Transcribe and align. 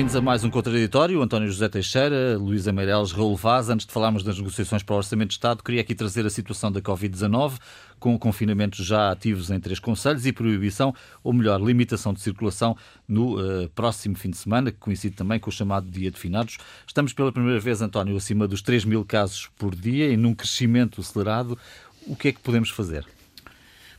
Bem-vindos 0.00 0.16
a 0.16 0.22
mais 0.22 0.42
um 0.42 0.48
Contraditório. 0.48 1.20
António 1.20 1.46
José 1.46 1.68
Teixeira, 1.68 2.38
Luísa 2.38 2.72
Meireles, 2.72 3.12
Raul 3.12 3.36
Vaz. 3.36 3.68
Antes 3.68 3.84
de 3.84 3.92
falarmos 3.92 4.22
das 4.22 4.38
negociações 4.38 4.82
para 4.82 4.94
o 4.94 4.96
Orçamento 4.96 5.28
de 5.28 5.34
Estado, 5.34 5.62
queria 5.62 5.82
aqui 5.82 5.94
trazer 5.94 6.24
a 6.24 6.30
situação 6.30 6.72
da 6.72 6.80
Covid-19, 6.80 7.58
com 7.98 8.18
confinamentos 8.18 8.82
já 8.82 9.10
ativos 9.10 9.50
em 9.50 9.60
três 9.60 9.78
conselhos 9.78 10.24
e 10.24 10.32
proibição, 10.32 10.94
ou 11.22 11.34
melhor, 11.34 11.60
limitação 11.60 12.14
de 12.14 12.22
circulação 12.22 12.74
no 13.06 13.38
uh, 13.38 13.68
próximo 13.74 14.16
fim 14.16 14.30
de 14.30 14.38
semana, 14.38 14.72
que 14.72 14.78
coincide 14.78 15.14
também 15.14 15.38
com 15.38 15.50
o 15.50 15.52
chamado 15.52 15.86
Dia 15.90 16.10
de 16.10 16.18
Finados. 16.18 16.56
Estamos 16.86 17.12
pela 17.12 17.30
primeira 17.30 17.60
vez, 17.60 17.82
António, 17.82 18.16
acima 18.16 18.48
dos 18.48 18.62
3 18.62 18.86
mil 18.86 19.04
casos 19.04 19.50
por 19.58 19.74
dia 19.74 20.10
e 20.10 20.16
num 20.16 20.34
crescimento 20.34 21.02
acelerado. 21.02 21.58
O 22.06 22.16
que 22.16 22.28
é 22.28 22.32
que 22.32 22.40
podemos 22.40 22.70
fazer? 22.70 23.04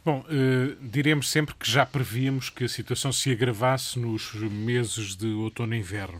Bom, 0.03 0.21
uh, 0.21 0.75
diremos 0.81 1.29
sempre 1.29 1.53
que 1.53 1.69
já 1.69 1.85
prevíamos 1.85 2.49
que 2.49 2.63
a 2.63 2.67
situação 2.67 3.11
se 3.11 3.31
agravasse 3.31 3.99
nos 3.99 4.33
meses 4.33 5.15
de 5.15 5.27
outono 5.27 5.75
e 5.75 5.77
inverno. 5.77 6.17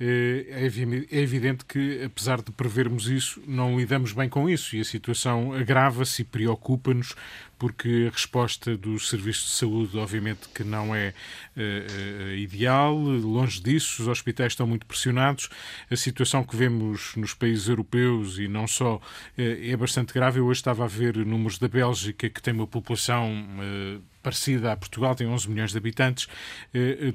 Uh, 0.00 0.44
é, 0.50 0.66
é 1.08 1.20
evidente 1.20 1.64
que, 1.64 2.02
apesar 2.02 2.42
de 2.42 2.50
prevermos 2.50 3.08
isso, 3.08 3.40
não 3.46 3.78
lidamos 3.78 4.12
bem 4.12 4.28
com 4.28 4.50
isso 4.50 4.74
e 4.74 4.80
a 4.80 4.84
situação 4.84 5.52
agrava-se 5.52 6.22
e 6.22 6.24
preocupa-nos 6.24 7.14
porque 7.62 8.08
a 8.08 8.12
resposta 8.12 8.76
dos 8.76 9.08
serviços 9.08 9.44
de 9.44 9.52
saúde, 9.52 9.96
obviamente, 9.96 10.48
que 10.52 10.64
não 10.64 10.92
é 10.92 11.14
uh, 11.56 12.34
ideal, 12.34 12.92
longe 12.92 13.62
disso, 13.62 14.02
os 14.02 14.08
hospitais 14.08 14.50
estão 14.50 14.66
muito 14.66 14.84
pressionados, 14.84 15.48
a 15.88 15.94
situação 15.94 16.42
que 16.42 16.56
vemos 16.56 17.14
nos 17.14 17.34
países 17.34 17.68
europeus 17.68 18.36
e 18.36 18.48
não 18.48 18.66
só 18.66 18.96
uh, 18.96 19.00
é 19.36 19.76
bastante 19.76 20.12
grave. 20.12 20.40
Eu 20.40 20.46
hoje 20.46 20.58
estava 20.58 20.82
a 20.82 20.88
ver 20.88 21.16
números 21.18 21.56
da 21.56 21.68
Bélgica, 21.68 22.28
que 22.28 22.42
tem 22.42 22.52
uma 22.52 22.66
população 22.66 23.30
uh, 23.30 24.02
parecida 24.24 24.72
a 24.72 24.76
Portugal, 24.76 25.14
tem 25.14 25.28
11 25.28 25.48
milhões 25.48 25.70
de 25.70 25.78
habitantes, 25.78 26.28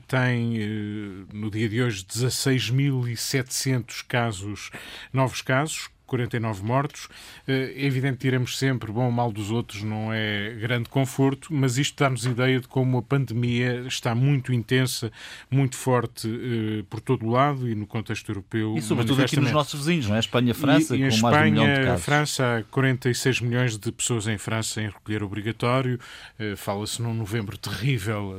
tem 0.08 0.60
no 1.34 1.50
dia 1.50 1.70
de 1.70 1.82
hoje 1.82 2.04
16.700 2.04 4.04
casos, 4.06 4.72
novos 5.14 5.42
casos, 5.42 5.90
49 6.08 6.64
mortos. 6.64 7.10
Eh, 7.48 7.74
é 7.76 7.86
evidente 7.86 8.18
que 8.18 8.24
diremos 8.24 8.58
sempre, 8.58 8.92
bom, 8.92 9.08
o 9.08 9.12
mal 9.12 9.32
dos 9.32 9.52
outros 9.52 9.84
não 9.84 10.12
é 10.12 10.56
grande 10.60 10.90
conforto, 10.90 11.54
mas 11.54 11.78
isto 11.78 12.02
dá-nos 12.02 12.26
ideia 12.26 12.60
de 12.60 12.68
como 12.68 12.98
a 12.98 13.02
pandemia 13.02 13.84
está 13.86 14.16
muito 14.16 14.54
intensa, 14.54 15.12
muito 15.52 15.76
forte 15.76 16.28
uh, 16.28 16.84
por 16.86 17.02
todo 17.02 17.26
o 17.26 17.30
lado 17.30 17.70
e 17.70 17.76
no 17.76 17.86
contexto 17.86 18.30
europeu. 18.30 18.76
E 18.78 18.82
sobretudo 18.82 19.22
aqui 19.22 19.40
nos 19.40 19.52
nossos 19.52 19.80
vizinhos, 19.80 20.08
não 20.08 20.16
é? 20.16 20.20
Espanha, 20.20 20.54
França, 20.54 20.96
e, 20.96 21.00
e 21.00 21.02
com 21.02 21.08
Espanha, 21.08 21.32
mais 21.32 21.44
de 21.44 21.60
um 21.60 21.64
milhão 21.64 21.80
de 21.82 21.86
casos. 21.86 22.06
França, 22.06 22.58
há 22.58 22.64
46 22.64 23.42
milhões 23.42 23.78
de 23.78 23.92
pessoas 23.92 24.28
em 24.28 24.38
França 24.38 24.82
em 24.82 24.88
recolher 24.88 25.22
obrigatório. 25.22 26.00
Uh, 26.40 26.56
Fala-se 26.56 27.02
num 27.02 27.14
novembro 27.14 27.58
terrível 27.58 28.34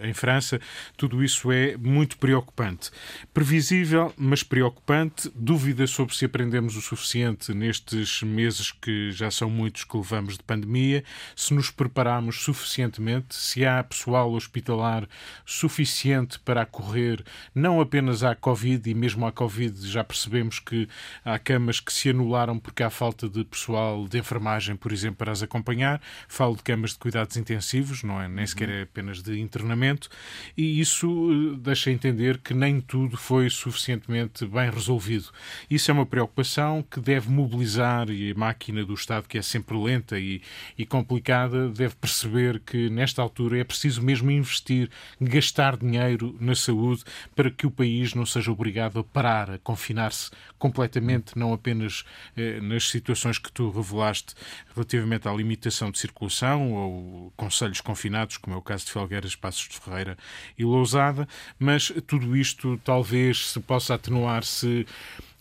em 0.00 0.12
França. 0.12 0.60
Tudo 0.96 1.22
isso 1.22 1.50
é 1.50 1.76
muito 1.76 2.18
preocupante. 2.18 2.90
Previsível, 3.32 4.12
mas 4.16 4.42
preocupante. 4.42 5.30
Dúvida 5.34 5.86
sobre 5.86 6.14
se 6.14 6.24
aprendemos 6.24 6.76
o 6.76 6.80
suficiente 6.80 7.05
suficiente 7.06 7.54
nestes 7.54 8.22
meses 8.22 8.72
que 8.72 9.12
já 9.12 9.30
são 9.30 9.48
muitos 9.48 9.84
que 9.84 9.96
levamos 9.96 10.36
de 10.36 10.42
pandemia, 10.42 11.04
se 11.36 11.54
nos 11.54 11.70
preparamos 11.70 12.42
suficientemente, 12.42 13.34
se 13.34 13.64
há 13.64 13.82
pessoal 13.84 14.32
hospitalar 14.32 15.08
suficiente 15.44 16.40
para 16.40 16.62
acorrer 16.62 17.24
não 17.54 17.80
apenas 17.80 18.24
à 18.24 18.34
Covid, 18.34 18.90
e 18.90 18.94
mesmo 18.94 19.24
à 19.24 19.30
Covid 19.30 19.86
já 19.88 20.02
percebemos 20.02 20.58
que 20.58 20.88
há 21.24 21.38
camas 21.38 21.78
que 21.78 21.92
se 21.92 22.10
anularam 22.10 22.58
porque 22.58 22.82
há 22.82 22.90
falta 22.90 23.28
de 23.28 23.44
pessoal 23.44 24.08
de 24.08 24.18
enfermagem, 24.18 24.74
por 24.74 24.90
exemplo, 24.90 25.18
para 25.18 25.32
as 25.32 25.42
acompanhar. 25.42 26.00
Falo 26.26 26.56
de 26.56 26.62
camas 26.62 26.90
de 26.90 26.98
cuidados 26.98 27.36
intensivos, 27.36 28.02
não 28.02 28.20
é? 28.20 28.26
Nem 28.28 28.46
sequer 28.46 28.68
é 28.68 28.82
apenas 28.82 29.22
de 29.22 29.38
internamento, 29.38 30.08
e 30.56 30.80
isso 30.80 31.06
eh, 31.30 31.56
deixa 31.60 31.90
entender 31.90 32.38
que 32.38 32.52
nem 32.52 32.80
tudo 32.80 33.16
foi 33.16 33.48
suficientemente 33.48 34.44
bem 34.46 34.70
resolvido. 34.70 35.26
Isso 35.70 35.90
é 35.90 35.94
uma 35.94 36.06
preocupação 36.06 36.84
que 36.96 37.00
deve 37.00 37.28
mobilizar, 37.28 38.08
e 38.08 38.30
a 38.30 38.34
máquina 38.34 38.82
do 38.82 38.94
Estado, 38.94 39.28
que 39.28 39.36
é 39.36 39.42
sempre 39.42 39.76
lenta 39.76 40.18
e, 40.18 40.40
e 40.78 40.86
complicada, 40.86 41.68
deve 41.68 41.94
perceber 41.94 42.58
que 42.60 42.88
nesta 42.88 43.20
altura 43.20 43.58
é 43.58 43.64
preciso 43.64 44.00
mesmo 44.00 44.30
investir, 44.30 44.88
gastar 45.20 45.76
dinheiro 45.76 46.34
na 46.40 46.54
saúde 46.54 47.04
para 47.34 47.50
que 47.50 47.66
o 47.66 47.70
país 47.70 48.14
não 48.14 48.24
seja 48.24 48.50
obrigado 48.50 48.98
a 48.98 49.04
parar, 49.04 49.50
a 49.50 49.58
confinar-se 49.58 50.30
completamente, 50.58 51.38
não 51.38 51.52
apenas 51.52 52.02
eh, 52.34 52.62
nas 52.62 52.88
situações 52.88 53.38
que 53.38 53.52
tu 53.52 53.68
revelaste 53.68 54.34
relativamente 54.74 55.28
à 55.28 55.32
limitação 55.34 55.90
de 55.90 55.98
circulação 55.98 56.72
ou 56.72 57.32
conselhos 57.36 57.82
confinados, 57.82 58.38
como 58.38 58.56
é 58.56 58.58
o 58.58 58.62
caso 58.62 58.86
de 58.86 58.92
Felgueiras, 58.92 59.36
Passos 59.36 59.68
de 59.68 59.78
Ferreira 59.78 60.16
e 60.56 60.64
Lousada, 60.64 61.28
mas 61.58 61.92
tudo 62.06 62.34
isto 62.34 62.80
talvez 62.82 63.50
se 63.50 63.60
possa 63.60 63.96
atenuar 63.96 64.44
se 64.44 64.86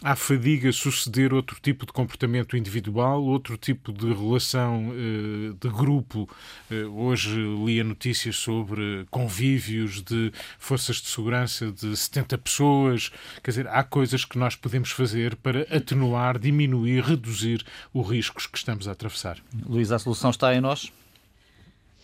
à 0.03 0.15
fadiga 0.15 0.71
suceder 0.71 1.33
outro 1.33 1.57
tipo 1.61 1.85
de 1.85 1.93
comportamento 1.93 2.57
individual, 2.57 3.23
outro 3.23 3.57
tipo 3.57 3.93
de 3.93 4.07
relação 4.13 4.89
uh, 4.89 5.53
de 5.53 5.69
grupo. 5.69 6.29
Uh, 6.69 6.89
hoje 6.95 7.35
li 7.65 7.79
a 7.79 7.83
notícia 7.83 8.31
sobre 8.33 9.05
convívios 9.09 10.01
de 10.01 10.31
forças 10.59 10.97
de 10.97 11.07
segurança 11.07 11.71
de 11.71 11.95
70 11.95 12.37
pessoas. 12.37 13.11
Quer 13.43 13.51
dizer, 13.51 13.67
há 13.67 13.83
coisas 13.83 14.25
que 14.25 14.37
nós 14.37 14.55
podemos 14.55 14.91
fazer 14.91 15.35
para 15.37 15.61
atenuar, 15.75 16.37
diminuir, 16.37 17.03
reduzir 17.03 17.65
os 17.93 18.09
riscos 18.09 18.47
que 18.47 18.57
estamos 18.57 18.87
a 18.87 18.91
atravessar. 18.91 19.37
Luís, 19.65 19.91
a 19.91 19.99
solução 19.99 20.29
está 20.29 20.53
em 20.53 20.61
nós? 20.61 20.91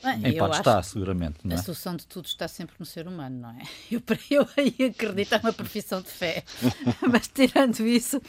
Bem, 0.04 0.34
em 0.34 0.38
parte 0.38 0.58
está, 0.58 0.82
seguramente. 0.82 1.40
É? 1.50 1.54
A 1.54 1.58
solução 1.58 1.96
de 1.96 2.06
tudo 2.08 2.26
está 2.26 2.48
sempre 2.48 2.76
no 2.80 2.86
ser 2.86 3.08
humano, 3.08 3.40
não 3.40 3.50
é? 3.50 3.62
Eu, 3.92 4.02
eu 4.30 4.48
aí 4.58 4.76
acredito, 4.90 5.34
é 5.34 5.38
uma 5.38 5.54
profissão 5.54 6.02
de 6.02 6.10
fé. 6.10 6.44
mas 7.12 7.28
tirando 7.28 7.86
isso. 7.86 8.22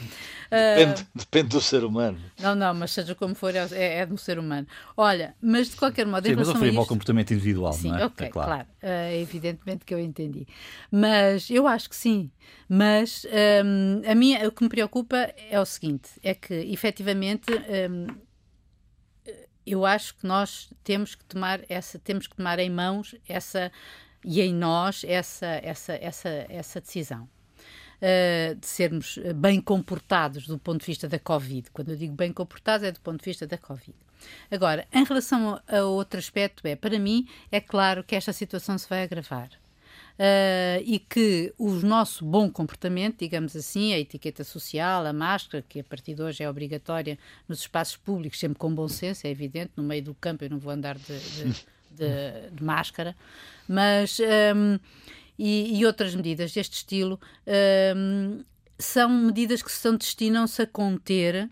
Depende, 0.51 1.03
uh... 1.03 1.07
depende, 1.15 1.49
do 1.49 1.61
ser 1.61 1.85
humano. 1.85 2.19
Não, 2.39 2.55
não, 2.55 2.75
mas 2.75 2.91
seja 2.91 3.15
como 3.15 3.35
for, 3.35 3.55
é, 3.55 3.67
é, 3.73 3.99
é 3.99 4.07
do 4.07 4.19
ser 4.19 4.39
humano. 4.39 4.67
Olha, 4.97 5.35
mas 5.41 5.71
de 5.71 5.77
qualquer 5.77 6.07
modo. 6.07 6.27
Sim, 6.27 6.35
mas 6.35 6.49
eu 6.49 6.55
referi-me 6.55 6.79
ao 6.79 6.87
comportamento 6.87 7.33
individual, 7.33 7.73
sim, 7.73 7.91
não 7.91 7.99
é? 7.99 8.07
Ok, 8.07 8.27
é 8.27 8.31
claro. 8.31 8.49
claro. 8.49 8.69
Uh, 8.83 9.21
evidentemente 9.21 9.85
que 9.85 9.95
eu 9.95 10.01
entendi. 10.01 10.47
Mas 10.91 11.49
eu 11.49 11.67
acho 11.67 11.89
que 11.89 11.97
sim. 11.97 12.31
Mas 12.69 13.25
um, 13.65 14.11
a 14.11 14.15
minha, 14.15 14.47
o 14.49 14.53
que 14.53 14.63
me 14.63 14.69
preocupa 14.69 15.33
é 15.51 15.61
o 15.61 15.65
seguinte: 15.65 16.11
é 16.23 16.35
que 16.35 16.55
efetivamente. 16.55 17.53
Um, 17.91 18.32
eu 19.67 19.85
acho 19.87 20.15
que 20.17 20.27
nós 20.27 20.71
temos 20.83 21.15
que 21.15 21.25
tomar 21.25 21.61
essa, 21.69 21.99
temos 21.99 22.27
que 22.27 22.37
tomar 22.37 22.59
em 22.59 22.71
mãos 22.71 23.15
essa 23.29 23.71
e 24.25 24.41
em 24.41 24.55
nós 24.55 25.05
essa, 25.05 25.47
essa, 25.47 25.95
essa, 25.95 26.29
essa 26.49 26.81
decisão. 26.81 27.29
Uh, 28.01 28.57
de 28.57 28.67
sermos 28.67 29.17
bem 29.37 29.61
comportados 29.61 30.49
do 30.49 30.59
ponto 30.59 30.81
de 30.81 30.87
vista 30.87 31.09
da 31.09 31.21
Covid. 31.21 31.71
Quando 31.71 31.91
eu 31.91 31.97
digo 31.97 32.13
bem 32.13 32.33
comportados, 32.33 32.85
é 32.85 32.91
do 32.91 33.01
ponto 33.01 33.19
de 33.21 33.25
vista 33.25 33.47
da 33.47 33.57
Covid. 33.57 33.97
Agora, 34.51 34.89
em 34.93 35.05
relação 35.05 35.61
a 35.69 35.83
outro 35.83 36.19
aspecto, 36.19 36.67
é 36.67 36.75
para 36.75 36.99
mim, 36.99 37.29
é 37.51 37.61
claro 37.61 38.03
que 38.03 38.17
esta 38.17 38.33
situação 38.33 38.77
se 38.77 38.89
vai 38.89 39.05
agravar 39.05 39.51
uh, 40.19 40.83
e 40.85 40.99
que 40.99 41.53
o 41.59 41.71
nosso 41.71 42.25
bom 42.25 42.51
comportamento, 42.51 43.19
digamos 43.19 43.55
assim, 43.57 43.93
a 43.93 43.99
etiqueta 43.99 44.45
social, 44.45 45.07
a 45.07 45.13
máscara, 45.13 45.65
que 45.69 45.81
a 45.81 45.85
partir 45.85 46.15
de 46.15 46.23
hoje 46.23 46.43
é 46.43 46.51
obrigatória 46.51 47.19
nos 47.49 47.61
espaços 47.61 47.97
públicos, 47.97 48.39
sempre 48.39 48.59
com 48.59 48.75
bom 48.75 48.89
senso, 48.89 49.27
é 49.27 49.31
evidente, 49.31 49.73
no 49.77 49.83
meio 49.83 50.03
do 50.03 50.15
campo 50.15 50.45
eu 50.45 50.51
não 50.51 50.59
vou 50.59 50.73
andar 50.73 50.97
de, 50.97 51.19
de, 51.19 51.45
de, 51.91 52.51
de 52.53 52.65
máscara, 52.65 53.17
mas. 53.69 54.19
Um, 54.21 54.79
e, 55.39 55.79
e, 55.79 55.87
outras 55.87 56.15
medidas 56.15 56.53
deste 56.53 56.75
estilo 56.75 57.19
um, 57.97 58.45
são 58.79 59.09
medidas 59.09 59.63
que 59.63 59.73
se 59.73 59.91
destinam-se 59.97 60.61
a 60.63 60.67
conter 60.67 61.51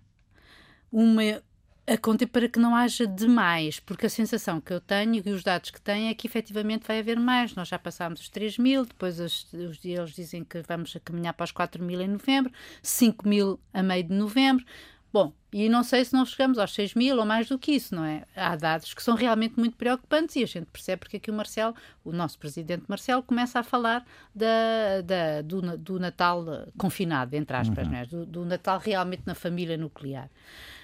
uma, 0.93 1.43
a 1.87 1.97
conter 1.97 2.27
para 2.27 2.49
que 2.49 2.59
não 2.59 2.75
haja 2.75 3.06
demais, 3.06 3.81
porque 3.81 4.06
a 4.06 4.11
sensação 4.11 4.61
que 4.61 4.73
eu 4.73 4.81
tenho 4.81 5.23
e 5.25 5.31
os 5.31 5.43
dados 5.43 5.71
que 5.71 5.81
tenho 5.81 6.11
é 6.11 6.15
que 6.15 6.27
efetivamente 6.27 6.87
vai 6.87 7.00
haver 7.00 7.19
mais. 7.19 7.55
Nós 7.55 7.69
já 7.69 7.79
passámos 7.79 8.21
os 8.21 8.29
3 8.29 8.59
mil, 8.59 8.85
depois 8.85 9.19
os, 9.19 9.53
os, 9.53 9.85
eles 9.85 10.11
dizem 10.11 10.44
que 10.44 10.62
vamos 10.69 10.97
caminhar 11.05 11.35
para 11.35 11.44
os 11.44 11.53
4 11.53 11.82
mil 11.82 12.00
em 12.00 12.09
novembro, 12.09 12.53
5 12.82 13.29
mil 13.29 13.59
a 13.73 13.82
meio 13.82 14.05
de 14.05 14.15
novembro. 14.15 14.65
Bom, 15.12 15.32
e 15.53 15.69
não 15.69 15.82
sei 15.82 16.05
se 16.05 16.12
não 16.12 16.25
chegamos 16.25 16.56
aos 16.56 16.73
6 16.73 16.94
mil 16.94 17.19
ou 17.19 17.27
mais 17.27 17.49
do 17.49 17.59
que 17.59 17.73
isso, 17.73 17.93
não 17.97 18.05
é? 18.05 18.23
Há 18.37 18.55
dados 18.55 18.94
que 18.94 19.03
são 19.03 19.17
realmente 19.17 19.59
muito 19.59 19.77
preocupantes 19.77 20.37
e 20.37 20.44
a 20.44 20.47
gente 20.47 20.67
percebe 20.67 21.00
porque 21.00 21.17
aqui 21.17 21.31
o 21.31 21.35
Marcelo, 21.35 21.75
o 22.05 22.12
nosso 22.12 22.38
presidente 22.38 22.85
Marcelo, 22.87 23.21
começa 23.21 23.59
a 23.59 23.62
falar 23.65 24.06
da, 24.32 25.00
da 25.05 25.43
do, 25.43 25.77
do, 25.77 25.99
Natal 25.99 26.44
confinado, 26.79 27.35
entre 27.35 27.56
aspas, 27.56 27.88
uhum. 27.88 27.94
é? 27.94 28.06
do, 28.06 28.25
do 28.25 28.44
Natal 28.44 28.79
realmente 28.79 29.23
na 29.27 29.35
família 29.35 29.77
nuclear. 29.77 30.31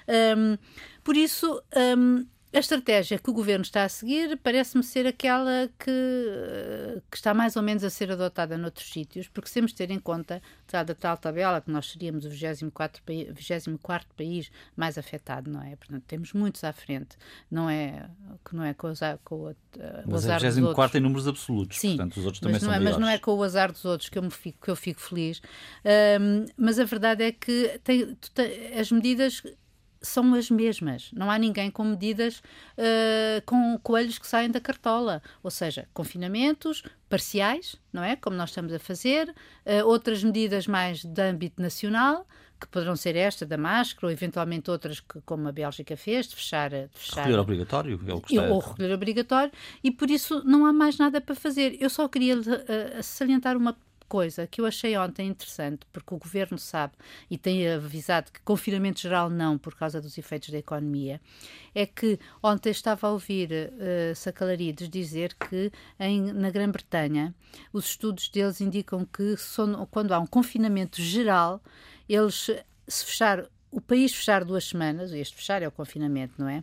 Um, 0.09 0.57
por 1.03 1.17
isso, 1.17 1.63
um, 1.97 2.27
a 2.57 2.59
estratégia 2.59 3.19
que 3.19 3.29
o 3.29 3.33
governo 3.35 3.63
está 3.63 3.85
a 3.85 3.89
seguir 3.89 4.39
parece-me 4.39 4.83
ser 4.83 5.07
aquela 5.07 5.69
que, 5.79 7.03
que, 7.11 7.17
está 7.17 7.35
mais 7.35 7.55
ou 7.55 7.63
menos 7.63 7.85
a 7.85 7.91
ser 7.91 8.11
adotada 8.11 8.57
noutros 8.57 8.89
sítios, 8.91 9.29
porque 9.29 9.51
temos 9.51 9.73
de 9.73 9.77
ter 9.77 9.91
em 9.91 9.99
conta, 9.99 10.41
da 10.73 10.95
tal 10.95 11.19
tabela, 11.19 11.61
que 11.61 11.71
nós 11.71 11.91
seríamos 11.91 12.25
o 12.25 12.31
24, 12.31 13.03
24 13.35 14.09
país 14.17 14.51
mais 14.75 14.97
afetado, 14.97 15.51
não 15.51 15.63
é? 15.63 15.77
Portanto, 15.77 16.05
temos 16.07 16.33
muitos 16.33 16.65
à 16.65 16.73
frente. 16.73 17.17
Não 17.51 17.69
é 17.69 18.09
que 18.45 18.57
não 18.57 18.65
é 18.65 18.73
com, 18.73 18.91
o, 18.91 18.95
com 19.23 19.35
o, 19.35 19.49
o 20.07 20.15
azar 20.15 20.41
dos 20.41 20.57
outros. 20.57 20.95
em 20.95 21.01
números 21.01 21.29
absolutos, 21.29 21.79
Sim, 21.79 21.97
portanto, 21.97 22.17
os 22.17 22.25
outros 22.25 22.41
também 22.41 22.59
são 22.59 22.73
é, 22.73 22.81
Mas 22.81 22.97
não 22.97 23.09
é 23.09 23.19
com 23.19 23.35
o 23.35 23.43
azar 23.43 23.71
dos 23.71 23.85
outros 23.85 24.09
que 24.09 24.19
eu, 24.19 24.23
me 24.23 24.31
fico, 24.31 24.65
que 24.65 24.71
eu 24.71 24.77
fico 24.77 25.01
feliz. 25.01 25.43
Um, 25.85 26.47
mas 26.57 26.79
a 26.79 26.85
verdade 26.85 27.23
é 27.23 27.33
que 27.33 27.79
tem, 27.85 28.17
as 28.79 28.91
medidas 28.91 29.43
são 30.07 30.35
as 30.35 30.51
mesmas. 30.51 31.11
Não 31.13 31.31
há 31.31 31.39
ninguém 31.39 31.71
com 31.71 31.85
medidas 31.85 32.39
uh, 32.39 33.43
com 33.45 33.79
coelhos 33.83 34.19
que 34.19 34.27
saem 34.27 34.51
da 34.51 34.61
cartola. 34.61 35.23
Ou 35.43 35.51
seja, 35.51 35.89
confinamentos 35.93 36.83
parciais, 37.09 37.77
não 37.93 38.03
é? 38.03 38.17
Como 38.17 38.37
nós 38.37 38.51
estamos 38.51 38.73
a 38.73 38.79
fazer, 38.79 39.29
uh, 39.29 39.87
outras 39.87 40.23
medidas 40.23 40.67
mais 40.67 41.05
de 41.05 41.23
âmbito 41.23 41.61
nacional, 41.61 42.27
que 42.61 42.67
poderão 42.69 42.97
ser 42.97 43.17
esta 43.17 43.45
da 43.45 43.59
máscara, 43.59 44.07
ou 44.07 44.11
eventualmente 44.11 44.71
outras 44.71 45.01
que, 45.01 45.21
como 45.23 45.49
a 45.49 45.53
Bélgica 45.53 45.97
fez, 45.97 46.27
de 46.27 46.37
fechar. 46.37 46.71
De 46.71 46.89
fechar 46.95 47.23
recolher 47.23 47.39
obrigatório, 47.39 48.01
é 48.07 48.15
o 48.15 48.21
que 48.21 48.35
está... 48.35 48.49
Ou 48.49 48.59
recolher 48.61 48.93
obrigatório, 48.93 49.53
e 49.85 49.91
por 49.91 50.11
isso 50.11 50.43
não 50.45 50.65
há 50.65 50.73
mais 50.73 50.97
nada 50.97 51.21
para 51.21 51.35
fazer. 51.35 51.77
Eu 51.81 51.91
só 51.91 52.09
queria 52.09 52.39
uh, 52.39 53.03
salientar 53.03 53.57
uma 53.57 53.77
coisa 54.09 54.47
que 54.47 54.61
eu 54.61 54.67
achei 54.67 54.97
ontem 54.97 55.29
interessante, 55.29 55.87
porque 55.93 56.15
o 56.15 56.19
governo 56.19 56.59
sabe 56.59 56.95
e 57.31 57.37
tem 57.37 57.69
avisado 57.69 58.31
que 58.33 58.41
confinamento 58.43 59.01
geral 59.01 59.29
não, 59.29 59.59
por 59.59 59.75
causa 59.75 60.01
dos 60.01 60.17
efeitos 60.17 60.51
da 60.51 60.59
economia, 60.59 61.21
é 61.75 61.87
que 61.87 62.19
ontem 62.43 62.71
estava 62.71 63.09
a 63.09 63.11
ouvir 63.11 63.51
uh, 63.51 64.15
Sacalarides 64.15 64.89
dizer 64.89 65.35
que 65.35 65.71
em, 65.99 66.33
na 66.33 66.51
Grã-Bretanha 66.51 67.35
os 67.73 67.87
estudos 67.87 68.29
deles 68.29 68.61
indicam 68.61 69.05
que 69.05 69.35
quando 69.91 70.13
há 70.13 70.19
um 70.19 70.27
confinamento 70.27 71.01
geral, 71.01 71.63
eles 72.09 72.51
se 72.89 73.05
fechar 73.05 73.47
o 73.71 73.81
país 73.81 74.15
fechar 74.15 74.45
duas 74.45 74.65
semanas, 74.65 75.13
este 75.13 75.37
fechar 75.37 75.63
é 75.63 75.69
o 75.69 75.73
confinamento, 75.73 76.35
não 76.39 76.49
é? 76.49 76.63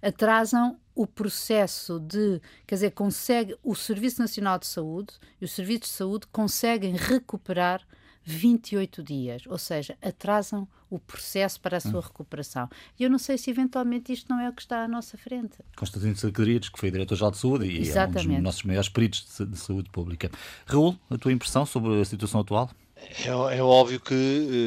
Atrasam 0.00 0.78
o 0.94 1.06
processo 1.06 1.98
de, 1.98 2.40
quer 2.66 2.76
dizer, 2.76 2.90
consegue 2.92 3.56
o 3.62 3.74
Serviço 3.74 4.20
Nacional 4.20 4.58
de 4.58 4.66
Saúde 4.66 5.14
e 5.40 5.44
o 5.44 5.48
Serviço 5.48 5.80
de 5.80 5.88
Saúde 5.88 6.26
conseguem 6.28 6.94
recuperar 6.96 7.84
28 8.24 9.02
dias, 9.02 9.42
ou 9.46 9.58
seja, 9.58 9.98
atrasam 10.00 10.66
o 10.88 10.98
processo 10.98 11.60
para 11.60 11.76
a 11.76 11.80
sua 11.80 11.98
hum. 11.98 12.02
recuperação. 12.02 12.68
E 12.98 13.02
eu 13.02 13.10
não 13.10 13.18
sei 13.18 13.36
se 13.36 13.50
eventualmente 13.50 14.12
isto 14.12 14.28
não 14.30 14.40
é 14.40 14.48
o 14.48 14.52
que 14.52 14.62
está 14.62 14.84
à 14.84 14.88
nossa 14.88 15.18
frente. 15.18 15.58
Constantino 15.76 16.16
Sacadrides, 16.16 16.68
que 16.68 16.78
foi 16.78 16.90
diretor-geral 16.90 17.30
de 17.32 17.38
saúde 17.38 17.66
e 17.66 17.80
Exatamente. 17.80 18.26
é 18.26 18.30
um 18.30 18.34
dos 18.34 18.42
nossos 18.42 18.62
maiores 18.62 18.88
peritos 18.88 19.26
de 19.38 19.58
saúde 19.58 19.90
pública. 19.90 20.30
Raul, 20.66 20.96
a 21.10 21.18
tua 21.18 21.32
impressão 21.32 21.66
sobre 21.66 22.00
a 22.00 22.04
situação 22.04 22.40
atual? 22.40 22.70
É, 23.10 23.56
é, 23.56 23.62
óbvio 23.62 24.00
que 24.00 24.14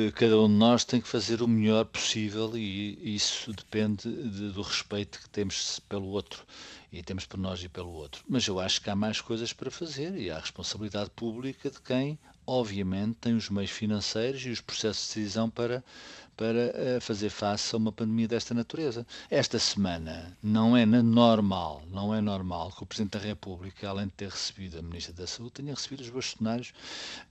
uh, 0.09 0.11
cada 0.13 0.39
um 0.39 0.47
de 0.47 0.53
nós 0.53 0.83
tem 0.83 1.01
que 1.01 1.07
fazer 1.07 1.41
o 1.41 1.47
melhor 1.47 1.85
possível 1.85 2.57
e 2.57 3.15
isso 3.15 3.51
depende 3.53 4.09
de, 4.09 4.51
do 4.51 4.61
respeito 4.61 5.19
que 5.19 5.29
temos 5.29 5.79
pelo 5.87 6.07
outro 6.07 6.45
e 6.91 7.01
temos 7.01 7.25
por 7.25 7.39
nós 7.39 7.63
e 7.63 7.69
pelo 7.69 7.91
outro. 7.91 8.23
Mas 8.27 8.47
eu 8.47 8.59
acho 8.59 8.81
que 8.81 8.89
há 8.89 8.95
mais 8.95 9.21
coisas 9.21 9.53
para 9.53 9.71
fazer 9.71 10.15
e 10.17 10.29
há 10.29 10.37
a 10.37 10.39
responsabilidade 10.39 11.09
pública 11.11 11.69
de 11.69 11.81
quem, 11.81 12.17
obviamente, 12.45 13.17
tem 13.19 13.35
os 13.35 13.49
meios 13.49 13.71
financeiros 13.71 14.45
e 14.45 14.49
os 14.49 14.61
processos 14.61 15.07
de 15.07 15.15
decisão 15.15 15.49
para 15.49 15.83
para 16.37 16.97
uh, 16.97 17.01
fazer 17.01 17.31
face 17.31 17.73
a 17.75 17.77
uma 17.77 17.91
pandemia 17.91 18.27
desta 18.27 18.53
natureza. 18.53 19.05
Esta 19.29 19.57
semana 19.57 20.37
não 20.41 20.77
é 20.77 20.85
normal, 20.85 21.81
não 21.91 22.13
é 22.13 22.21
normal 22.21 22.71
que 22.71 22.83
o 22.83 22.85
Presidente 22.85 23.17
da 23.17 23.19
República, 23.19 23.89
além 23.89 24.05
de 24.05 24.13
ter 24.13 24.29
recebido 24.29 24.77
a 24.77 24.81
Ministra 24.83 25.13
da 25.13 25.25
Saúde, 25.25 25.53
tenha 25.53 25.73
recebido 25.73 26.01
os 26.01 26.09
bastonários, 26.09 26.73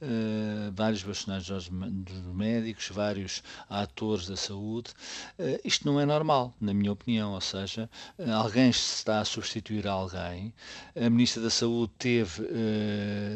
uh, 0.03 0.73
vários 0.75 1.05
bastonários 1.05 1.49
dos, 1.49 1.69
dos, 1.69 2.35
médicos, 2.35 2.88
vários 2.88 3.43
atores 3.70 4.26
da 4.26 4.37
saúde. 4.37 4.91
Uh, 5.38 5.61
isto 5.64 5.87
não 5.87 6.00
é 6.00 6.05
normal, 6.05 6.52
na 6.61 6.75
minha 6.75 6.91
opinião, 6.91 7.32
ou 7.32 7.41
seja, 7.41 7.88
alguém 8.35 8.70
está 8.70 9.20
a 9.20 9.25
substituir 9.25 9.87
alguém. 9.87 10.52
A 10.97 11.09
Ministra 11.09 11.41
da 11.41 11.50
Saúde 11.50 11.93
teve 11.97 12.43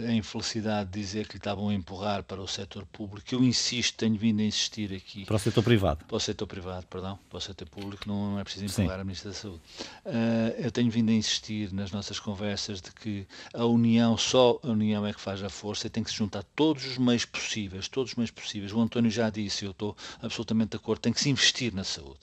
a 0.09 0.13
infelicidade 0.13 0.91
de 0.91 1.01
dizer 1.01 1.29
que 1.29 1.35
lhe 1.35 1.39
estavam 1.39 1.69
a 1.69 1.75
empurrar 1.75 2.25
para 2.25 2.41
o 2.41 2.49
setor 2.49 2.85
público. 2.87 3.33
Eu 3.33 3.45
insisto, 3.45 3.97
tenho 3.97 4.17
vindo 4.17 4.41
a 4.41 4.45
insistir 4.45 4.93
aqui. 4.93 5.25
Para 5.25 5.37
o 5.37 5.39
setor 5.39 5.60
setor 5.61 5.63
privado. 5.63 6.05
Para 6.07 6.17
o 6.17 6.21
setor 6.21 6.47
privado, 6.47 6.87
perdão, 6.87 7.19
para 7.29 7.39
o 7.39 7.41
setor 7.41 7.69
público, 7.69 8.05
não 8.07 8.39
é 8.39 8.45
preciso 8.45 8.81
empurrar 8.81 9.01
a 9.01 9.05
Ministra 9.05 9.31
da 9.31 9.37
Saúde. 9.37 9.61
Uh, 10.05 10.55
eu 10.59 10.71
tenho 10.71 10.91
vindo 10.91 11.11
a 11.11 11.13
insistir 11.13 11.73
nas 11.73 11.91
nossas 11.91 12.19
conversas 12.19 12.81
de 12.81 12.91
que 12.93 13.27
a 13.53 13.65
União, 13.65 14.17
só 14.17 14.59
a 14.63 14.69
União 14.69 15.07
é 15.07 15.13
que 15.13 15.21
faz 15.21 15.43
a 15.43 15.51
força 15.51 15.87
e 15.87 15.91
tem 15.91 16.03
que 16.03 16.11
se 16.11 16.17
juntar 16.17 16.43
todos 16.57 16.87
os 16.87 16.99
meios 16.99 17.25
possíveis, 17.25 17.89
todos 17.89 18.13
os 18.13 18.17
meios 18.17 18.31
possíveis. 18.31 18.73
O 18.73 18.81
António 18.81 19.11
já 19.11 19.31
disse, 19.31 19.65
eu 19.65 19.71
estou 19.73 19.97
absolutamente 20.23 20.71
de 20.71 20.77
acordo, 20.77 21.01
tem 21.01 21.13
que 21.13 21.21
se 21.21 21.31
investir 21.31 21.75
na 21.75 21.85
saúde, 21.85 22.21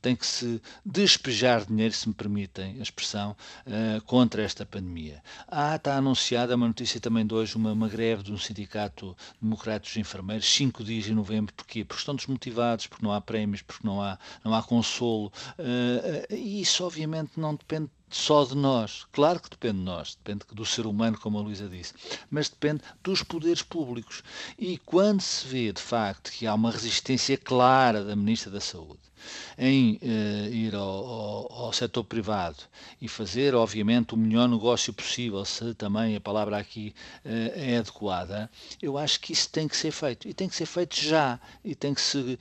tem 0.00 0.16
que 0.16 0.26
se 0.26 0.60
despejar 0.84 1.64
dinheiro, 1.64 1.94
se 1.94 2.08
me 2.08 2.14
permitem 2.14 2.76
a 2.78 2.82
expressão, 2.82 3.36
uh, 3.66 4.00
contra 4.02 4.42
esta 4.42 4.64
pandemia. 4.64 5.22
Ah, 5.46 5.76
está 5.76 5.96
anunciada 5.96 6.54
uma 6.54 6.66
notícia 6.66 7.00
também 7.00 7.26
de 7.26 7.34
hoje, 7.34 7.56
uma, 7.56 7.72
uma 7.72 7.88
greve 7.88 8.22
de 8.22 8.32
um 8.32 8.38
sindicato 8.38 9.16
democrático 9.40 9.88
dos 9.88 9.96
enfermeiros, 9.96 10.46
cinco 10.46 10.82
dias 10.84 11.06
em 11.06 11.14
novembro, 11.14 11.52
porquê? 11.54 11.84
Porque 11.84 12.00
estão 12.00 12.14
desmotivados 12.14 12.77
porque 12.86 13.04
não 13.04 13.12
há 13.12 13.20
prémios, 13.20 13.62
porque 13.62 13.86
não 13.86 14.00
há, 14.00 14.18
não 14.44 14.54
há 14.54 14.62
consolo. 14.62 15.32
Uh, 15.58 16.34
e 16.34 16.60
isso, 16.60 16.84
obviamente, 16.84 17.32
não 17.36 17.54
depende 17.54 17.90
só 18.10 18.44
de 18.44 18.56
nós. 18.56 19.06
Claro 19.12 19.40
que 19.40 19.50
depende 19.50 19.78
de 19.78 19.84
nós, 19.84 20.16
depende 20.16 20.44
do 20.52 20.64
ser 20.64 20.86
humano, 20.86 21.18
como 21.18 21.38
a 21.38 21.42
Luísa 21.42 21.68
disse, 21.68 21.94
mas 22.30 22.48
depende 22.48 22.82
dos 23.02 23.22
poderes 23.22 23.62
públicos. 23.62 24.22
E 24.58 24.78
quando 24.78 25.20
se 25.20 25.46
vê, 25.46 25.72
de 25.72 25.82
facto, 25.82 26.30
que 26.30 26.46
há 26.46 26.54
uma 26.54 26.70
resistência 26.70 27.36
clara 27.36 28.04
da 28.04 28.16
Ministra 28.16 28.50
da 28.50 28.60
Saúde 28.60 29.07
em 29.56 29.98
uh, 30.02 30.52
ir 30.52 30.74
ao, 30.74 30.82
ao, 30.82 31.52
ao, 31.52 31.72
setor 31.72 32.04
privado 32.04 32.58
e 33.00 33.08
fazer, 33.08 33.54
obviamente, 33.54 34.14
o 34.14 34.16
melhor 34.16 34.48
negócio 34.48 34.92
possível, 34.92 35.44
se 35.44 35.74
também 35.74 36.16
a 36.16 36.20
palavra 36.20 36.58
aqui 36.58 36.94
uh, 37.24 37.52
é 37.54 37.78
adequada, 37.78 38.50
eu 38.80 38.98
acho 38.98 39.20
que 39.20 39.32
isso 39.32 39.48
tem 39.50 39.68
que 39.68 39.76
ser 39.76 39.90
feito. 39.90 40.28
E 40.28 40.34
tem 40.34 40.48
que 40.48 40.56
ser 40.56 40.66
feito 40.66 40.96
já. 40.96 41.38
E 41.64 41.74
tem 41.74 41.94
que 41.94 42.00
se. 42.00 42.18
Uh, 42.18 42.38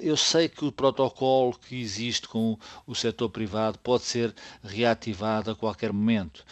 eu 0.00 0.16
sei 0.16 0.48
que 0.48 0.64
o 0.64 0.72
protocolo 0.72 1.58
que 1.68 1.80
existe 1.80 2.28
com 2.28 2.52
o, 2.52 2.58
o 2.86 2.94
setor 2.94 3.28
privado 3.28 3.78
pode 3.78 4.04
ser 4.04 4.34
reativado 4.62 5.12
ativado 5.12 5.50
a 5.50 5.54
qualquer 5.54 5.92
momento. 5.92 6.44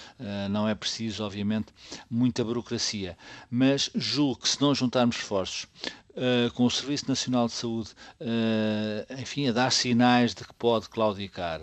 Não 0.50 0.68
é 0.68 0.74
preciso, 0.74 1.24
obviamente, 1.24 1.72
muita 2.10 2.44
burocracia. 2.44 3.16
Mas 3.50 3.90
julgo 3.94 4.40
que 4.42 4.48
se 4.48 4.60
não 4.60 4.74
juntarmos 4.74 5.16
esforços 5.16 5.66
Uh, 6.10 6.52
com 6.54 6.64
o 6.66 6.70
Serviço 6.70 7.08
Nacional 7.08 7.46
de 7.46 7.52
Saúde, 7.52 7.90
uh, 8.20 9.20
enfim, 9.20 9.48
a 9.48 9.52
dar 9.52 9.70
sinais 9.70 10.34
de 10.34 10.44
que 10.44 10.52
pode 10.54 10.88
claudicar 10.88 11.60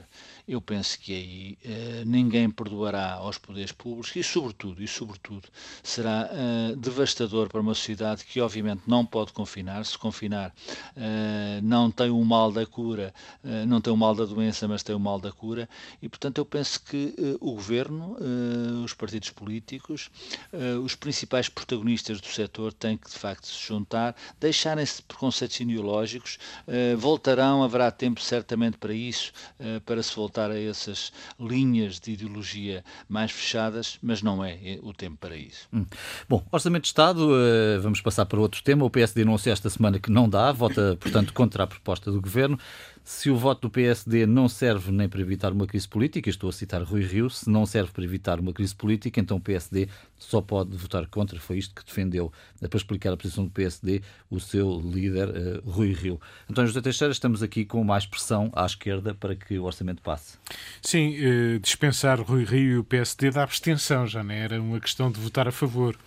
eu 0.47 0.61
penso 0.61 0.97
que 0.99 1.13
aí 1.13 1.57
uh, 1.65 2.05
ninguém 2.05 2.49
perdoará 2.49 3.15
aos 3.15 3.37
poderes 3.37 3.73
públicos 3.73 4.15
e, 4.15 4.23
sobretudo, 4.23 4.81
e 4.81 4.87
sobretudo, 4.87 5.49
será 5.83 6.29
uh, 6.31 6.75
devastador 6.77 7.49
para 7.49 7.59
uma 7.59 7.73
sociedade 7.73 8.23
que, 8.23 8.39
obviamente, 8.39 8.83
não 8.87 9.05
pode 9.05 9.33
confinar. 9.33 9.83
Se 9.85 9.97
confinar, 9.97 10.53
uh, 10.95 11.61
não 11.61 11.91
tem 11.91 12.09
o 12.09 12.23
mal 12.23 12.49
da 12.51 12.65
cura, 12.65 13.13
não 13.67 13.81
tem 13.81 13.91
o 13.91 13.97
mal 13.97 14.15
da 14.15 14.23
doença, 14.23 14.67
mas 14.67 14.83
tem 14.83 14.95
o 14.95 14.99
mal 14.99 15.19
da 15.19 15.31
cura. 15.31 15.67
E, 16.01 16.07
portanto, 16.07 16.37
eu 16.37 16.45
penso 16.45 16.81
que 16.83 17.13
o 17.39 17.53
governo, 17.53 18.15
os 18.83 18.93
partidos 18.93 19.29
políticos, 19.31 20.09
os 20.83 20.95
principais 20.95 21.49
protagonistas 21.49 22.21
do 22.21 22.27
setor 22.27 22.71
têm 22.73 22.97
que, 22.97 23.09
de 23.09 23.15
facto, 23.17 23.47
se 23.47 23.67
juntar, 23.67 24.15
deixarem-se 24.39 24.97
de 24.97 25.03
preconceitos 25.03 25.59
ideológicos, 25.59 26.37
voltarão, 26.97 27.63
haverá 27.63 27.89
tempo 27.89 28.21
certamente 28.21 28.77
para 28.77 28.93
isso, 28.93 29.31
para 29.85 30.03
se 30.03 30.15
voltar 30.15 30.36
voltar 30.37 30.51
a 30.51 30.59
essas 30.59 31.11
linhas 31.39 31.99
de 31.99 32.11
ideologia 32.11 32.83
mais 33.09 33.31
fechadas, 33.31 33.97
mas 34.01 34.21
não 34.21 34.43
é 34.43 34.79
o 34.83 34.93
tempo 34.93 35.17
para 35.19 35.35
isso. 35.35 35.67
Hum. 35.73 35.85
Bom, 36.29 36.45
Orçamento 36.51 36.83
de 36.83 36.89
Estado, 36.89 37.27
uh, 37.31 37.81
vamos 37.81 38.01
passar 38.01 38.25
para 38.27 38.39
outro 38.39 38.61
tema. 38.61 38.85
O 38.85 38.89
PSD 38.89 39.23
anunciou 39.23 39.51
esta 39.51 39.69
semana 39.69 39.99
que 39.99 40.11
não 40.11 40.29
dá, 40.29 40.51
vota, 40.51 40.95
portanto, 40.99 41.33
contra 41.33 41.63
a 41.63 41.67
proposta 41.67 42.11
do 42.11 42.21
Governo. 42.21 42.59
Se 43.09 43.29
o 43.29 43.37
voto 43.37 43.61
do 43.61 43.69
PSD 43.69 44.25
não 44.25 44.49
serve 44.49 44.91
nem 44.91 45.07
para 45.07 45.21
evitar 45.21 45.53
uma 45.53 45.65
crise 45.65 45.87
política, 45.87 46.29
estou 46.29 46.49
a 46.49 46.51
citar 46.51 46.83
Rui 46.83 47.03
Rio, 47.03 47.29
se 47.29 47.49
não 47.49 47.65
serve 47.65 47.89
para 47.93 48.03
evitar 48.03 48.37
uma 48.37 48.51
crise 48.51 48.75
política, 48.75 49.17
então 49.21 49.37
o 49.37 49.39
PSD 49.39 49.87
só 50.17 50.41
pode 50.41 50.75
votar 50.75 51.07
contra. 51.07 51.39
Foi 51.39 51.57
isto 51.57 51.73
que 51.73 51.85
defendeu, 51.85 52.33
para 52.59 52.77
explicar 52.77 53.13
a 53.13 53.17
posição 53.17 53.45
do 53.45 53.49
PSD, 53.49 54.01
o 54.29 54.41
seu 54.41 54.81
líder, 54.81 55.29
uh, 55.29 55.69
Rui 55.69 55.93
Rio. 55.93 56.19
António 56.51 56.67
José 56.67 56.81
Teixeira, 56.81 57.13
estamos 57.13 57.41
aqui 57.41 57.63
com 57.63 57.81
mais 57.81 58.05
pressão 58.05 58.51
à 58.53 58.65
esquerda 58.65 59.13
para 59.13 59.37
que 59.37 59.57
o 59.57 59.63
orçamento 59.63 60.01
passe. 60.01 60.37
Sim, 60.81 61.15
uh, 61.15 61.59
dispensar 61.59 62.19
Rui 62.19 62.43
Rio 62.43 62.73
e 62.73 62.77
o 62.79 62.83
PSD 62.83 63.31
da 63.31 63.43
abstenção, 63.43 64.05
já 64.05 64.21
não 64.21 64.35
era 64.35 64.61
uma 64.61 64.81
questão 64.81 65.09
de 65.09 65.17
votar 65.17 65.47
a 65.47 65.51
favor. 65.53 65.97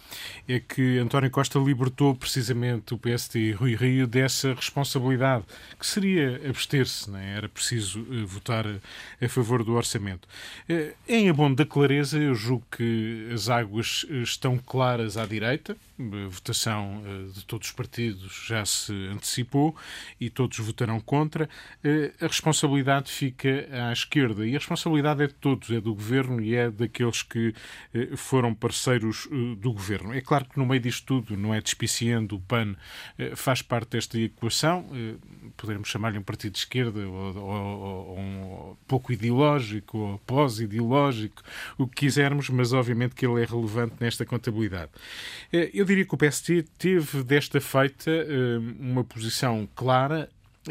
É 0.47 0.61
que 0.61 0.99
António 0.99 1.31
Costa 1.31 1.59
libertou 1.59 2.15
precisamente 2.15 2.93
o 2.93 2.99
PSD 2.99 3.39
e 3.39 3.53
Rui 3.53 3.75
Rio 3.75 4.07
dessa 4.07 4.53
responsabilidade, 4.53 5.45
que 5.79 5.87
seria 5.87 6.43
abster 6.47 6.90
abster-se, 6.91 7.11
né? 7.11 7.37
era 7.37 7.49
preciso 7.49 8.01
uh, 8.01 8.27
votar 8.27 8.67
a 8.67 9.29
favor 9.29 9.63
do 9.63 9.75
orçamento. 9.75 10.29
Uh, 10.69 10.95
em 11.09 11.29
abono 11.29 11.55
da 11.55 11.65
clareza, 11.65 12.19
eu 12.19 12.35
julgo 12.35 12.67
que 12.71 13.29
as 13.33 13.49
águas 13.49 14.05
estão 14.11 14.59
claras 14.59 15.17
à 15.17 15.25
direita, 15.25 15.77
a 15.99 16.29
votação 16.29 17.03
de 17.35 17.45
todos 17.45 17.69
os 17.69 17.75
partidos 17.75 18.47
já 18.47 18.65
se 18.65 18.91
antecipou 19.09 19.77
e 20.19 20.31
todos 20.31 20.59
votarão 20.59 20.99
contra. 20.99 21.47
A 22.19 22.27
responsabilidade 22.27 23.11
fica 23.11 23.69
à 23.71 23.93
esquerda 23.93 24.47
e 24.47 24.55
a 24.55 24.59
responsabilidade 24.59 25.23
é 25.23 25.27
de 25.27 25.35
todos, 25.35 25.71
é 25.71 25.79
do 25.79 25.95
governo 25.95 26.41
e 26.41 26.55
é 26.55 26.71
daqueles 26.71 27.23
que 27.23 27.55
foram 28.17 28.55
parceiros 28.55 29.29
do 29.59 29.75
governo. 29.75 30.15
É 30.15 30.23
claro 30.23 30.47
que 30.47 30.59
no 30.59 30.65
meio 30.65 30.81
disto 30.81 31.05
tudo, 31.05 31.37
não 31.37 31.53
é 31.53 31.61
despiciando, 31.61 32.37
o 32.37 32.41
PAN 32.41 32.77
faz 33.37 33.61
parte 33.61 33.91
desta 33.91 34.19
equação 34.19 34.87
poderemos 35.61 35.89
chamar-lhe 35.89 36.19
um 36.19 36.23
partido 36.23 36.53
de 36.53 36.59
esquerda 36.59 37.01
ou, 37.01 37.37
ou, 37.37 38.09
ou 38.11 38.19
um 38.19 38.77
pouco 38.89 39.13
ideológico 39.13 39.99
ou 39.99 40.19
pós-ideológico, 40.21 41.43
o 41.77 41.87
que 41.87 42.07
quisermos, 42.07 42.49
mas 42.49 42.73
obviamente 42.73 43.15
que 43.15 43.27
ele 43.27 43.43
é 43.43 43.45
relevante 43.45 43.95
nesta 44.01 44.25
contabilidade. 44.25 44.91
Eh, 45.53 45.71
eu 45.75 45.85
diria 45.85 46.05
que 46.05 46.15
o 46.15 46.19
PST 46.19 46.65
teve 46.79 47.23
desta 47.23 47.61
feita 47.61 48.11
eh, 48.11 48.59
uma 48.79 49.05
posição 49.05 49.69
clara 49.75 50.29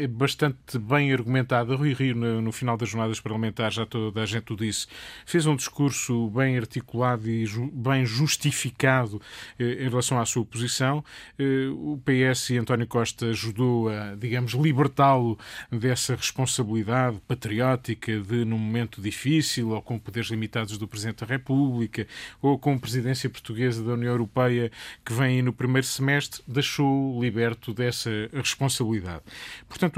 bastante 0.08 0.78
bem 0.78 1.12
argumentada. 1.12 1.74
Rui 1.74 1.92
Rio, 1.92 2.14
no, 2.14 2.52
final 2.52 2.76
das 2.76 2.88
jornadas 2.88 3.18
parlamentares, 3.18 3.74
já 3.74 3.84
toda 3.84 4.22
a 4.22 4.26
gente 4.26 4.52
o 4.52 4.56
disse, 4.56 4.86
fez 5.26 5.46
um 5.46 5.56
discurso 5.56 6.30
bem 6.30 6.56
articulado 6.56 7.28
e 7.28 7.44
ju, 7.44 7.68
bem 7.72 8.06
justificado 8.06 9.20
eh, 9.58 9.84
em 9.84 9.88
relação 9.88 10.20
à 10.20 10.24
sua 10.24 10.44
posição. 10.44 11.04
Eh, 11.36 11.68
o 11.72 12.00
PS 12.04 12.50
e 12.50 12.58
António 12.58 12.86
Costa 12.86 13.26
ajudou 13.26 13.88
a, 13.88 14.14
digamos, 14.14 14.52
libertá-lo 14.52 15.36
dessa 15.72 16.14
responsabilidade 16.14 17.20
patriótica 17.26 18.20
de, 18.20 18.44
num 18.44 18.58
momento 18.58 19.02
difícil, 19.02 19.70
ou 19.70 19.82
com 19.82 19.98
poderes 19.98 20.30
limitados 20.30 20.78
do 20.78 20.86
Presidente 20.86 21.24
da 21.24 21.26
República, 21.26 22.06
ou 22.40 22.56
com 22.58 22.74
a 22.74 22.78
presidência 22.78 23.28
portuguesa 23.28 23.82
da 23.82 23.94
União 23.94 24.12
Europeia 24.12 24.70
que 25.04 25.12
vem 25.12 25.38
aí 25.38 25.42
no 25.42 25.52
primeiro 25.52 25.86
semestre, 25.86 26.42
deixou 26.46 27.20
liberto 27.20 27.74
dessa 27.74 28.10
responsabilidade. 28.32 29.22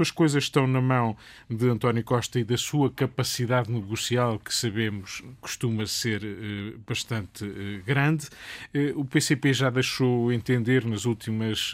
As 0.01 0.11
coisas 0.11 0.43
estão 0.43 0.67
na 0.67 0.81
mão 0.81 1.15
de 1.49 1.67
António 1.67 2.03
Costa 2.03 2.39
e 2.39 2.43
da 2.43 2.57
sua 2.57 2.89
capacidade 2.91 3.71
negocial, 3.71 4.39
que 4.39 4.53
sabemos 4.53 5.23
costuma 5.41 5.85
ser 5.85 6.23
eh, 6.23 6.73
bastante 6.87 7.45
eh, 7.45 7.81
grande. 7.85 8.27
Eh, 8.73 8.93
o 8.95 9.03
PCP 9.05 9.53
já 9.53 9.69
deixou 9.69 10.31
entender 10.31 10.85
nas 10.85 11.05
últimas 11.05 11.73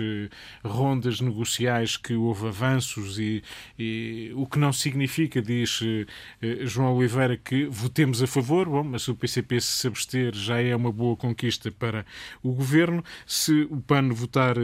rondas 0.64 1.22
negociais 1.22 1.98
que 1.98 2.14
houve 2.14 2.48
avanços 2.48 3.20
e, 3.20 3.44
e 3.78 4.32
o 4.36 4.46
que 4.46 4.58
não 4.58 4.72
significa, 4.74 5.42
diz 5.42 5.82
João 6.64 6.96
Oliveira, 6.96 7.38
que 7.38 7.66
votemos 7.66 8.22
a 8.22 8.28
favor. 8.28 8.68
Bom, 8.68 8.84
mas 8.84 9.08
o 9.08 9.16
PCP 9.16 9.60
se 9.62 9.88
abster 9.88 10.36
já 10.36 10.62
é 10.62 10.76
uma 10.76 10.92
boa 10.92 11.16
conquista 11.16 11.72
para 11.72 12.06
o 12.42 12.52
governo. 12.52 13.04
Se 13.26 13.68
o 13.70 13.82
PAN 13.82 14.10
votar 14.10 14.56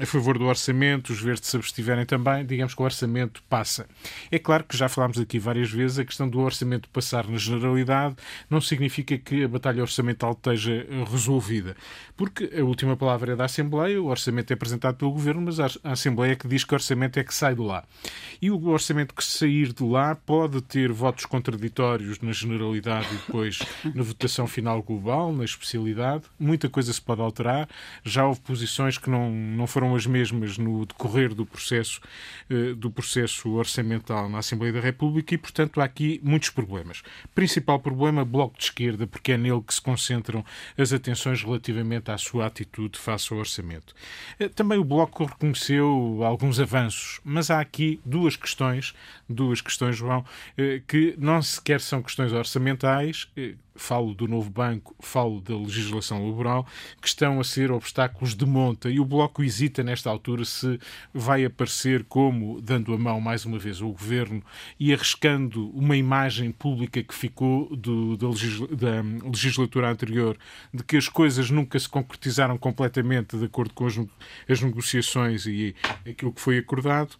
a 0.00 0.06
favor 0.06 0.38
do 0.38 0.46
orçamento, 0.46 1.12
os 1.12 1.20
verdes 1.20 1.48
se 1.48 1.56
abstiverem 1.56 2.04
também, 2.04 2.44
digamos 2.44 2.65
digamos 2.66 2.74
que 2.74 2.82
o 2.82 2.84
orçamento 2.84 3.42
passa. 3.48 3.86
É 4.30 4.38
claro 4.38 4.64
que 4.64 4.76
já 4.76 4.88
falámos 4.88 5.18
aqui 5.18 5.38
várias 5.38 5.70
vezes, 5.70 5.98
a 5.98 6.04
questão 6.04 6.28
do 6.28 6.40
orçamento 6.40 6.88
passar 6.88 7.26
na 7.28 7.38
generalidade 7.38 8.16
não 8.50 8.60
significa 8.60 9.16
que 9.16 9.44
a 9.44 9.48
batalha 9.48 9.82
orçamental 9.82 10.32
esteja 10.32 10.86
resolvida, 11.10 11.76
porque 12.16 12.50
a 12.58 12.64
última 12.64 12.96
palavra 12.96 13.32
é 13.32 13.36
da 13.36 13.44
Assembleia, 13.44 14.00
o 14.00 14.06
orçamento 14.06 14.50
é 14.50 14.54
apresentado 14.54 14.96
pelo 14.96 15.12
Governo, 15.12 15.42
mas 15.42 15.60
a 15.60 15.68
Assembleia 15.84 16.32
é 16.32 16.36
que 16.36 16.48
diz 16.48 16.64
que 16.64 16.72
o 16.72 16.76
orçamento 16.76 17.18
é 17.18 17.24
que 17.24 17.34
sai 17.34 17.54
de 17.54 17.60
lá. 17.60 17.84
E 18.40 18.50
o 18.50 18.66
orçamento 18.68 19.14
que 19.14 19.24
sair 19.24 19.72
de 19.72 19.84
lá 19.84 20.14
pode 20.14 20.60
ter 20.62 20.92
votos 20.92 21.24
contraditórios 21.24 22.20
na 22.20 22.32
generalidade 22.32 23.06
e 23.12 23.16
depois 23.18 23.58
na 23.94 24.02
votação 24.02 24.46
final 24.46 24.82
global, 24.82 25.32
na 25.32 25.44
especialidade. 25.44 26.24
Muita 26.38 26.68
coisa 26.68 26.92
se 26.92 27.00
pode 27.00 27.20
alterar. 27.20 27.68
Já 28.04 28.26
houve 28.26 28.40
posições 28.40 28.98
que 28.98 29.08
não, 29.08 29.30
não 29.30 29.66
foram 29.66 29.94
as 29.94 30.06
mesmas 30.06 30.58
no 30.58 30.84
decorrer 30.84 31.34
do 31.34 31.46
processo 31.46 32.00
eh, 32.50 32.55
do 32.76 32.90
processo 32.90 33.50
orçamental 33.52 34.28
na 34.28 34.38
Assembleia 34.38 34.72
da 34.72 34.80
República 34.80 35.34
e, 35.34 35.38
portanto, 35.38 35.80
há 35.80 35.84
aqui 35.84 36.20
muitos 36.22 36.50
problemas. 36.50 37.02
Principal 37.34 37.78
problema, 37.80 38.24
Bloco 38.24 38.56
de 38.58 38.64
Esquerda, 38.64 39.06
porque 39.06 39.32
é 39.32 39.36
nele 39.36 39.62
que 39.62 39.74
se 39.74 39.80
concentram 39.80 40.44
as 40.76 40.92
atenções 40.92 41.42
relativamente 41.42 42.10
à 42.10 42.18
sua 42.18 42.46
atitude 42.46 42.98
face 42.98 43.32
ao 43.32 43.38
orçamento. 43.38 43.94
Eh, 44.38 44.48
também 44.48 44.78
o 44.78 44.84
Bloco 44.84 45.24
reconheceu 45.24 46.20
alguns 46.22 46.60
avanços, 46.60 47.20
mas 47.24 47.50
há 47.50 47.60
aqui 47.60 48.00
duas 48.04 48.36
questões, 48.36 48.94
duas 49.28 49.60
questões, 49.60 49.96
João, 49.96 50.24
eh, 50.56 50.82
que 50.86 51.14
não 51.18 51.40
sequer 51.42 51.80
são 51.80 52.02
questões 52.02 52.32
orçamentais, 52.32 53.28
falo 53.76 54.14
do 54.14 54.26
novo 54.26 54.50
banco, 54.50 54.94
falo 55.00 55.40
da 55.40 55.56
legislação 55.56 56.26
laboral, 56.28 56.66
que 57.00 57.08
estão 57.08 57.40
a 57.40 57.44
ser 57.44 57.70
obstáculos 57.70 58.34
de 58.34 58.46
monta. 58.46 58.90
E 58.90 59.00
o 59.00 59.04
Bloco 59.04 59.42
hesita, 59.42 59.82
nesta 59.82 60.10
altura, 60.10 60.44
se 60.44 60.78
vai 61.12 61.44
aparecer 61.44 62.04
como 62.04 62.60
dando 62.60 62.92
a 62.92 62.98
mão, 62.98 63.20
mais 63.20 63.44
uma 63.44 63.58
vez, 63.58 63.80
ao 63.80 63.90
governo 63.90 64.42
e 64.78 64.92
arriscando 64.92 65.70
uma 65.70 65.96
imagem 65.96 66.50
pública 66.50 67.02
que 67.02 67.14
ficou 67.14 67.74
do, 67.76 68.16
da, 68.16 68.28
legisla 68.28 68.68
da, 68.68 69.02
legislatura 69.28 69.90
anterior, 69.90 70.36
de 70.72 70.82
que 70.82 70.96
as 70.96 71.08
coisas 71.08 71.50
nunca 71.50 71.78
se 71.78 71.88
concretizaram 71.88 72.58
completamente 72.58 73.36
de 73.36 73.44
acordo 73.44 73.72
com 73.74 73.86
as, 73.86 73.98
as 74.48 74.60
negociações 74.60 75.46
e 75.46 75.74
aquilo 76.06 76.32
que 76.32 76.40
foi 76.40 76.58
acordado 76.58 77.16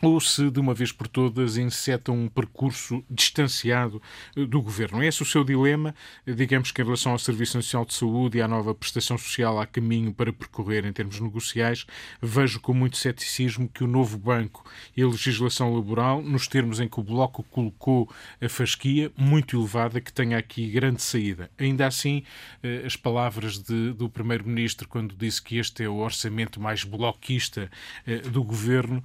ou 0.00 0.20
se 0.20 0.50
de 0.50 0.60
uma 0.60 0.74
vez 0.74 0.92
por 0.92 1.08
todas 1.08 1.56
insetam 1.56 2.16
um 2.16 2.28
percurso 2.28 3.04
distanciado 3.10 4.00
eh, 4.36 4.44
do 4.44 4.62
governo. 4.62 5.02
Esse 5.02 5.22
é 5.22 5.24
o 5.24 5.26
seu 5.26 5.44
dilema. 5.44 5.94
Digamos 6.26 6.70
que 6.70 6.80
em 6.80 6.84
relação 6.84 7.12
ao 7.12 7.18
Serviço 7.18 7.56
Nacional 7.56 7.84
de 7.84 7.94
Saúde 7.94 8.38
e 8.38 8.42
à 8.42 8.48
nova 8.48 8.74
prestação 8.74 9.18
social 9.18 9.60
há 9.60 9.66
caminho 9.66 10.12
para 10.12 10.32
percorrer 10.32 10.84
em 10.84 10.92
termos 10.92 11.20
negociais. 11.20 11.86
Vejo 12.22 12.60
com 12.60 12.72
muito 12.72 12.96
ceticismo 12.96 13.68
que 13.68 13.82
o 13.82 13.86
novo 13.86 14.16
banco 14.18 14.64
e 14.96 15.02
a 15.02 15.06
legislação 15.06 15.74
laboral, 15.74 16.22
nos 16.22 16.46
termos 16.46 16.80
em 16.80 16.88
que 16.88 17.00
o 17.00 17.02
Bloco 17.02 17.42
colocou 17.44 18.08
a 18.40 18.48
fasquia, 18.48 19.10
muito 19.16 19.58
elevada, 19.58 20.00
que 20.00 20.12
tenha 20.12 20.38
aqui 20.38 20.68
grande 20.70 21.02
saída. 21.02 21.50
Ainda 21.58 21.86
assim, 21.86 22.22
eh, 22.62 22.82
as 22.84 22.96
palavras 22.96 23.58
de, 23.58 23.92
do 23.92 24.08
Primeiro-Ministro, 24.08 24.86
quando 24.88 25.14
disse 25.16 25.42
que 25.42 25.58
este 25.58 25.82
é 25.82 25.88
o 25.88 25.96
orçamento 25.96 26.60
mais 26.60 26.84
bloquista 26.84 27.70
eh, 28.06 28.18
do 28.18 28.44
governo, 28.44 29.02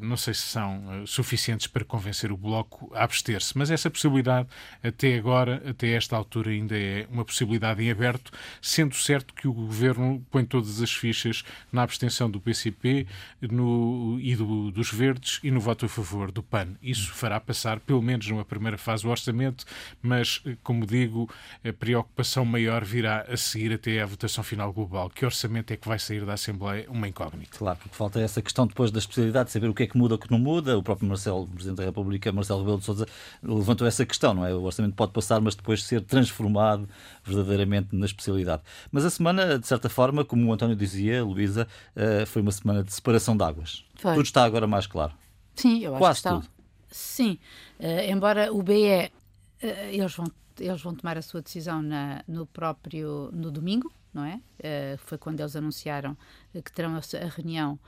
não 0.00 0.16
sei 0.16 0.29
sei 0.30 0.34
se 0.34 0.46
são 0.46 1.02
uh, 1.02 1.06
suficientes 1.06 1.66
para 1.66 1.84
convencer 1.84 2.30
o 2.32 2.36
Bloco 2.36 2.90
a 2.94 3.04
abster-se, 3.04 3.56
mas 3.56 3.70
essa 3.70 3.90
possibilidade, 3.90 4.48
até 4.82 5.16
agora, 5.16 5.62
até 5.68 5.92
esta 5.92 6.16
altura, 6.16 6.50
ainda 6.50 6.76
é 6.78 7.06
uma 7.10 7.24
possibilidade 7.24 7.82
em 7.82 7.90
aberto, 7.90 8.30
sendo 8.62 8.94
certo 8.94 9.34
que 9.34 9.48
o 9.48 9.52
Governo 9.52 10.24
põe 10.30 10.44
todas 10.44 10.80
as 10.80 10.92
fichas 10.92 11.42
na 11.72 11.82
abstenção 11.82 12.30
do 12.30 12.40
PCP 12.40 13.06
no, 13.42 14.18
e 14.20 14.36
do, 14.36 14.70
dos 14.70 14.92
Verdes 14.92 15.40
e 15.42 15.50
no 15.50 15.60
voto 15.60 15.86
a 15.86 15.88
favor 15.88 16.30
do 16.30 16.42
PAN. 16.42 16.68
Isso 16.82 17.12
fará 17.12 17.40
passar, 17.40 17.80
pelo 17.80 18.02
menos 18.02 18.26
numa 18.28 18.44
primeira 18.44 18.78
fase, 18.78 19.06
o 19.06 19.10
orçamento, 19.10 19.64
mas, 20.02 20.42
eh, 20.46 20.56
como 20.62 20.86
digo, 20.86 21.28
a 21.64 21.72
preocupação 21.72 22.44
maior 22.44 22.84
virá 22.84 23.26
a 23.28 23.36
seguir 23.36 23.72
até 23.72 24.00
à 24.00 24.06
votação 24.06 24.44
final 24.44 24.72
global. 24.72 25.10
Que 25.10 25.24
orçamento 25.24 25.72
é 25.72 25.76
que 25.76 25.88
vai 25.88 25.98
sair 25.98 26.24
da 26.24 26.34
Assembleia? 26.34 26.86
Uma 26.88 27.08
incógnita. 27.08 27.58
Claro, 27.58 27.78
porque 27.78 27.96
falta 27.96 28.20
essa 28.20 28.42
questão 28.42 28.66
depois 28.66 28.90
da 28.90 28.98
especialidade, 28.98 29.46
de 29.46 29.52
saber 29.52 29.68
o 29.68 29.74
que 29.74 29.84
é 29.84 29.86
que 29.86 29.96
muda 29.96 30.16
que 30.20 30.30
não 30.30 30.38
muda. 30.38 30.78
O 30.78 30.82
próprio 30.82 31.08
Marcelo, 31.08 31.46
Presidente 31.46 31.78
da 31.78 31.84
República, 31.84 32.32
Marcelo 32.32 32.60
Rebelo 32.60 32.78
de 32.78 32.84
Sousa, 32.84 33.06
levantou 33.42 33.86
essa 33.86 34.04
questão, 34.06 34.34
não 34.34 34.46
é? 34.46 34.54
O 34.54 34.62
orçamento 34.62 34.94
pode 34.94 35.12
passar, 35.12 35.40
mas 35.40 35.54
depois 35.54 35.82
ser 35.84 36.00
transformado 36.02 36.88
verdadeiramente 37.24 37.94
na 37.94 38.06
especialidade. 38.06 38.62
Mas 38.90 39.04
a 39.04 39.10
semana, 39.10 39.58
de 39.58 39.66
certa 39.66 39.88
forma, 39.88 40.24
como 40.24 40.46
o 40.46 40.52
António 40.52 40.76
dizia, 40.76 41.24
Luísa, 41.24 41.66
eh, 41.96 42.24
foi 42.26 42.42
uma 42.42 42.52
semana 42.52 42.82
de 42.82 42.92
separação 42.92 43.36
de 43.36 43.44
águas. 43.44 43.84
Foi. 43.94 44.14
Tudo 44.14 44.24
está 44.24 44.44
agora 44.44 44.66
mais 44.66 44.86
claro. 44.86 45.12
Sim, 45.54 45.80
eu 45.80 45.92
acho 45.92 45.98
Quase 45.98 46.22
que 46.22 46.28
está. 46.28 46.40
Tudo. 46.40 46.60
Sim, 46.90 47.38
uh, 47.78 48.10
embora 48.10 48.52
o 48.52 48.62
BE, 48.62 48.74
uh, 48.74 49.66
eles, 49.90 50.14
vão, 50.14 50.26
eles 50.58 50.82
vão 50.82 50.94
tomar 50.94 51.16
a 51.16 51.22
sua 51.22 51.40
decisão 51.40 51.82
na, 51.82 52.24
no 52.26 52.46
próprio, 52.46 53.30
no 53.32 53.50
domingo, 53.50 53.92
não 54.12 54.24
é? 54.24 54.40
Uh, 54.58 54.98
foi 54.98 55.16
quando 55.16 55.40
eles 55.40 55.54
anunciaram 55.54 56.16
que 56.52 56.72
terão 56.72 56.96
a, 56.96 56.98
a 56.98 57.28
reunião 57.28 57.78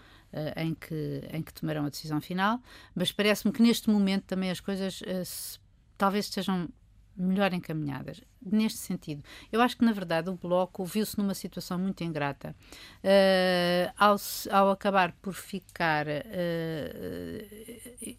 em, 0.56 0.74
que, 0.74 1.22
em 1.32 1.42
que 1.42 1.52
tomarão 1.52 1.86
a 1.86 1.88
decisão 1.88 2.20
final, 2.20 2.60
mas 2.94 3.12
parece-me 3.12 3.52
que 3.52 3.62
neste 3.62 3.90
momento 3.90 4.24
também 4.24 4.50
as 4.50 4.60
coisas 4.60 5.00
uh, 5.02 5.24
se, 5.24 5.58
talvez 5.96 6.26
estejam 6.26 6.68
melhor 7.14 7.52
encaminhadas. 7.52 8.22
Neste 8.40 8.78
sentido, 8.78 9.22
eu 9.52 9.60
acho 9.60 9.76
que 9.76 9.84
na 9.84 9.92
verdade 9.92 10.30
o 10.30 10.34
Bloco 10.34 10.84
viu-se 10.84 11.16
numa 11.18 11.34
situação 11.34 11.78
muito 11.78 12.02
ingrata 12.02 12.56
uh, 13.04 13.92
ao, 13.96 14.16
ao 14.50 14.70
acabar 14.70 15.12
por 15.20 15.34
ficar, 15.34 16.06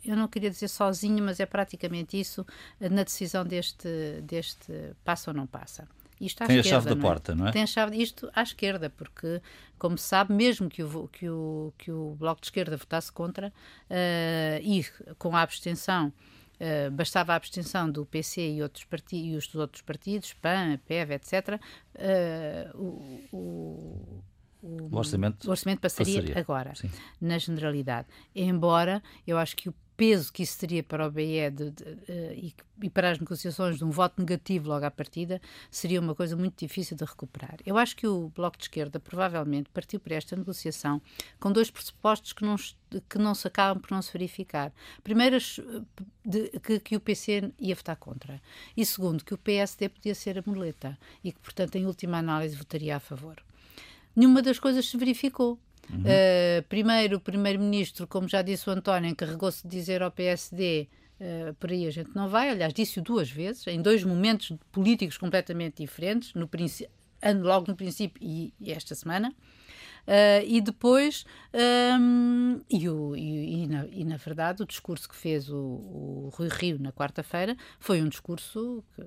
eu 0.05 0.15
não 0.15 0.27
queria 0.27 0.49
dizer 0.49 0.67
sozinho, 0.67 1.23
mas 1.23 1.39
é 1.39 1.45
praticamente 1.45 2.19
isso, 2.19 2.45
na 2.79 3.03
decisão 3.03 3.43
deste, 3.43 4.21
deste 4.21 4.71
passa 5.03 5.31
ou 5.31 5.35
não 5.35 5.47
passa 5.47 5.87
Isto 6.25 6.43
à 6.43 6.47
Tem 6.47 6.57
esquerda, 6.57 6.77
a 6.77 6.81
chave 6.81 6.95
da 6.95 6.99
é? 6.99 7.01
porta, 7.01 7.35
não 7.35 7.47
é? 7.47 7.51
Tem 7.51 7.63
a 7.63 7.67
chave, 7.67 8.01
isto 8.01 8.29
à 8.33 8.41
esquerda, 8.41 8.89
porque, 8.89 9.41
como 9.77 9.97
se 9.97 10.05
sabe, 10.05 10.33
mesmo 10.33 10.69
que 10.69 10.81
o, 10.83 11.07
que 11.09 11.29
o, 11.29 11.73
que 11.77 11.91
o 11.91 12.15
Bloco 12.15 12.41
de 12.41 12.47
Esquerda 12.47 12.77
votasse 12.77 13.11
contra, 13.11 13.47
uh, 13.49 14.61
e 14.61 14.85
com 15.17 15.35
a 15.35 15.41
abstenção, 15.41 16.13
uh, 16.59 16.91
bastava 16.91 17.33
a 17.33 17.35
abstenção 17.35 17.89
do 17.89 18.05
PC 18.05 18.55
e, 18.55 18.63
outros 18.63 18.85
partidos, 18.85 19.33
e 19.33 19.35
os 19.35 19.55
outros 19.55 19.81
partidos, 19.81 20.33
PAN, 20.33 20.79
PEV, 20.85 21.13
etc., 21.13 21.59
uh, 21.95 22.77
o, 22.77 23.27
o 23.31 24.23
o, 24.63 24.95
orçamento, 24.95 25.45
o 25.45 25.51
orçamento 25.51 25.81
passaria, 25.81 26.21
passaria. 26.21 26.39
agora, 26.39 26.73
Sim. 26.73 26.89
na 27.19 27.37
generalidade. 27.37 28.07
Embora 28.33 29.03
eu 29.27 29.37
acho 29.37 29.57
que 29.57 29.67
o 29.67 29.73
peso 29.95 30.31
que 30.31 30.43
isso 30.43 30.57
teria 30.59 30.83
para 30.83 31.07
o 31.07 31.11
BE 31.11 31.49
de, 31.51 31.71
de, 31.71 31.83
uh, 31.83 32.33
e, 32.33 32.53
e, 32.81 32.89
para 32.89 33.11
as 33.11 33.19
negociações 33.19 33.77
de 33.77 33.83
um 33.83 33.89
voto 33.89 34.19
negativo 34.19 34.69
logo 34.69 34.85
à 34.85 34.91
partida 34.91 35.41
seria 35.69 35.99
uma 35.99 36.15
coisa 36.15 36.35
muito 36.35 36.57
difícil 36.57 36.97
de 36.97 37.03
recuperar. 37.03 37.57
Eu 37.65 37.77
acho 37.77 37.95
que 37.95 38.07
o 38.07 38.29
Bloco 38.29 38.57
de 38.57 38.63
Esquerda 38.65 38.99
provavelmente 38.99 39.69
partiu 39.69 39.99
para 39.99 40.15
esta 40.15 40.35
negociação 40.35 41.01
com 41.39 41.51
dois 41.51 41.69
pressupostos 41.69 42.33
que 42.33 42.43
não, 42.43 42.55
que 43.09 43.17
não 43.17 43.35
se 43.35 43.47
acabam 43.47 43.81
por 43.81 43.91
não 43.91 44.01
se 44.01 44.11
verificar. 44.11 44.73
Primeiro, 45.03 45.37
de, 46.25 46.49
que, 46.59 46.79
que, 46.79 46.95
o 46.95 46.99
PC 46.99 47.51
ia 47.59 47.75
votar 47.75 47.95
contra. 47.95 48.41
E 48.75 48.85
segundo, 48.85 49.23
que 49.23 49.33
o 49.33 49.37
PSD 49.37 49.89
podia 49.89 50.15
ser 50.15 50.39
a 50.39 50.43
muleta 50.45 50.97
e 51.23 51.31
que, 51.31 51.39
portanto, 51.39 51.75
em 51.75 51.85
última 51.85 52.17
análise, 52.17 52.55
votaria 52.55 52.95
a 52.95 52.99
favor 52.99 53.43
nenhuma 54.15 54.41
das 54.41 54.59
coisas 54.59 54.87
se 54.87 54.97
verificou. 54.97 55.59
Uhum. 55.91 55.99
Uh, 55.99 56.63
primeiro, 56.69 57.17
o 57.17 57.19
primeiro-ministro, 57.19 58.07
como 58.07 58.27
já 58.27 58.41
disse 58.41 58.69
o 58.69 58.73
António, 58.73 59.09
encarregou-se 59.09 59.63
de 59.67 59.69
dizer 59.69 60.01
ao 60.01 60.11
PSD 60.11 60.87
uh, 61.19 61.53
por 61.55 61.71
aí 61.71 61.85
a 61.87 61.91
gente 61.91 62.11
não 62.15 62.29
vai. 62.29 62.49
Aliás, 62.49 62.73
disse-o 62.73 63.03
duas 63.03 63.29
vezes, 63.29 63.67
em 63.67 63.81
dois 63.81 64.03
momentos 64.03 64.55
políticos 64.71 65.17
completamente 65.17 65.77
diferentes, 65.77 66.33
no 66.33 66.49
logo 67.41 67.65
no 67.67 67.75
princípio 67.75 68.21
e, 68.21 68.53
e 68.59 68.71
esta 68.71 68.95
semana. 68.95 69.33
Uh, 70.05 70.43
e 70.45 70.59
depois, 70.59 71.25
um, 71.97 72.59
e, 72.69 72.89
o, 72.89 73.15
e, 73.15 73.65
na, 73.67 73.85
e, 73.87 74.03
na, 74.03 74.17
verdade, 74.17 74.61
o 74.61 74.65
discurso 74.65 75.07
que 75.07 75.15
fez 75.15 75.49
o, 75.49 75.55
o 75.57 76.29
Rui 76.33 76.49
Rio 76.49 76.77
na 76.77 76.91
quarta-feira 76.91 77.55
foi 77.79 78.01
um 78.01 78.09
discurso 78.09 78.83
que, 78.95 79.01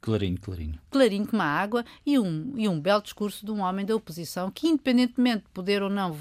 Clarinho, 0.00 0.38
clarinho. 0.40 0.78
Clarinho 0.90 1.26
como 1.26 1.42
a 1.42 1.46
água 1.46 1.84
e 2.06 2.18
um, 2.18 2.54
e 2.56 2.66
um 2.66 2.80
belo 2.80 3.02
discurso 3.02 3.44
de 3.44 3.52
um 3.52 3.60
homem 3.60 3.84
da 3.84 3.94
oposição 3.94 4.50
que, 4.50 4.66
independentemente 4.66 5.44
de 5.44 5.50
poder 5.50 5.82
ou 5.82 5.90
não 5.90 6.16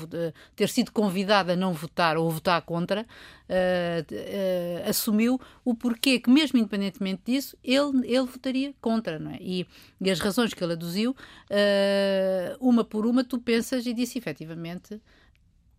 ter 0.54 0.68
sido 0.68 0.92
convidado 0.92 1.54
a 1.54 1.56
não 1.56 1.72
votar 1.72 2.18
ou 2.18 2.30
votar 2.30 2.62
contra, 2.64 3.04
uh, 3.04 3.06
uh, 3.06 4.90
assumiu 4.90 5.40
o 5.64 5.74
porquê 5.74 6.20
que, 6.20 6.30
mesmo 6.30 6.60
independentemente 6.60 7.22
disso, 7.26 7.58
ele, 7.64 8.06
ele 8.06 8.26
votaria 8.26 8.74
contra. 8.82 9.18
Não 9.18 9.32
é? 9.32 9.38
e, 9.40 9.66
e 10.02 10.12
as 10.12 10.20
razões 10.20 10.54
que 10.54 10.62
ele 10.62 10.74
aduziu, 10.74 11.12
uh, 11.12 12.58
uma 12.60 12.84
por 12.84 13.06
uma, 13.06 13.24
tu 13.24 13.40
pensas 13.40 13.86
e 13.86 13.94
disse 13.94 14.18
efetivamente. 14.18 15.02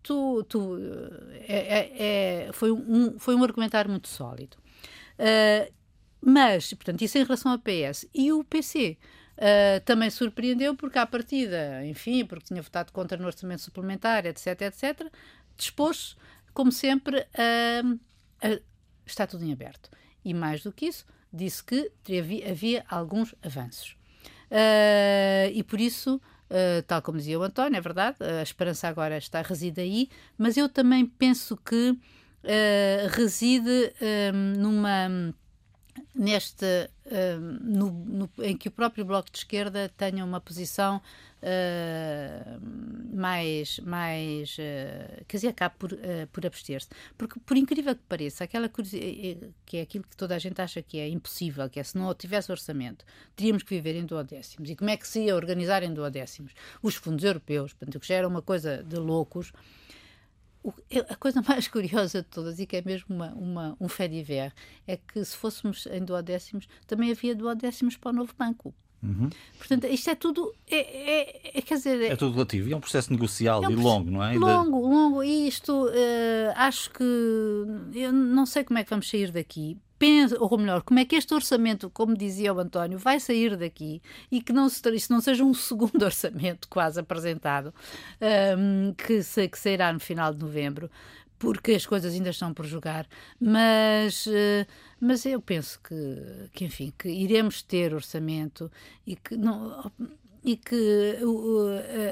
Tu, 0.02 0.42
tu, 0.45 0.78
é, 1.47 1.57
é, 1.59 2.47
é, 2.47 2.52
foi, 2.54 2.73
um, 2.73 3.19
foi 3.19 3.35
um 3.35 3.45
argumentário 3.45 3.90
muito 3.90 4.09
sólido. 4.09 4.57
Mas, 6.21 6.73
portanto, 6.75 7.03
isso 7.03 7.17
em 7.19 7.25
relação 7.25 7.53
ao 7.53 7.59
PS. 7.59 8.07
E 8.15 8.33
o 8.33 8.45
PC 8.45 8.99
uh, 9.00 9.41
ah, 9.41 9.81
também 9.85 10.11
surpreendeu 10.11 10.75
porque, 10.75 10.99
à 10.99 11.07
partida, 11.07 11.85
enfim, 11.87 12.25
porque 12.25 12.47
tinha 12.47 12.61
votado 12.61 12.93
contra 12.93 13.17
no 13.17 13.27
orçamento 13.27 13.62
suplementar, 13.62 14.27
etc, 14.27 14.61
etc, 14.62 15.07
dispôs-se, 15.57 16.15
como 16.53 16.71
sempre, 16.71 17.27
a, 17.35 18.47
a, 18.47 18.61
está 19.07 19.27
tudo 19.27 19.45
em 19.45 19.53
aberto. 19.53 19.91
E 20.25 20.35
mais 20.35 20.62
do 20.62 20.73
que 20.73 20.87
isso, 20.87 21.07
disse 21.33 21.65
que 21.65 21.91
havia, 22.19 22.50
havia 22.50 22.85
alguns 22.89 23.35
avanços. 23.43 23.97
Uh, 24.50 25.49
e 25.55 25.62
por 25.62 25.81
isso, 25.81 26.17
uh, 26.17 26.83
tal 26.87 27.00
como 27.00 27.17
dizia 27.17 27.39
o 27.39 27.43
António, 27.43 27.79
é 27.79 27.81
verdade, 27.81 28.19
a 28.21 28.43
esperança 28.43 28.89
agora 28.89 29.17
está 29.17 29.41
reside 29.41 29.81
aí, 29.81 30.11
mas 30.37 30.57
eu 30.59 30.69
também 30.69 31.07
penso 31.07 31.57
que 31.57 31.97
reside 33.12 33.93
numa 34.57 35.35
neste 36.14 36.64
uh, 36.64 37.40
no, 37.40 37.90
no, 37.90 38.30
em 38.38 38.57
que 38.57 38.69
o 38.69 38.71
próprio 38.71 39.04
bloco 39.04 39.30
de 39.30 39.38
esquerda 39.38 39.91
tenha 39.97 40.25
uma 40.25 40.41
posição 40.41 41.00
uh, 41.43 43.17
mais 43.17 43.78
mais 43.80 44.56
uh, 44.58 45.25
quer 45.26 45.36
dizer 45.36 45.49
acabe 45.49 45.75
por, 45.78 45.91
por 46.32 46.47
abster-se. 46.47 46.89
Porque 47.17 47.39
por 47.41 47.56
incrível 47.56 47.95
que 47.95 48.02
pareça 48.08 48.45
aquela 48.45 48.69
que 48.69 49.76
é 49.76 49.80
aquilo 49.82 50.04
que 50.04 50.17
toda 50.17 50.34
a 50.34 50.39
gente 50.39 50.60
acha 50.60 50.82
que 50.82 50.99
é 50.99 51.08
impossível 51.08 51.69
que 51.69 51.80
é 51.80 51.82
se 51.82 51.97
não 51.97 52.15
tivesse 52.15 52.50
orçamento 52.50 53.04
teríamos 53.36 53.63
que 53.63 53.75
viver 53.75 53.97
em 53.97 54.04
duodécimos. 54.04 54.71
E 54.71 54.76
como 54.76 54.91
é 54.91 54.97
que 54.97 55.06
se 55.06 55.21
ia 55.21 55.34
organizar 55.34 55.82
em 55.82 55.93
duodécimos? 55.93 56.52
Os 56.82 56.95
fundos 56.95 57.25
europeus 57.25 57.73
portanto 57.73 58.00
que 58.00 58.06
já 58.06 58.17
era 58.17 58.28
uma 58.28 58.43
coisa 58.43 58.82
de 58.82 58.97
loucos 58.97 59.52
a 61.08 61.16
coisa 61.16 61.42
mais 61.46 61.68
curiosa 61.68 62.23
de 62.23 62.28
todas, 62.28 62.58
e 62.58 62.66
que 62.66 62.76
é 62.76 62.82
mesmo 62.82 63.14
uma, 63.14 63.32
uma, 63.34 63.76
um 63.80 63.88
fait 63.88 64.08
divers, 64.08 64.52
é 64.86 64.96
que 64.96 65.25
se 65.25 65.36
fôssemos 65.36 65.86
em 65.86 66.04
duodécimos, 66.04 66.68
também 66.86 67.10
havia 67.10 67.34
duodécimos 67.34 67.96
para 67.96 68.10
o 68.10 68.14
novo 68.14 68.34
banco. 68.36 68.75
Uhum. 69.02 69.30
Portanto, 69.58 69.86
isto 69.86 70.10
é 70.10 70.15
tudo. 70.15 70.54
É, 70.71 70.76
é, 70.76 71.58
é, 71.58 71.63
quer 71.63 71.76
dizer, 71.76 72.02
é, 72.02 72.17
tudo 72.17 72.32
relativo. 72.32 72.69
E 72.69 72.73
é 72.73 72.76
um 72.76 72.80
processo 72.80 73.13
negocial 73.13 73.65
é 73.65 73.69
um 73.69 73.71
e 73.71 73.76
longo, 73.76 74.10
não 74.10 74.23
é? 74.23 74.34
Longo, 74.34 74.78
longo. 74.78 75.23
E 75.23 75.49
isto, 75.49 75.73
uh, 75.73 76.52
acho 76.56 76.91
que. 76.91 77.04
Eu 77.95 78.13
não 78.13 78.45
sei 78.45 78.63
como 78.65 78.78
é 78.78 78.84
que 78.84 78.91
vamos 78.91 79.08
sair 79.08 79.30
daqui 79.30 79.78
pensa, 80.00 80.34
ou 80.41 80.56
melhor, 80.56 80.80
como 80.80 80.99
é 80.99 81.04
que 81.04 81.15
este 81.15 81.34
orçamento, 81.34 81.91
como 81.91 82.17
dizia 82.17 82.54
o 82.54 82.58
António, 82.58 82.99
vai 82.99 83.21
sair 83.21 83.54
daqui 83.54 84.00
e 84.32 84.41
que 84.41 84.50
não, 84.50 84.67
se, 84.67 84.80
isso 84.95 85.13
não 85.13 85.21
seja 85.21 85.45
um 85.45 85.52
segundo 85.54 86.02
orçamento 86.02 86.67
quase 86.69 86.99
apresentado, 86.99 87.73
um, 88.58 88.95
que, 88.95 89.23
se, 89.23 89.47
que 89.47 89.58
sairá 89.58 89.93
no 89.93 90.00
final 90.00 90.32
de 90.32 90.41
novembro, 90.41 90.91
porque 91.39 91.73
as 91.73 91.84
coisas 91.84 92.15
ainda 92.15 92.30
estão 92.30 92.54
por 92.54 92.65
jogar, 92.65 93.06
mas, 93.39 94.26
uh, 94.26 94.67
mas 95.00 95.25
eu 95.25 95.41
penso 95.41 95.80
que, 95.80 96.49
que, 96.52 96.65
enfim, 96.65 96.93
que 96.99 97.08
iremos 97.08 97.63
ter 97.63 97.95
orçamento 97.95 98.71
e 99.06 99.17
que 99.17 99.36
não 99.36 99.91
e 100.43 100.56
que 100.56 101.19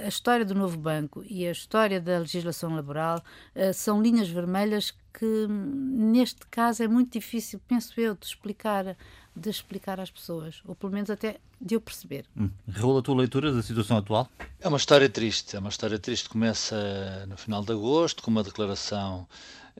a 0.04 0.08
história 0.08 0.44
do 0.44 0.54
novo 0.54 0.76
banco 0.76 1.24
e 1.26 1.46
a 1.46 1.50
história 1.50 2.00
da 2.00 2.18
legislação 2.18 2.74
laboral 2.74 3.22
uh, 3.56 3.72
são 3.72 4.02
linhas 4.02 4.28
vermelhas 4.28 4.94
que 5.18 5.46
neste 5.48 6.46
caso 6.50 6.82
é 6.82 6.88
muito 6.88 7.12
difícil, 7.12 7.60
penso 7.66 7.98
eu, 8.00 8.14
de 8.14 8.26
explicar, 8.26 8.96
de 9.34 9.50
explicar 9.50 9.98
às 9.98 10.10
pessoas, 10.10 10.62
ou 10.64 10.76
pelo 10.76 10.92
menos 10.92 11.10
até 11.10 11.40
de 11.60 11.74
eu 11.74 11.80
perceber. 11.80 12.24
Hum. 12.36 12.50
Raul, 12.70 12.98
a 12.98 13.02
tua 13.02 13.16
leitura 13.16 13.52
da 13.52 13.62
situação 13.62 13.96
atual? 13.96 14.28
É 14.60 14.68
uma 14.68 14.76
história 14.76 15.08
triste, 15.08 15.56
é 15.56 15.58
uma 15.58 15.70
história 15.70 15.98
triste. 15.98 16.28
Começa 16.28 17.26
no 17.26 17.36
final 17.36 17.64
de 17.64 17.72
agosto 17.72 18.22
com 18.22 18.30
uma 18.30 18.44
declaração 18.44 19.26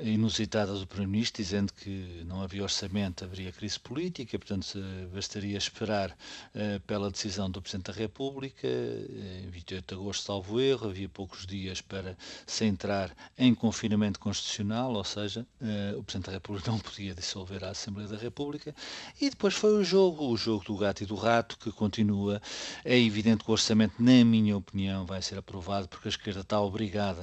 inusitada 0.00 0.72
do 0.72 0.86
Primeiro-Ministro, 0.86 1.42
dizendo 1.42 1.72
que 1.72 2.22
não 2.26 2.42
havia 2.42 2.62
orçamento, 2.62 3.24
haveria 3.24 3.52
crise 3.52 3.78
política, 3.78 4.38
portanto 4.38 4.78
bastaria 5.12 5.58
esperar 5.58 6.10
uh, 6.10 6.80
pela 6.86 7.10
decisão 7.10 7.50
do 7.50 7.60
Presidente 7.60 7.86
da 7.86 7.92
República, 7.92 8.66
uh, 8.66 9.44
em 9.44 9.50
28 9.50 9.86
de 9.86 10.00
agosto, 10.00 10.24
salvo 10.24 10.60
erro, 10.60 10.88
havia 10.88 11.08
poucos 11.08 11.46
dias 11.46 11.80
para 11.80 12.16
se 12.46 12.64
entrar 12.64 13.14
em 13.36 13.54
confinamento 13.54 14.20
constitucional, 14.20 14.92
ou 14.92 15.04
seja, 15.04 15.46
uh, 15.60 15.98
o 15.98 16.04
Presidente 16.04 16.26
da 16.26 16.32
República 16.32 16.70
não 16.70 16.78
podia 16.78 17.14
dissolver 17.14 17.64
a 17.64 17.70
Assembleia 17.70 18.08
da 18.08 18.16
República, 18.16 18.74
e 19.20 19.30
depois 19.30 19.54
foi 19.54 19.72
o 19.74 19.84
jogo, 19.84 20.28
o 20.28 20.36
jogo 20.36 20.64
do 20.64 20.76
gato 20.76 21.02
e 21.02 21.06
do 21.06 21.16
rato, 21.16 21.58
que 21.58 21.72
continua. 21.72 22.40
É 22.84 22.98
evidente 22.98 23.44
que 23.44 23.50
o 23.50 23.52
orçamento, 23.52 23.94
na 23.98 24.24
minha 24.24 24.56
opinião, 24.56 25.04
vai 25.04 25.20
ser 25.22 25.38
aprovado, 25.38 25.88
porque 25.88 26.08
a 26.08 26.10
esquerda 26.10 26.40
está 26.40 26.60
obrigada 26.60 27.22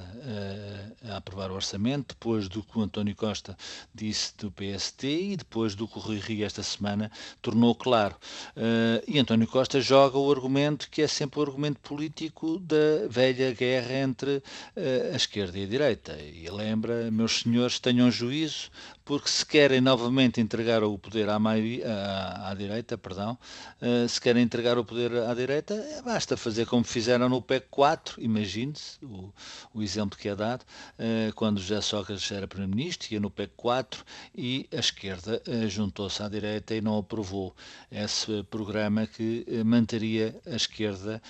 a 1.09 1.17
aprovar 1.17 1.51
o 1.51 1.55
orçamento, 1.55 2.09
depois 2.09 2.47
do 2.47 2.64
que 2.65 2.79
o 2.79 2.81
António 2.81 3.15
Costa 3.15 3.57
disse 3.93 4.33
do 4.37 4.51
PST 4.51 5.07
e 5.07 5.37
depois 5.37 5.75
do 5.75 5.87
que 5.87 5.97
o 5.97 6.01
Rui 6.01 6.19
Rio 6.19 6.45
esta 6.45 6.63
semana 6.63 7.11
tornou 7.41 7.73
claro. 7.73 8.15
Uh, 8.55 9.03
e 9.07 9.19
António 9.19 9.47
Costa 9.47 9.79
joga 9.79 10.17
o 10.17 10.31
argumento 10.31 10.89
que 10.89 11.01
é 11.01 11.07
sempre 11.07 11.39
o 11.39 11.43
argumento 11.43 11.79
político 11.79 12.59
da 12.59 13.07
velha 13.09 13.53
guerra 13.53 13.93
entre 13.93 14.37
uh, 14.37 15.13
a 15.13 15.15
esquerda 15.15 15.57
e 15.57 15.63
a 15.63 15.67
direita. 15.67 16.17
E 16.19 16.49
lembra, 16.49 17.09
meus 17.11 17.39
senhores, 17.39 17.79
tenham 17.79 18.11
juízo, 18.11 18.69
porque 19.03 19.29
se 19.29 19.45
querem 19.45 19.81
novamente 19.81 20.41
entregar 20.41 20.83
o 20.83 20.97
poder 20.97 21.29
à, 21.29 21.37
maioria, 21.39 21.87
à, 21.87 22.51
à 22.51 22.53
direita, 22.55 22.97
perdão, 22.97 23.37
uh, 23.81 24.09
se 24.09 24.19
querem 24.19 24.43
entregar 24.43 24.77
o 24.77 24.83
poder 24.85 25.11
à 25.23 25.33
direita, 25.33 25.75
basta 26.03 26.35
fazer 26.35 26.65
como 26.65 26.83
fizeram 26.83 27.29
no 27.29 27.41
PEC 27.41 27.67
4, 27.69 28.21
imagine-se 28.21 29.03
o, 29.03 29.33
o 29.73 29.83
exemplo 29.83 30.17
que 30.17 30.27
é 30.27 30.35
dado, 30.35 30.65
quando 31.35 31.59
já 31.61 31.81
Sócrates 31.81 32.31
era 32.31 32.47
Primeiro-Ministro, 32.55 33.13
ia 33.13 33.19
no 33.19 33.29
PEC 33.29 33.51
4 33.55 34.03
e 34.35 34.67
a 34.75 34.79
esquerda 34.79 35.41
uh, 35.47 35.69
juntou-se 35.69 36.21
à 36.21 36.29
direita 36.29 36.75
e 36.75 36.81
não 36.81 36.97
aprovou 36.97 37.55
esse 37.91 38.43
programa 38.43 39.05
que 39.07 39.45
uh, 39.47 39.65
manteria 39.65 40.35
a 40.45 40.55
esquerda, 40.55 41.21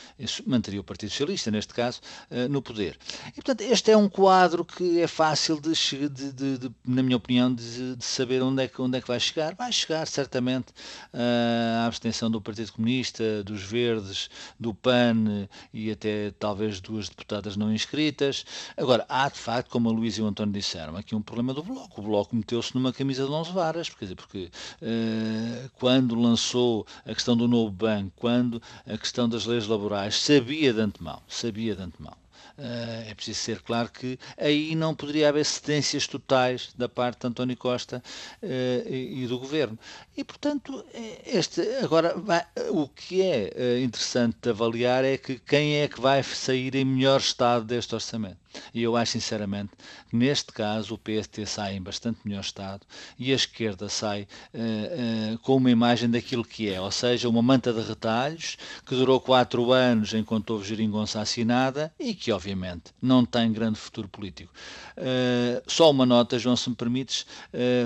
manteria 0.45 0.79
o 0.79 0.83
Partido 0.83 1.09
Socialista, 1.09 1.51
neste 1.51 1.73
caso, 1.73 2.01
no 2.49 2.61
poder. 2.61 2.97
E, 3.29 3.35
portanto, 3.35 3.61
este 3.61 3.91
é 3.91 3.97
um 3.97 4.09
quadro 4.09 4.63
que 4.63 4.99
é 4.99 5.07
fácil 5.07 5.59
de, 5.59 5.73
de, 6.09 6.31
de, 6.31 6.57
de 6.57 6.71
na 6.85 7.01
minha 7.03 7.17
opinião, 7.17 7.53
de, 7.53 7.95
saber 7.99 8.41
onde 8.41 8.63
é, 8.63 8.67
que, 8.67 8.81
onde 8.81 8.97
é 8.97 9.01
que 9.01 9.07
vai 9.07 9.19
chegar. 9.19 9.55
Vai 9.55 9.71
chegar, 9.71 10.05
certamente, 10.07 10.67
à 11.13 11.85
abstenção 11.85 12.29
do 12.29 12.41
Partido 12.41 12.71
Comunista, 12.71 13.43
dos 13.43 13.61
Verdes, 13.61 14.29
do 14.59 14.73
PAN 14.73 15.47
e 15.73 15.91
até 15.91 16.31
talvez 16.39 16.79
duas 16.79 17.09
deputadas 17.09 17.55
não 17.57 17.73
inscritas. 17.73 18.45
Agora, 18.77 19.05
há 19.09 19.29
de 19.29 19.39
facto, 19.39 19.69
como 19.69 19.89
a 19.89 19.91
Luísa 19.91 20.21
e 20.21 20.23
o 20.23 20.27
António 20.27 20.53
disseram, 20.53 20.95
aqui 21.05 21.15
um 21.15 21.21
problema 21.21 21.53
do 21.53 21.63
Bloco. 21.63 22.01
O 22.01 22.03
Bloco 22.03 22.35
meteu-se 22.35 22.73
numa 22.73 22.91
camisa 22.91 23.25
de 23.25 23.31
11 23.31 23.51
varas, 23.51 23.89
porque, 23.89 24.15
porque 24.15 24.51
uh, 24.81 25.69
quando 25.75 26.15
lançou 26.15 26.85
a 27.05 27.13
questão 27.13 27.37
do 27.37 27.47
novo 27.47 27.71
banco, 27.71 28.11
quando 28.15 28.61
a 28.87 28.97
questão 28.97 29.29
das 29.29 29.45
leis 29.45 29.67
laborais, 29.67 30.15
sabia 30.15 30.73
de 30.73 30.81
antemão, 30.81 31.21
sabia 31.27 31.75
de 31.75 31.81
antemão 31.83 32.17
Uh, 32.57 33.09
é 33.09 33.13
preciso 33.13 33.41
ser 33.41 33.61
claro 33.61 33.89
que 33.89 34.17
aí 34.37 34.75
não 34.75 34.95
poderia 34.95 35.27
haver 35.27 35.43
cedências 35.43 36.07
totais 36.07 36.71
da 36.77 36.87
parte 36.87 37.19
de 37.19 37.27
António 37.27 37.57
Costa 37.57 38.01
uh, 38.41 38.89
e, 38.89 39.23
e, 39.23 39.27
do 39.27 39.37
governo. 39.37 39.77
E, 40.15 40.23
portanto, 40.23 40.85
este, 41.25 41.59
agora, 41.83 42.15
vai, 42.17 42.45
o 42.69 42.87
que 42.87 43.21
é 43.21 43.81
interessante 43.81 44.47
avaliar 44.47 45.03
é 45.03 45.17
que 45.17 45.37
quem 45.37 45.81
é 45.81 45.89
que 45.89 45.99
vai 45.99 46.23
sair 46.23 46.75
em 46.75 46.85
melhor 46.85 47.19
estado 47.19 47.65
deste 47.65 47.93
orçamento. 47.93 48.37
E 48.73 48.81
eu 48.81 48.95
acho 48.95 49.13
sinceramente 49.13 49.71
que 50.09 50.15
neste 50.15 50.51
caso 50.51 50.95
o 50.95 50.97
PST 50.97 51.45
sai 51.45 51.75
em 51.75 51.81
bastante 51.81 52.19
melhor 52.25 52.41
estado 52.41 52.85
e 53.17 53.31
a 53.31 53.35
esquerda 53.35 53.89
sai 53.89 54.27
uh, 54.53 55.35
uh, 55.35 55.39
com 55.39 55.57
uma 55.57 55.71
imagem 55.71 56.09
daquilo 56.09 56.43
que 56.43 56.69
é, 56.69 56.79
ou 56.79 56.91
seja, 56.91 57.27
uma 57.29 57.41
manta 57.41 57.73
de 57.73 57.81
retalhos 57.81 58.57
que 58.85 58.95
durou 58.95 59.19
quatro 59.19 59.71
anos 59.71 60.13
enquanto 60.13 60.51
houve 60.51 60.67
geringonça 60.67 61.19
assinada 61.19 61.93
e 61.99 62.13
que 62.13 62.31
obviamente 62.31 62.93
não 63.01 63.25
tem 63.25 63.51
grande 63.51 63.79
futuro 63.79 64.07
político. 64.07 64.53
Uh, 64.97 65.61
só 65.67 65.91
uma 65.91 66.05
nota, 66.05 66.39
João, 66.39 66.55
se 66.55 66.69
me 66.69 66.75
permites, 66.75 67.25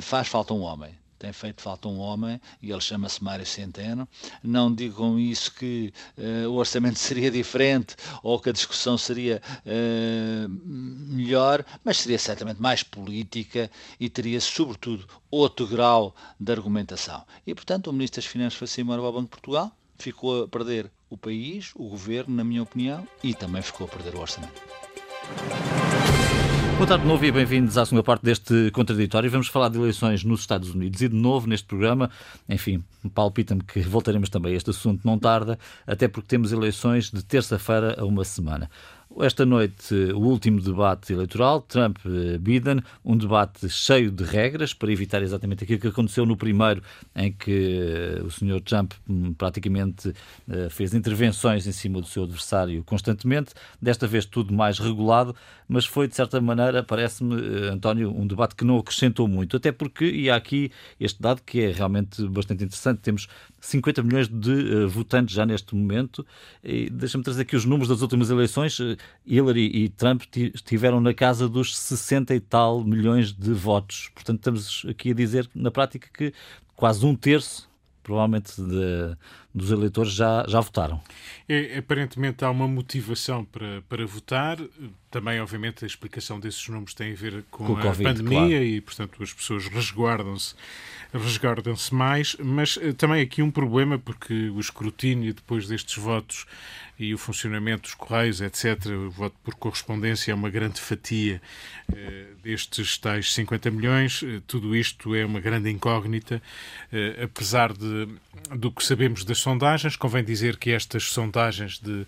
faz 0.01 0.27
falta 0.27 0.53
um 0.53 0.61
homem 0.61 0.98
tem 1.19 1.33
feito 1.33 1.61
falta 1.61 1.87
um 1.87 1.99
homem 1.99 2.39
e 2.61 2.71
ele 2.71 2.81
chama-se 2.81 3.23
Mário 3.23 3.45
Centeno. 3.45 4.07
Não 4.41 4.73
digam 4.73 5.19
isso 5.19 5.53
que 5.53 5.93
uh, 6.17 6.49
o 6.49 6.53
orçamento 6.53 6.97
seria 6.99 7.29
diferente 7.29 7.95
ou 8.23 8.39
que 8.39 8.49
a 8.49 8.53
discussão 8.53 8.97
seria 8.97 9.41
uh, 9.65 10.49
melhor, 10.49 11.65
mas 11.83 11.97
seria 11.97 12.17
certamente 12.17 12.61
mais 12.61 12.81
política 12.81 13.69
e 13.99 14.09
teria, 14.09 14.39
sobretudo, 14.39 15.05
outro 15.29 15.67
grau 15.67 16.15
de 16.39 16.51
argumentação. 16.51 17.23
E, 17.45 17.53
portanto, 17.53 17.87
o 17.87 17.93
Ministro 17.93 18.21
das 18.21 18.31
Finanças 18.31 18.57
foi-se 18.57 18.81
embora 18.81 19.01
ao 19.01 19.11
Banco 19.11 19.25
de 19.25 19.41
Portugal, 19.41 19.71
ficou 19.97 20.43
a 20.43 20.47
perder 20.47 20.89
o 21.09 21.17
país, 21.17 21.71
o 21.75 21.89
governo, 21.89 22.35
na 22.35 22.43
minha 22.43 22.63
opinião, 22.63 23.05
e 23.21 23.33
também 23.33 23.61
ficou 23.61 23.85
a 23.85 23.89
perder 23.89 24.15
o 24.15 24.21
orçamento. 24.21 24.61
Boa 26.79 26.87
tarde 26.87 27.03
de 27.03 27.09
novo 27.09 27.25
e 27.25 27.29
bem-vindos 27.29 27.77
à 27.77 27.85
segunda 27.85 28.03
parte 28.03 28.23
deste 28.23 28.71
contraditório. 28.71 29.29
Vamos 29.29 29.49
falar 29.49 29.67
de 29.67 29.77
eleições 29.77 30.23
nos 30.23 30.39
Estados 30.39 30.73
Unidos 30.73 31.01
e 31.01 31.09
de 31.09 31.15
novo 31.15 31.45
neste 31.45 31.67
programa, 31.67 32.09
enfim, 32.47 32.81
palpita-me 33.13 33.61
que 33.61 33.81
voltaremos 33.81 34.29
também 34.29 34.53
a 34.53 34.55
este 34.55 34.69
assunto 34.69 35.01
não 35.03 35.19
tarda, 35.19 35.59
até 35.85 36.07
porque 36.07 36.29
temos 36.29 36.53
eleições 36.53 37.11
de 37.11 37.21
terça-feira 37.21 37.99
a 37.99 38.05
uma 38.05 38.23
semana. 38.23 38.69
Esta 39.17 39.43
noite, 39.43 39.93
o 40.13 40.19
último 40.19 40.61
debate 40.61 41.11
eleitoral, 41.11 41.61
Trump-Biden, 41.61 42.81
um 43.03 43.17
debate 43.17 43.67
cheio 43.67 44.11
de 44.11 44.23
regras 44.23 44.73
para 44.73 44.91
evitar 44.91 45.21
exatamente 45.23 45.63
aquilo 45.63 45.79
que 45.79 45.87
aconteceu 45.87 46.27
no 46.27 46.37
primeiro, 46.37 46.81
em 47.15 47.33
que 47.33 47.81
eh, 47.81 48.21
o 48.23 48.29
Sr. 48.29 48.61
Trump 48.61 48.93
hum, 49.09 49.33
praticamente 49.33 50.13
eh, 50.47 50.69
fez 50.69 50.93
intervenções 50.93 51.65
em 51.65 51.71
cima 51.71 51.99
do 51.99 52.07
seu 52.07 52.23
adversário 52.23 52.83
constantemente. 52.83 53.53
Desta 53.81 54.05
vez, 54.07 54.25
tudo 54.25 54.53
mais 54.53 54.77
regulado, 54.77 55.35
mas 55.67 55.85
foi, 55.85 56.07
de 56.07 56.15
certa 56.15 56.39
maneira, 56.39 56.83
parece-me, 56.83 57.35
eh, 57.35 57.69
António, 57.71 58.15
um 58.15 58.27
debate 58.27 58.55
que 58.55 58.63
não 58.63 58.77
acrescentou 58.77 59.27
muito. 59.27 59.57
Até 59.57 59.71
porque, 59.71 60.05
e 60.05 60.29
há 60.29 60.35
aqui 60.35 60.71
este 60.99 61.19
dado 61.19 61.41
que 61.41 61.59
é 61.61 61.71
realmente 61.71 62.25
bastante 62.27 62.63
interessante, 62.63 62.99
temos 62.99 63.27
50 63.59 64.03
milhões 64.03 64.27
de 64.27 64.51
uh, 64.51 64.89
votantes 64.89 65.35
já 65.35 65.45
neste 65.45 65.75
momento. 65.75 66.25
E 66.63 66.89
deixa-me 66.89 67.23
trazer 67.23 67.41
aqui 67.41 67.55
os 67.55 67.65
números 67.65 67.89
das 67.89 68.01
últimas 68.01 68.29
eleições. 68.29 68.77
Hillary 69.25 69.65
e 69.73 69.89
Trump 69.89 70.23
estiveram 70.35 70.99
na 71.01 71.13
casa 71.13 71.47
dos 71.47 71.77
60 71.77 72.35
e 72.35 72.39
tal 72.39 72.83
milhões 72.83 73.31
de 73.31 73.53
votos. 73.53 74.09
Portanto, 74.13 74.37
estamos 74.39 74.85
aqui 74.87 75.11
a 75.11 75.13
dizer, 75.13 75.49
na 75.53 75.71
prática, 75.71 76.07
que 76.13 76.33
quase 76.75 77.05
um 77.05 77.15
terço, 77.15 77.69
provavelmente, 78.01 78.55
de, 78.61 79.17
dos 79.53 79.71
eleitores 79.71 80.13
já, 80.13 80.45
já 80.47 80.59
votaram. 80.59 81.01
É, 81.47 81.77
aparentemente 81.77 82.45
há 82.45 82.51
uma 82.51 82.67
motivação 82.67 83.43
para, 83.43 83.81
para 83.89 84.05
votar. 84.05 84.57
Também, 85.09 85.41
obviamente, 85.41 85.83
a 85.83 85.87
explicação 85.87 86.39
desses 86.39 86.67
números 86.67 86.93
tem 86.93 87.11
a 87.11 87.15
ver 87.15 87.43
com, 87.49 87.65
com 87.65 87.77
a 87.77 87.81
COVID, 87.81 88.03
pandemia 88.03 88.47
claro. 88.49 88.63
e, 88.63 88.81
portanto, 88.81 89.23
as 89.23 89.33
pessoas 89.33 89.67
resguardam-se 89.67 90.55
resguardam-se 91.13 91.93
mais, 91.93 92.35
mas 92.39 92.77
eh, 92.81 92.93
também 92.93 93.21
aqui 93.21 93.41
um 93.41 93.49
problema, 93.49 93.97
porque 93.97 94.49
o 94.49 94.59
escrutínio 94.59 95.33
depois 95.33 95.67
destes 95.67 95.97
votos 95.97 96.45
e 96.99 97.13
o 97.13 97.17
funcionamento 97.17 97.83
dos 97.83 97.93
correios, 97.93 98.41
etc., 98.41 98.85
o 98.87 99.09
voto 99.09 99.35
por 99.43 99.55
correspondência 99.55 100.31
é 100.31 100.35
uma 100.35 100.49
grande 100.49 100.79
fatia 100.79 101.41
eh, 101.91 102.27
destes 102.43 102.97
tais 102.97 103.33
50 103.33 103.71
milhões. 103.71 104.21
Eh, 104.21 104.41
tudo 104.45 104.75
isto 104.75 105.15
é 105.15 105.25
uma 105.25 105.39
grande 105.39 105.69
incógnita, 105.69 106.41
apesar 107.23 107.73
de, 107.73 108.07
do 108.55 108.71
que 108.71 108.83
sabemos 108.83 109.23
das 109.23 109.38
sondagens. 109.39 109.95
Convém 109.95 110.23
dizer 110.23 110.57
que 110.57 110.71
estas 110.71 111.03
sondagens 111.05 111.79
de, 111.79 112.05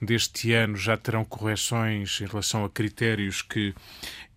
deste 0.00 0.52
ano 0.52 0.76
já 0.76 0.96
terão 0.96 1.24
correções 1.24 2.20
em 2.20 2.26
relação 2.26 2.64
a 2.64 2.70
critérios 2.70 3.42
que 3.42 3.74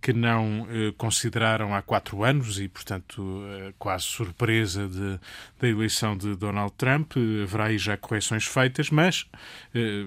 que 0.02 0.14
não 0.14 0.68
eh, 0.70 0.94
consideraram 0.98 1.74
há 1.74 1.82
quatro 1.82 2.24
anos 2.24 2.60
e, 2.60 2.68
portanto, 2.68 3.42
eh, 3.50 3.74
quase 3.80 4.06
surpresa 4.06 4.88
de, 4.88 5.20
da 5.60 5.68
eleição 5.68 6.16
de 6.16 6.36
Donald 6.36 6.74
Trump. 6.78 7.14
Haverá 7.44 7.66
aí 7.66 7.78
já 7.78 7.98
correções 7.98 8.46
feitas, 8.46 8.90
mas 8.90 9.26
eh, 9.74 10.06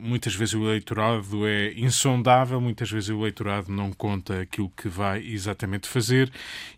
muitas 0.00 0.34
vezes 0.34 0.54
o 0.54 0.64
eleitorado 0.64 1.46
é 1.46 1.72
insondável, 1.74 2.60
muitas 2.60 2.90
vezes 2.90 3.10
o 3.10 3.20
eleitorado 3.20 3.72
não 3.72 3.92
conta 3.92 4.40
aquilo 4.40 4.70
que 4.70 4.88
vai 4.88 5.20
exatamente 5.26 5.88
fazer 5.88 6.30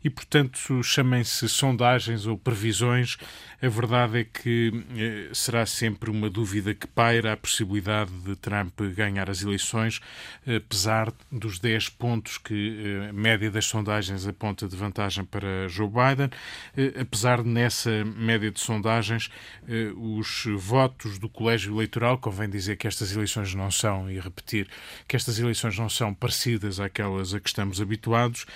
e, 0.03 0.09
portanto, 0.09 0.83
chamem-se 0.83 1.49
sondagens 1.49 2.27
ou 2.27 2.39
previsões. 2.39 3.19
A 3.63 3.69
verdade 3.69 4.21
é 4.21 4.25
que 4.25 4.73
eh, 4.97 5.31
será 5.33 5.67
sempre 5.67 6.11
uma 6.11 6.31
dúvida 6.31 6.75
que 6.75 6.87
paira 6.87 7.33
a 7.33 7.37
possibilidade 7.37 8.11
de 8.25 8.35
Trump 8.37 8.81
ganhar 8.95 9.29
as 9.31 9.43
eleições, 9.43 10.01
apesar 10.47 11.13
dos 11.31 11.59
10 11.59 11.91
pontos 11.91 12.39
que 12.47 13.03
eh, 13.05 13.11
a 13.11 13.13
média 13.13 13.51
das 13.51 13.67
sondagens 13.67 14.25
aponta 14.25 14.69
de 14.69 14.77
vantagem 14.77 15.25
para 15.25 15.67
Joe 15.69 15.89
Biden, 15.89 16.31
eh, 16.77 17.01
apesar 17.01 17.43
de 17.43 17.49
nessa 17.49 18.05
média 18.05 18.53
de 18.53 18.61
sondagens 18.61 19.29
eh, 19.69 19.91
os 19.97 20.45
votos 20.57 21.19
do 21.19 21.29
colégio 21.29 21.75
eleitoral, 21.75 22.19
convém 22.19 22.49
dizer 22.49 22.77
que 22.77 22.87
estas 22.87 23.13
eleições 23.13 23.53
não 23.53 23.69
são, 23.69 24.09
e 24.09 24.21
repetir, 24.21 24.69
que 25.09 25.17
estas 25.17 25.41
eleições 25.41 25.77
não 25.77 25.89
são 25.89 26.15
parecidas 26.15 26.79
àquelas 26.79 27.35
a 27.35 27.41
que 27.41 27.49
estamos 27.49 27.81
habituados. 27.81 28.47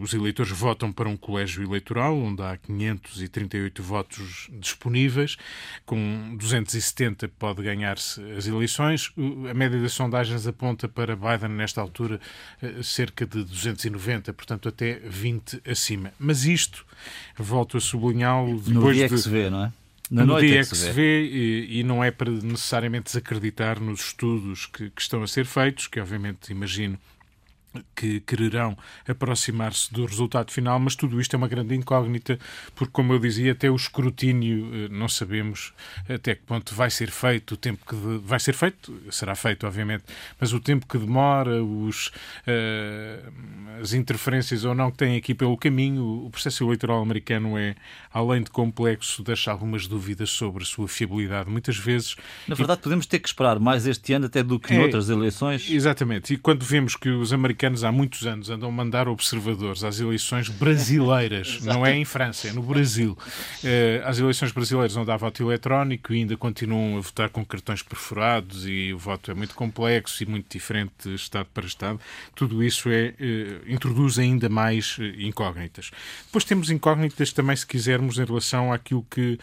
Os 0.00 0.14
eleitores 0.14 0.52
votam 0.52 0.92
para 0.92 1.08
um 1.08 1.16
colégio 1.16 1.64
eleitoral, 1.64 2.16
onde 2.16 2.42
há 2.42 2.56
538 2.56 3.82
votos 3.82 4.48
disponíveis, 4.52 5.36
com 5.84 6.36
270 6.36 7.28
pode 7.28 7.60
ganhar-se 7.60 8.22
as 8.32 8.46
eleições. 8.46 9.12
A 9.50 9.54
média 9.54 9.80
das 9.80 9.92
sondagens 9.92 10.46
aponta 10.46 10.88
para 10.88 11.16
Biden, 11.16 11.50
nesta 11.50 11.80
altura, 11.80 12.20
cerca 12.82 13.26
de 13.26 13.44
290, 13.44 14.32
portanto 14.32 14.68
até 14.68 15.00
20 15.04 15.62
acima. 15.68 16.12
Mas 16.18 16.44
isto, 16.44 16.84
volto 17.36 17.76
a 17.76 17.80
sublinhá-lo, 17.80 18.60
depois 18.60 18.74
no 18.74 18.92
dia 18.92 19.08
de... 19.08 19.14
que 19.14 19.20
se 19.20 19.28
vê, 19.28 19.50
não 19.50 19.64
é? 19.64 19.72
Na 20.10 20.24
no 20.24 20.40
dia 20.40 20.60
é 20.60 20.64
que, 20.64 20.74
se 20.74 20.90
vê, 20.90 21.22
e, 21.22 21.80
e, 21.80 21.82
não 21.82 22.02
é 22.02 22.10
para 22.10 22.30
necessariamente 22.30 23.04
desacreditar 23.04 23.78
nos 23.78 24.00
estudos 24.00 24.64
que, 24.64 24.88
que 24.88 25.02
estão 25.02 25.22
a 25.22 25.26
ser 25.26 25.44
feitos, 25.44 25.86
que 25.86 26.00
obviamente 26.00 26.50
imagino 26.50 26.98
que 27.94 28.20
quererão 28.20 28.76
aproximar-se 29.06 29.92
do 29.92 30.04
resultado 30.06 30.50
final, 30.50 30.78
mas 30.78 30.94
tudo 30.94 31.20
isto 31.20 31.34
é 31.34 31.36
uma 31.36 31.48
grande 31.48 31.74
incógnita, 31.74 32.38
porque, 32.74 32.92
como 32.92 33.12
eu 33.12 33.18
dizia, 33.18 33.52
até 33.52 33.70
o 33.70 33.76
escrutínio 33.76 34.70
eh, 34.74 34.88
não 34.90 35.08
sabemos 35.08 35.72
até 36.08 36.34
que 36.34 36.42
ponto 36.42 36.74
vai 36.74 36.90
ser 36.90 37.10
feito, 37.10 37.54
o 37.54 37.56
tempo 37.56 37.84
que 37.86 37.94
de... 37.94 38.18
vai 38.18 38.40
ser 38.40 38.54
feito, 38.54 38.94
será 39.10 39.34
feito, 39.34 39.66
obviamente, 39.66 40.04
mas 40.40 40.52
o 40.52 40.60
tempo 40.60 40.86
que 40.86 40.98
demora, 40.98 41.62
os, 41.62 42.08
uh, 42.46 43.80
as 43.80 43.92
interferências 43.92 44.64
ou 44.64 44.74
não 44.74 44.90
que 44.90 44.98
tem 44.98 45.16
aqui 45.16 45.34
pelo 45.34 45.56
caminho, 45.56 46.24
o 46.26 46.30
processo 46.30 46.64
eleitoral 46.64 47.02
americano 47.02 47.58
é, 47.58 47.74
além 48.12 48.42
de 48.42 48.50
complexo, 48.50 49.22
deixa 49.22 49.50
algumas 49.50 49.86
dúvidas 49.86 50.30
sobre 50.30 50.62
a 50.62 50.66
sua 50.66 50.88
fiabilidade. 50.88 51.50
Muitas 51.50 51.76
vezes. 51.76 52.16
Na 52.46 52.54
verdade, 52.54 52.80
e... 52.80 52.82
podemos 52.82 53.06
ter 53.06 53.18
que 53.18 53.28
esperar 53.28 53.58
mais 53.58 53.86
este 53.86 54.12
ano 54.12 54.26
até 54.26 54.42
do 54.42 54.58
que 54.58 54.72
é, 54.72 54.78
noutras 54.78 55.08
eleições. 55.08 55.70
Exatamente, 55.70 56.34
e 56.34 56.36
quando 56.36 56.64
vemos 56.64 56.96
que 56.96 57.08
os 57.08 57.32
americanos 57.32 57.67
americanos 57.68 57.84
há 57.84 57.92
muitos 57.92 58.26
anos 58.26 58.50
andam 58.50 58.68
a 58.68 58.72
mandar 58.72 59.08
observadores 59.08 59.84
às 59.84 60.00
eleições 60.00 60.48
brasileiras, 60.48 61.60
não 61.62 61.84
é 61.84 61.94
em 61.94 62.04
França, 62.04 62.48
é 62.48 62.52
no 62.52 62.62
Brasil. 62.62 63.16
Uh, 63.62 64.04
às 64.04 64.18
eleições 64.18 64.50
brasileiras 64.52 64.96
onde 64.96 65.10
há 65.10 65.16
voto 65.16 65.42
eletrónico 65.42 66.12
e 66.12 66.18
ainda 66.18 66.36
continuam 66.36 66.96
a 66.96 67.00
votar 67.00 67.28
com 67.28 67.44
cartões 67.44 67.82
perfurados 67.82 68.66
e 68.66 68.92
o 68.92 68.98
voto 68.98 69.30
é 69.30 69.34
muito 69.34 69.54
complexo 69.54 70.22
e 70.22 70.26
muito 70.26 70.50
diferente 70.50 70.92
de 71.04 71.14
Estado 71.14 71.48
para 71.52 71.66
Estado. 71.66 72.00
Tudo 72.34 72.62
isso 72.62 72.88
é, 72.88 73.14
uh, 73.20 73.70
introduz 73.70 74.18
ainda 74.18 74.48
mais 74.48 74.96
uh, 74.98 75.02
incógnitas. 75.18 75.90
Depois 76.26 76.44
temos 76.44 76.70
incógnitas 76.70 77.32
também, 77.32 77.54
se 77.54 77.66
quisermos, 77.66 78.18
em 78.18 78.24
relação 78.24 78.72
àquilo 78.72 79.06
que 79.10 79.38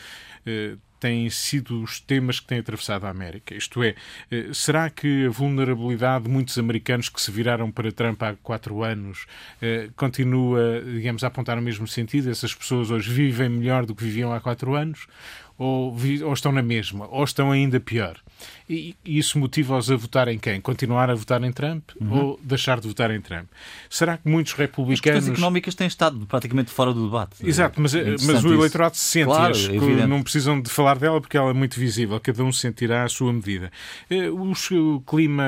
têm 1.05 1.29
sido 1.29 1.83
os 1.83 1.99
temas 1.99 2.39
que 2.39 2.47
têm 2.47 2.57
atravessado 2.57 3.05
a 3.05 3.09
América. 3.11 3.53
Isto 3.53 3.83
é, 3.83 3.93
eh, 4.31 4.49
será 4.51 4.89
que 4.89 5.27
a 5.27 5.29
vulnerabilidade 5.29 6.23
de 6.23 6.31
muitos 6.31 6.57
americanos 6.57 7.09
que 7.09 7.21
se 7.21 7.29
viraram 7.29 7.69
para 7.69 7.91
Trump 7.91 8.23
há 8.23 8.35
quatro 8.41 8.83
anos 8.83 9.27
eh, 9.61 9.89
continua, 9.95 10.81
digamos, 10.83 11.23
a 11.23 11.27
apontar 11.27 11.57
no 11.57 11.61
mesmo 11.61 11.87
sentido? 11.87 12.31
Essas 12.31 12.55
pessoas 12.55 12.89
hoje 12.89 13.13
vivem 13.13 13.49
melhor 13.49 13.85
do 13.85 13.93
que 13.93 14.03
viviam 14.03 14.33
há 14.33 14.39
quatro 14.39 14.73
anos? 14.73 15.05
Ou, 15.59 15.95
ou 16.23 16.33
estão 16.33 16.51
na 16.51 16.63
mesma? 16.63 17.07
Ou 17.11 17.23
estão 17.23 17.51
ainda 17.51 17.79
pior? 17.79 18.19
E, 18.69 18.95
isso 19.06 19.38
motiva-os 19.38 19.91
a 19.91 19.95
votar 19.95 20.28
em 20.28 20.39
quem? 20.39 20.60
Continuar 20.60 21.10
a 21.10 21.15
votar 21.15 21.43
em 21.43 21.51
Trump 21.51 21.91
uhum. 21.99 22.12
ou 22.12 22.39
deixar 22.43 22.80
de 22.80 22.88
votar 22.88 23.12
em 23.12 23.21
Trump? 23.21 23.47
Será 23.89 24.17
que 24.17 24.28
muitos 24.28 24.54
republicanos. 24.54 25.25
As 25.25 25.30
económicas 25.30 25.75
têm 25.75 25.88
estado 25.88 26.25
praticamente 26.25 26.71
fora 26.71 26.93
do 26.93 27.06
debate. 27.06 27.36
Exato, 27.43 27.80
mas, 27.80 27.93
é 27.93 28.15
mas 28.23 28.43
o 28.43 28.54
eleitorado 28.54 28.95
se 28.95 29.04
sente. 29.04 29.25
Claro, 29.25 29.56
é 29.56 30.08
não 30.08 30.23
precisam 30.23 30.60
de 30.60 30.69
falar 30.69 30.97
dela 30.97 31.21
porque 31.21 31.38
ela 31.38 31.49
é 31.51 31.54
muito 31.54 31.80
visível, 31.80 32.19
cada 32.19 32.43
um 32.43 32.51
sentirá 32.51 33.04
a 33.04 33.10
sua 33.10 33.32
medida. 33.32 33.71
Eh, 34.10 34.30
o 34.30 35.01
clima, 35.01 35.43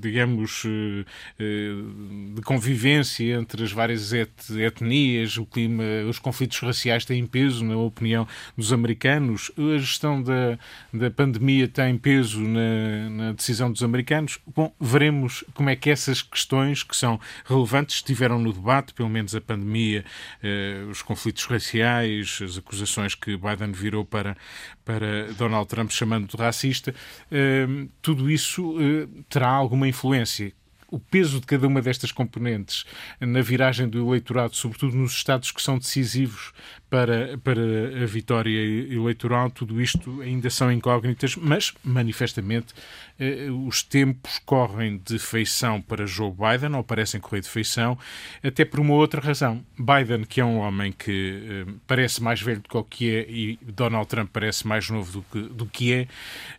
digamos, 0.00 0.64
eh, 0.66 1.04
eh, 1.38 2.34
de 2.34 2.42
convivência 2.42 3.34
entre 3.34 3.62
as 3.62 3.72
várias 3.72 4.12
etnias, 4.12 5.36
o 5.36 5.46
clima, 5.46 5.84
os 6.08 6.18
conflitos 6.18 6.58
raciais 6.60 7.04
têm 7.04 7.26
peso, 7.26 7.64
na 7.64 7.76
opinião 7.76 8.26
dos 8.56 8.72
americanos, 8.72 9.50
a 9.56 9.78
gestão 9.78 10.22
da, 10.22 10.58
da 10.92 11.10
pandemia 11.10 11.68
tem 11.76 11.98
peso 11.98 12.40
na, 12.40 13.10
na, 13.10 13.32
decisão 13.32 13.70
dos 13.70 13.82
americanos. 13.82 14.38
Bom, 14.46 14.74
veremos 14.80 15.44
como 15.52 15.68
é 15.68 15.76
que 15.76 15.90
essas 15.90 16.22
questões 16.22 16.82
que 16.82 16.96
são 16.96 17.20
relevantes 17.44 17.96
estiveram 17.96 18.38
no 18.38 18.50
debate, 18.50 18.94
pelo 18.94 19.10
menos 19.10 19.34
a 19.34 19.42
pandemia, 19.42 20.02
eh, 20.42 20.86
os 20.90 21.02
conflitos 21.02 21.44
raciais, 21.44 22.38
as 22.42 22.56
acusações 22.56 23.14
que 23.14 23.36
Biden 23.36 23.72
virou 23.72 24.06
para, 24.06 24.38
para 24.86 25.30
Donald 25.34 25.68
Trump 25.68 25.90
chamando 25.90 26.26
de 26.26 26.42
racista, 26.42 26.94
eh, 27.30 27.66
tudo 28.00 28.30
isso 28.30 28.74
eh, 28.80 29.06
terá 29.28 29.50
alguma 29.50 29.86
influência 29.86 30.54
o 30.96 30.98
peso 30.98 31.40
de 31.40 31.46
cada 31.46 31.66
uma 31.66 31.82
destas 31.82 32.10
componentes 32.10 32.84
na 33.20 33.42
viragem 33.42 33.88
do 33.88 34.08
eleitorado, 34.08 34.56
sobretudo 34.56 34.96
nos 34.96 35.12
estados 35.12 35.50
que 35.50 35.62
são 35.62 35.78
decisivos 35.78 36.52
para, 36.88 37.36
para 37.38 37.60
a 38.02 38.06
vitória 38.06 38.58
eleitoral, 38.92 39.50
tudo 39.50 39.80
isto 39.82 40.20
ainda 40.22 40.48
são 40.48 40.70
incógnitas, 40.72 41.36
mas 41.36 41.74
manifestamente 41.84 42.72
eh, 43.18 43.48
os 43.66 43.82
tempos 43.82 44.38
correm 44.44 45.00
de 45.04 45.18
feição 45.18 45.82
para 45.82 46.06
Joe 46.06 46.30
Biden, 46.30 46.74
ou 46.74 46.84
parecem 46.84 47.20
correr 47.20 47.40
de 47.40 47.48
feição, 47.48 47.98
até 48.42 48.64
por 48.64 48.80
uma 48.80 48.94
outra 48.94 49.20
razão. 49.20 49.64
Biden, 49.78 50.24
que 50.24 50.40
é 50.40 50.44
um 50.44 50.58
homem 50.58 50.92
que 50.92 51.66
eh, 51.66 51.72
parece 51.86 52.22
mais 52.22 52.40
velho 52.40 52.60
do 52.60 52.68
que 52.68 52.76
o 52.76 52.84
que 52.84 53.14
é, 53.14 53.26
e 53.28 53.58
Donald 53.62 54.06
Trump 54.06 54.30
parece 54.32 54.66
mais 54.66 54.88
novo 54.88 55.12
do 55.12 55.22
que, 55.22 55.54
do 55.54 55.66
que 55.66 55.92
é, 55.92 56.08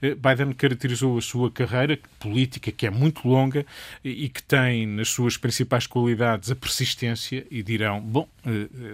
eh, 0.01 0.15
Biden 0.15 0.53
caracterizou 0.53 1.17
a 1.17 1.21
sua 1.21 1.49
carreira 1.49 1.97
política, 2.19 2.71
que 2.71 2.85
é 2.85 2.89
muito 2.89 3.27
longa 3.27 3.65
e 4.03 4.26
que 4.29 4.41
tem 4.43 4.85
nas 4.85 5.09
suas 5.09 5.37
principais 5.37 5.87
qualidades 5.87 6.51
a 6.51 6.55
persistência, 6.55 7.45
e 7.49 7.61
dirão, 7.61 7.99
bom, 8.01 8.27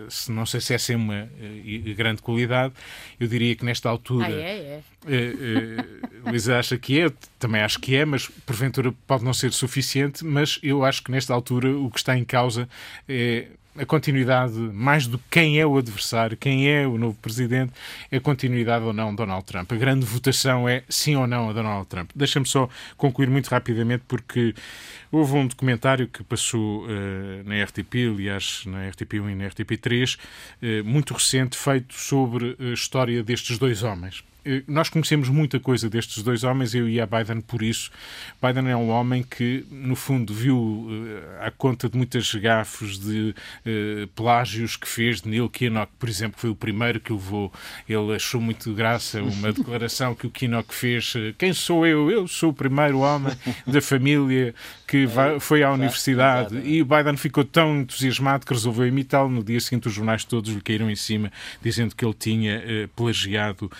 se 0.09 0.31
não 0.31 0.45
sei 0.45 0.59
se 0.59 0.73
essa 0.73 0.93
é 0.93 0.95
uma 0.95 1.23
uh, 1.23 1.95
grande 1.95 2.21
qualidade. 2.21 2.73
Eu 3.19 3.27
diria 3.27 3.55
que 3.55 3.63
nesta 3.63 3.89
altura. 3.89 4.27
Ah, 4.27 4.31
é, 4.31 4.81
é. 5.07 5.85
Luísa 6.25 6.57
acha 6.57 6.77
que 6.77 6.99
é, 6.99 7.11
também 7.37 7.61
acho 7.61 7.79
que 7.79 7.95
é, 7.95 8.05
mas 8.05 8.27
porventura 8.45 8.93
pode 9.05 9.23
não 9.23 9.33
ser 9.33 9.51
suficiente. 9.51 10.25
Mas 10.25 10.59
eu 10.63 10.83
acho 10.83 11.03
que 11.03 11.11
nesta 11.11 11.33
altura 11.33 11.69
o 11.69 11.89
que 11.89 11.99
está 11.99 12.17
em 12.17 12.23
causa 12.23 12.67
é 13.07 13.47
a 13.77 13.85
continuidade, 13.85 14.53
mais 14.53 15.07
do 15.07 15.17
que 15.17 15.25
quem 15.31 15.59
é 15.59 15.65
o 15.65 15.77
adversário, 15.77 16.37
quem 16.37 16.69
é 16.69 16.87
o 16.87 16.97
novo 16.97 17.17
presidente, 17.17 17.73
é 18.11 18.17
a 18.17 18.21
continuidade 18.21 18.85
ou 18.85 18.93
não 18.93 19.09
de 19.11 19.17
Donald 19.17 19.43
Trump. 19.45 19.71
A 19.71 19.75
grande 19.75 20.05
votação 20.05 20.69
é 20.69 20.83
sim 20.87 21.15
ou 21.15 21.25
não 21.25 21.49
a 21.49 21.53
Donald 21.53 21.87
Trump. 21.87 22.11
Deixa-me 22.15 22.45
só 22.45 22.69
concluir 22.97 23.29
muito 23.29 23.47
rapidamente, 23.47 24.03
porque 24.07 24.53
houve 25.11 25.33
um 25.33 25.47
documentário 25.47 26.07
que 26.07 26.23
passou 26.23 26.85
uh, 26.85 26.87
na 27.45 27.63
RTP, 27.63 27.95
aliás, 28.13 28.63
na 28.65 28.89
RTP1 28.89 29.31
e 29.31 29.35
na 29.35 29.49
RTP3, 29.49 30.15
uh, 30.15 30.19
eh, 30.61 30.81
muito 30.83 31.13
recente, 31.13 31.57
feito 31.57 31.93
sobre 31.93 32.55
a 32.59 32.73
história 32.73 33.23
destes 33.23 33.57
dois 33.57 33.83
homens. 33.83 34.23
Eh, 34.45 34.63
nós 34.67 34.89
conhecemos 34.89 35.29
muita 35.29 35.59
coisa 35.59 35.89
destes 35.89 36.21
dois 36.21 36.43
homens, 36.43 36.75
eu 36.75 36.87
e 36.87 36.99
a 36.99 37.05
Biden, 37.05 37.41
por 37.41 37.61
isso. 37.61 37.91
Biden 38.41 38.69
é 38.69 38.75
um 38.75 38.89
homem 38.89 39.23
que, 39.23 39.65
no 39.71 39.95
fundo, 39.95 40.33
viu 40.33 40.57
uh, 40.57 41.45
à 41.45 41.51
conta 41.51 41.89
de 41.89 41.97
muitas 41.97 42.33
gafos, 42.35 42.99
de 42.99 43.33
uh, 43.65 44.07
plágios 44.15 44.75
que 44.75 44.87
fez 44.87 45.21
de 45.21 45.29
Neil 45.29 45.49
Kinnock, 45.49 45.91
por 45.97 46.09
exemplo, 46.09 46.39
foi 46.39 46.49
o 46.49 46.55
primeiro 46.55 46.99
que 46.99 47.13
levou. 47.13 47.51
Ele 47.87 48.15
achou 48.15 48.41
muito 48.41 48.73
graça 48.73 49.21
uma 49.21 49.51
declaração 49.53 50.13
que 50.15 50.27
o 50.27 50.29
Kinnock 50.29 50.73
fez: 50.73 51.13
Quem 51.37 51.53
sou 51.53 51.85
eu? 51.85 52.11
Eu 52.11 52.27
sou 52.27 52.49
o 52.49 52.53
primeiro 52.53 52.99
homem 52.99 53.33
da 53.65 53.81
família 53.81 54.53
que 54.87 55.05
vai, 55.05 55.39
foi 55.39 55.63
à 55.63 55.71
universidade. 55.71 56.57
E 56.63 56.81
o 56.81 56.85
Biden 56.85 57.17
ficou 57.17 57.43
tão 57.43 57.81
entusiasmado 57.81 58.45
que 58.45 58.53
resolveu 58.53 58.87
imitá-lo. 58.87 59.29
No 59.29 59.43
dia 59.43 59.59
seguinte, 59.59 59.87
os 59.87 59.93
jornais 59.93 60.23
todos 60.25 60.53
lhe 60.53 60.61
caíram 60.61 60.89
em 60.89 60.95
cima, 60.95 61.31
dizendo 61.61 61.95
que 61.95 62.03
ele 62.03 62.13
tinha 62.13 62.57
uh, 62.59 62.87
plagiado 62.89 63.71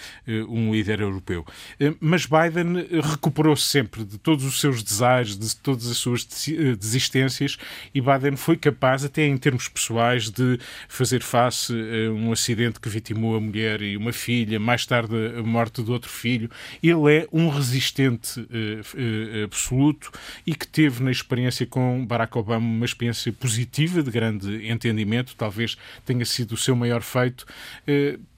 um 0.53 0.73
líder 0.73 1.01
europeu. 1.01 1.45
Eh, 1.79 1.93
mas 1.99 2.25
Biden 2.25 2.87
recuperou-se 3.01 3.63
sempre 3.63 4.03
de 4.03 4.17
todos 4.17 4.45
os 4.45 4.59
seus 4.59 4.83
desaires, 4.83 5.37
de 5.37 5.55
todas 5.57 5.89
as 5.89 5.97
suas 5.97 6.27
eh, 6.47 6.75
desistências, 6.75 7.57
e 7.93 8.01
Biden 8.01 8.35
foi 8.35 8.55
capaz, 8.57 9.03
até 9.03 9.25
em 9.25 9.37
termos 9.37 9.67
pessoais, 9.67 10.29
de 10.29 10.59
fazer 10.87 11.21
face 11.21 11.73
a 11.73 12.11
um 12.11 12.31
acidente 12.31 12.79
que 12.79 12.89
vitimou 12.89 13.35
a 13.35 13.41
mulher 13.41 13.81
e 13.81 13.97
uma 13.97 14.13
filha, 14.13 14.59
mais 14.59 14.85
tarde 14.85 15.15
a 15.37 15.43
morte 15.43 15.81
do 15.81 15.91
outro 15.91 16.09
filho. 16.09 16.49
Ele 16.81 17.15
é 17.15 17.27
um 17.31 17.49
resistente 17.49 18.45
eh, 18.51 19.43
absoluto 19.43 20.11
e 20.45 20.53
que 20.53 20.67
teve 20.67 21.03
na 21.03 21.11
experiência 21.11 21.65
com 21.65 22.05
Barack 22.05 22.37
Obama 22.37 22.65
uma 22.65 22.85
experiência 22.85 23.31
positiva, 23.33 24.03
de 24.03 24.11
grande 24.11 24.67
entendimento, 24.69 25.35
talvez 25.35 25.77
tenha 26.05 26.25
sido 26.25 26.53
o 26.53 26.57
seu 26.57 26.75
maior 26.75 27.01
feito 27.01 27.45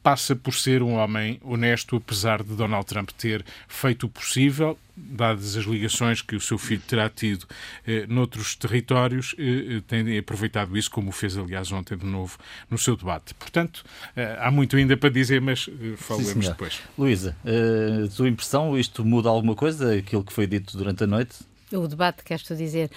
passa 0.05 0.35
por 0.35 0.53
ser 0.53 0.83
um 0.83 0.93
homem 0.93 1.39
honesto, 1.43 1.95
apesar 1.95 2.43
de 2.43 2.53
Donald 2.53 2.85
Trump 2.85 3.09
ter 3.17 3.43
feito 3.67 4.05
o 4.05 4.09
possível, 4.09 4.77
dadas 4.95 5.57
as 5.57 5.65
ligações 5.65 6.21
que 6.21 6.35
o 6.35 6.39
seu 6.39 6.59
filho 6.59 6.83
terá 6.87 7.09
tido 7.09 7.47
eh, 7.87 8.05
noutros 8.07 8.55
territórios, 8.55 9.33
eh, 9.39 9.77
eh 9.77 9.81
tem 9.87 10.15
aproveitado 10.15 10.77
isso, 10.77 10.91
como 10.91 11.09
o 11.09 11.11
fez, 11.11 11.35
aliás, 11.35 11.71
ontem 11.71 11.97
de 11.97 12.05
novo 12.05 12.37
no 12.69 12.77
seu 12.77 12.95
debate. 12.95 13.33
Portanto, 13.33 13.83
eh, 14.15 14.37
há 14.39 14.51
muito 14.51 14.75
ainda 14.75 14.95
para 14.95 15.09
dizer, 15.09 15.41
mas 15.41 15.67
eh, 15.67 15.95
falamos 15.97 16.49
depois. 16.49 16.83
Luísa, 16.95 17.35
uh, 17.43 18.07
sua 18.11 18.29
impressão, 18.29 18.77
isto 18.77 19.03
muda 19.03 19.27
alguma 19.27 19.55
coisa, 19.55 19.95
aquilo 19.95 20.23
que 20.23 20.31
foi 20.31 20.45
dito 20.45 20.77
durante 20.77 21.03
a 21.03 21.07
noite? 21.07 21.35
O 21.71 21.87
debate, 21.87 22.23
queres 22.23 22.43
tu 22.43 22.55
dizer? 22.55 22.89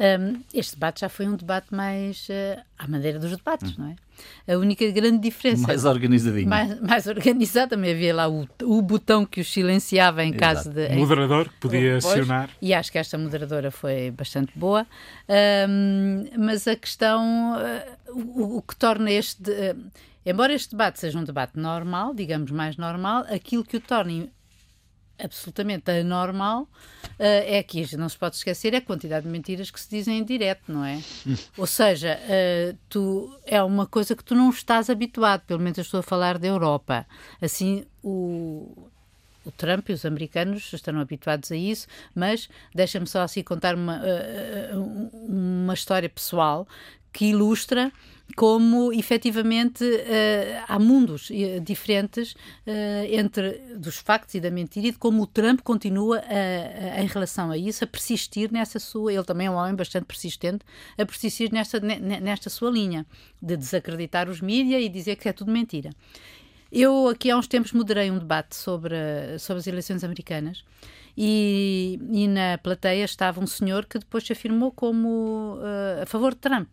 Um, 0.00 0.42
este 0.52 0.74
debate 0.74 1.00
já 1.00 1.08
foi 1.08 1.26
um 1.26 1.36
debate 1.36 1.74
mais 1.74 2.28
uh, 2.28 2.60
à 2.78 2.88
maneira 2.88 3.18
dos 3.18 3.30
debates, 3.30 3.72
hum. 3.72 3.74
não 3.78 3.88
é? 3.88 3.96
A 4.48 4.56
única 4.56 4.90
grande 4.90 5.18
diferença. 5.18 5.66
Mais 5.66 5.84
organizadinho. 5.84 6.48
Mais, 6.48 6.80
mais 6.80 7.06
organizado, 7.06 7.70
também 7.70 7.92
havia 7.92 8.14
lá 8.14 8.28
o, 8.28 8.48
o 8.62 8.82
botão 8.82 9.26
que 9.26 9.40
o 9.40 9.44
silenciava 9.44 10.24
em 10.24 10.28
Exato. 10.28 10.40
caso 10.40 10.70
de. 10.70 10.86
Em, 10.86 10.96
moderador 10.96 11.48
que 11.48 11.60
podia 11.60 11.96
depois, 11.96 12.14
acionar. 12.14 12.50
E 12.60 12.72
acho 12.72 12.90
que 12.90 12.98
esta 12.98 13.18
moderadora 13.18 13.70
foi 13.70 14.10
bastante 14.10 14.52
boa. 14.56 14.86
Um, 15.68 16.24
mas 16.38 16.66
a 16.66 16.76
questão. 16.76 17.56
Uh, 17.56 18.12
o, 18.12 18.56
o, 18.58 18.62
que 18.62 18.74
torna 18.76 19.10
este. 19.10 19.50
Uh, 19.50 19.90
embora 20.24 20.54
este 20.54 20.70
debate 20.70 20.98
seja 20.98 21.18
um 21.18 21.24
debate 21.24 21.58
normal, 21.58 22.14
digamos 22.14 22.50
mais 22.50 22.76
normal, 22.76 23.24
aquilo 23.28 23.64
que 23.64 23.76
o 23.76 23.80
torna 23.80 24.28
absolutamente 25.18 25.90
anormal 25.90 26.62
uh, 26.62 26.68
é 27.18 27.62
que 27.62 27.96
não 27.96 28.08
se 28.08 28.16
pode 28.18 28.36
esquecer 28.36 28.74
é 28.74 28.78
a 28.78 28.82
quantidade 28.82 29.26
de 29.26 29.32
mentiras 29.32 29.70
que 29.70 29.80
se 29.80 29.88
dizem 29.88 30.18
em 30.18 30.24
direto, 30.24 30.70
não 30.70 30.84
é? 30.84 31.00
Ou 31.56 31.66
seja, 31.66 32.18
uh, 32.18 32.76
tu, 32.88 33.38
é 33.44 33.62
uma 33.62 33.86
coisa 33.86 34.14
que 34.14 34.24
tu 34.24 34.34
não 34.34 34.50
estás 34.50 34.90
habituado, 34.90 35.42
pelo 35.42 35.60
menos 35.60 35.78
eu 35.78 35.82
estou 35.82 36.00
a 36.00 36.02
falar 36.02 36.38
da 36.38 36.46
Europa. 36.46 37.06
Assim, 37.40 37.84
o, 38.02 38.88
o 39.44 39.50
Trump 39.50 39.88
e 39.88 39.92
os 39.92 40.04
americanos 40.04 40.72
estão 40.72 40.98
habituados 41.00 41.50
a 41.52 41.56
isso, 41.56 41.86
mas 42.14 42.48
deixa-me 42.74 43.06
só 43.06 43.22
assim 43.22 43.42
contar 43.42 43.74
uma, 43.74 44.00
uh, 44.00 44.78
uma 45.28 45.74
história 45.74 46.08
pessoal 46.08 46.66
que 47.12 47.26
ilustra 47.26 47.90
como 48.34 48.92
efetivamente 48.92 49.84
há 50.66 50.78
mundos 50.78 51.28
diferentes 51.62 52.34
entre 53.08 53.52
dos 53.76 53.96
factos 53.96 54.34
e 54.34 54.40
da 54.40 54.50
mentira 54.50 54.88
e 54.88 54.90
de 54.90 54.98
como 54.98 55.22
o 55.22 55.26
Trump 55.26 55.60
continua 55.62 56.18
a, 56.18 56.98
a, 56.98 57.02
em 57.02 57.06
relação 57.06 57.50
a 57.50 57.56
isso 57.56 57.84
a 57.84 57.86
persistir 57.86 58.50
nessa 58.52 58.78
sua, 58.78 59.12
ele 59.12 59.24
também 59.24 59.46
é 59.46 59.50
um 59.50 59.54
homem 59.54 59.74
bastante 59.74 60.06
persistente, 60.06 60.64
a 60.98 61.06
persistir 61.06 61.52
nesta, 61.52 61.80
nesta 61.80 62.50
sua 62.50 62.70
linha 62.70 63.06
de 63.40 63.56
desacreditar 63.56 64.28
os 64.28 64.40
mídias 64.40 64.82
e 64.82 64.88
dizer 64.88 65.16
que 65.16 65.28
é 65.28 65.32
tudo 65.32 65.52
mentira. 65.52 65.90
Eu 66.70 67.08
aqui 67.08 67.30
há 67.30 67.36
uns 67.36 67.46
tempos 67.46 67.72
moderei 67.72 68.10
um 68.10 68.18
debate 68.18 68.56
sobre, 68.56 68.96
sobre 69.38 69.60
as 69.60 69.66
eleições 69.66 70.02
americanas 70.02 70.64
e, 71.16 71.98
e 72.10 72.26
na 72.26 72.58
plateia 72.58 73.04
estava 73.04 73.40
um 73.40 73.46
senhor 73.46 73.86
que 73.86 73.98
depois 73.98 74.24
se 74.24 74.32
afirmou 74.32 74.72
como 74.72 75.56
uh, 75.56 76.02
a 76.02 76.06
favor 76.06 76.34
de 76.34 76.40
Trump 76.40 76.68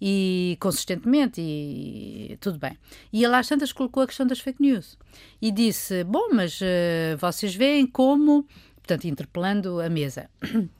e 0.00 0.56
consistentemente 0.60 1.40
e 1.40 2.36
tudo 2.40 2.58
bem. 2.58 2.78
E 3.12 3.24
ele 3.24 3.34
às 3.34 3.48
tantas 3.48 3.72
colocou 3.72 4.02
a 4.02 4.06
questão 4.06 4.26
das 4.26 4.40
fake 4.40 4.62
news 4.62 4.98
e 5.40 5.50
disse: 5.50 6.04
Bom, 6.04 6.28
mas 6.32 6.60
uh, 6.60 7.16
vocês 7.18 7.54
veem 7.54 7.86
como, 7.86 8.46
portanto, 8.76 9.04
interpelando 9.06 9.80
a 9.80 9.88
mesa. 9.88 10.30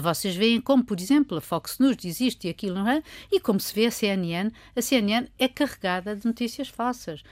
Vocês 0.00 0.34
veem 0.34 0.60
como, 0.62 0.82
por 0.82 0.98
exemplo, 0.98 1.36
a 1.36 1.40
Fox 1.40 1.78
News 1.78 1.96
diz 1.96 2.20
isto 2.20 2.46
e 2.46 2.48
aquilo, 2.48 2.76
não 2.76 2.88
é? 2.88 3.02
E 3.30 3.38
como 3.38 3.60
se 3.60 3.74
vê 3.74 3.86
a 3.86 3.90
CNN, 3.90 4.50
a 4.74 4.80
CNN 4.80 5.28
é 5.38 5.46
carregada 5.46 6.16
de 6.16 6.24
notícias 6.24 6.68
falsas. 6.68 7.22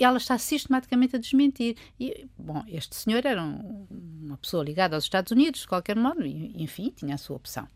Ela 0.00 0.18
está 0.18 0.38
sistematicamente 0.38 1.16
a 1.16 1.18
desmentir. 1.18 1.76
E, 1.98 2.28
bom, 2.38 2.62
este 2.68 2.94
senhor 2.94 3.24
era 3.26 3.42
um, 3.42 3.86
uma 4.22 4.36
pessoa 4.36 4.62
ligada 4.62 4.94
aos 4.94 5.04
Estados 5.04 5.32
Unidos, 5.32 5.62
de 5.62 5.68
qualquer 5.68 5.96
modo, 5.96 6.24
e, 6.24 6.62
enfim, 6.62 6.92
tinha 6.94 7.16
a 7.16 7.18
sua 7.18 7.36
opção. 7.36 7.66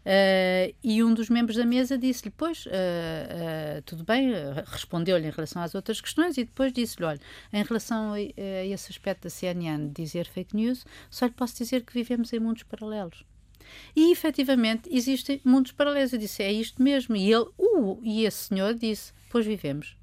Uh, 0.00 0.74
e 0.82 1.04
um 1.04 1.12
dos 1.12 1.28
membros 1.28 1.56
da 1.56 1.66
mesa 1.66 1.98
disse-lhe, 1.98 2.32
pois, 2.34 2.64
uh, 2.66 2.70
uh, 2.70 3.82
tudo 3.82 4.02
bem, 4.02 4.32
respondeu-lhe 4.66 5.26
em 5.26 5.30
relação 5.30 5.60
às 5.60 5.74
outras 5.74 6.00
questões 6.00 6.38
e 6.38 6.44
depois 6.44 6.72
disse-lhe, 6.72 7.04
olha, 7.04 7.20
em 7.52 7.62
relação 7.62 8.14
a, 8.14 8.16
a, 8.16 8.64
esse 8.64 8.90
aspecto 8.90 9.24
da 9.24 9.30
CNN 9.30 9.88
de 9.88 10.02
dizer 10.02 10.26
fake 10.26 10.56
news, 10.56 10.86
só 11.10 11.26
lhe 11.26 11.32
posso 11.32 11.58
dizer 11.58 11.84
que 11.84 11.92
vivemos 11.92 12.32
em 12.32 12.40
mundos 12.40 12.62
paralelos. 12.62 13.24
E 13.94 14.10
efetivamente 14.10 14.88
existem 14.90 15.40
mundos 15.44 15.72
paralelos. 15.72 16.12
Eu 16.12 16.18
disse, 16.18 16.42
é 16.42 16.50
isto 16.50 16.82
mesmo. 16.82 17.14
E 17.14 17.30
ele, 17.30 17.46
uh, 17.58 18.00
e 18.02 18.24
esse 18.24 18.48
senhor 18.48 18.74
disse, 18.74 19.12
pois 19.30 19.44
vivemos. 19.46 19.96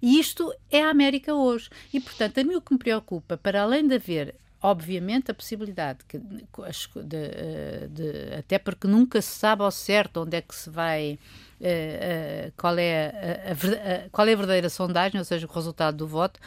E 0.00 0.18
isto 0.18 0.54
é 0.70 0.82
a 0.82 0.90
América 0.90 1.34
hoje. 1.34 1.68
E, 1.92 2.00
portanto, 2.00 2.38
a 2.38 2.44
mim 2.44 2.54
o 2.54 2.60
que 2.60 2.72
me 2.72 2.78
preocupa, 2.78 3.36
para 3.36 3.62
além 3.62 3.86
de 3.86 3.94
haver 3.94 4.34
obviamente 4.64 5.30
a 5.30 5.34
possibilidade 5.34 5.98
que, 6.08 6.18
de, 6.18 7.88
de, 7.90 8.34
até 8.38 8.58
porque 8.58 8.86
nunca 8.86 9.20
se 9.20 9.38
sabe 9.38 9.62
ao 9.62 9.70
certo 9.70 10.22
onde 10.22 10.38
é 10.38 10.40
que 10.40 10.54
se 10.54 10.70
vai 10.70 11.18
uh, 11.60 12.48
uh, 12.48 12.52
qual 12.56 12.78
é 12.78 13.10
a, 13.10 13.50
a, 13.50 14.06
a, 14.06 14.08
qual 14.08 14.26
é 14.26 14.32
a 14.32 14.36
verdadeira 14.36 14.70
sondagem, 14.70 15.18
ou 15.18 15.24
seja, 15.24 15.46
o 15.46 15.50
resultado 15.50 15.98
do 15.98 16.06
voto. 16.06 16.40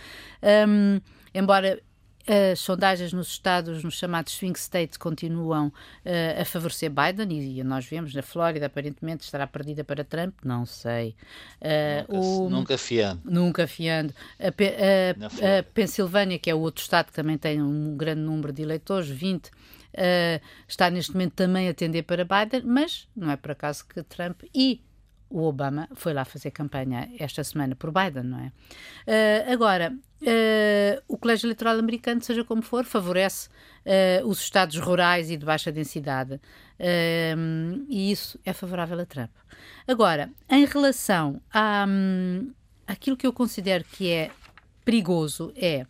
Um, 0.67 0.99
embora 1.31 1.79
as 2.27 2.59
sondagens 2.59 3.13
nos 3.13 3.29
estados, 3.29 3.83
nos 3.83 3.97
chamados 3.97 4.33
swing 4.33 4.57
states, 4.59 4.97
continuam 4.97 5.67
uh, 5.67 6.41
a 6.41 6.43
favorecer 6.43 6.91
Biden 6.91 7.31
e, 7.31 7.59
e, 7.59 7.63
nós 7.63 7.85
vemos 7.85 8.13
na 8.13 8.21
Flórida, 8.21 8.65
aparentemente 8.65 9.23
estará 9.23 9.47
perdida 9.47 9.83
para 9.83 10.03
Trump, 10.03 10.33
não 10.43 10.65
sei. 10.65 11.15
Uh, 11.61 12.13
nunca, 12.13 12.27
o, 12.27 12.49
nunca 12.49 12.77
fiando. 12.77 13.21
Nunca 13.23 13.67
fiando. 13.67 14.13
A, 14.39 14.47
a, 14.47 15.59
a, 15.59 15.63
Pensilvânia, 15.63 16.37
que 16.37 16.49
é 16.49 16.55
o 16.55 16.59
outro 16.59 16.81
estado 16.81 17.07
que 17.07 17.13
também 17.13 17.37
tem 17.37 17.61
um 17.61 17.95
grande 17.95 18.21
número 18.21 18.51
de 18.51 18.61
eleitores, 18.61 19.07
20, 19.07 19.47
uh, 19.47 19.51
eh, 19.93 20.41
está 20.67 20.89
neste 20.89 21.13
momento 21.13 21.33
também 21.33 21.69
a 21.69 21.73
tender 21.73 22.03
para 22.03 22.25
Biden, 22.25 22.63
mas 22.65 23.07
não 23.15 23.31
é 23.31 23.37
por 23.37 23.51
acaso 23.51 23.85
que 23.87 24.03
Trump 24.03 24.43
e 24.53 24.81
o 25.29 25.43
Obama 25.43 25.87
foi 25.95 26.13
lá 26.13 26.23
fazer 26.23 26.51
campanha 26.51 27.09
esta 27.19 27.43
semana 27.43 27.75
por 27.75 27.91
Biden, 27.91 28.23
não 28.23 28.39
é? 28.39 28.47
Uh, 29.47 29.53
agora, 29.53 29.93
uh, 30.21 31.03
o 31.07 31.17
colégio 31.17 31.47
eleitoral 31.47 31.77
americano, 31.77 32.21
seja 32.21 32.43
como 32.43 32.61
for, 32.61 32.85
favorece 32.85 33.49
uh, 33.49 34.27
os 34.27 34.39
estados 34.39 34.77
rurais 34.77 35.29
e 35.29 35.37
de 35.37 35.45
baixa 35.45 35.71
densidade. 35.71 36.39
e 37.89 38.11
isso 38.11 38.39
é 38.45 38.53
favorável 38.53 38.99
a 38.99 39.05
Trump. 39.05 39.31
Agora, 39.87 40.29
em 40.49 40.65
relação 40.65 41.41
a, 41.51 41.85
um, 41.87 42.53
àquilo 42.85 43.17
que 43.17 43.27
eu 43.27 43.33
considero 43.33 43.83
que 43.83 44.11
é 44.11 44.31
perigoso 44.85 45.51
é 45.55 45.85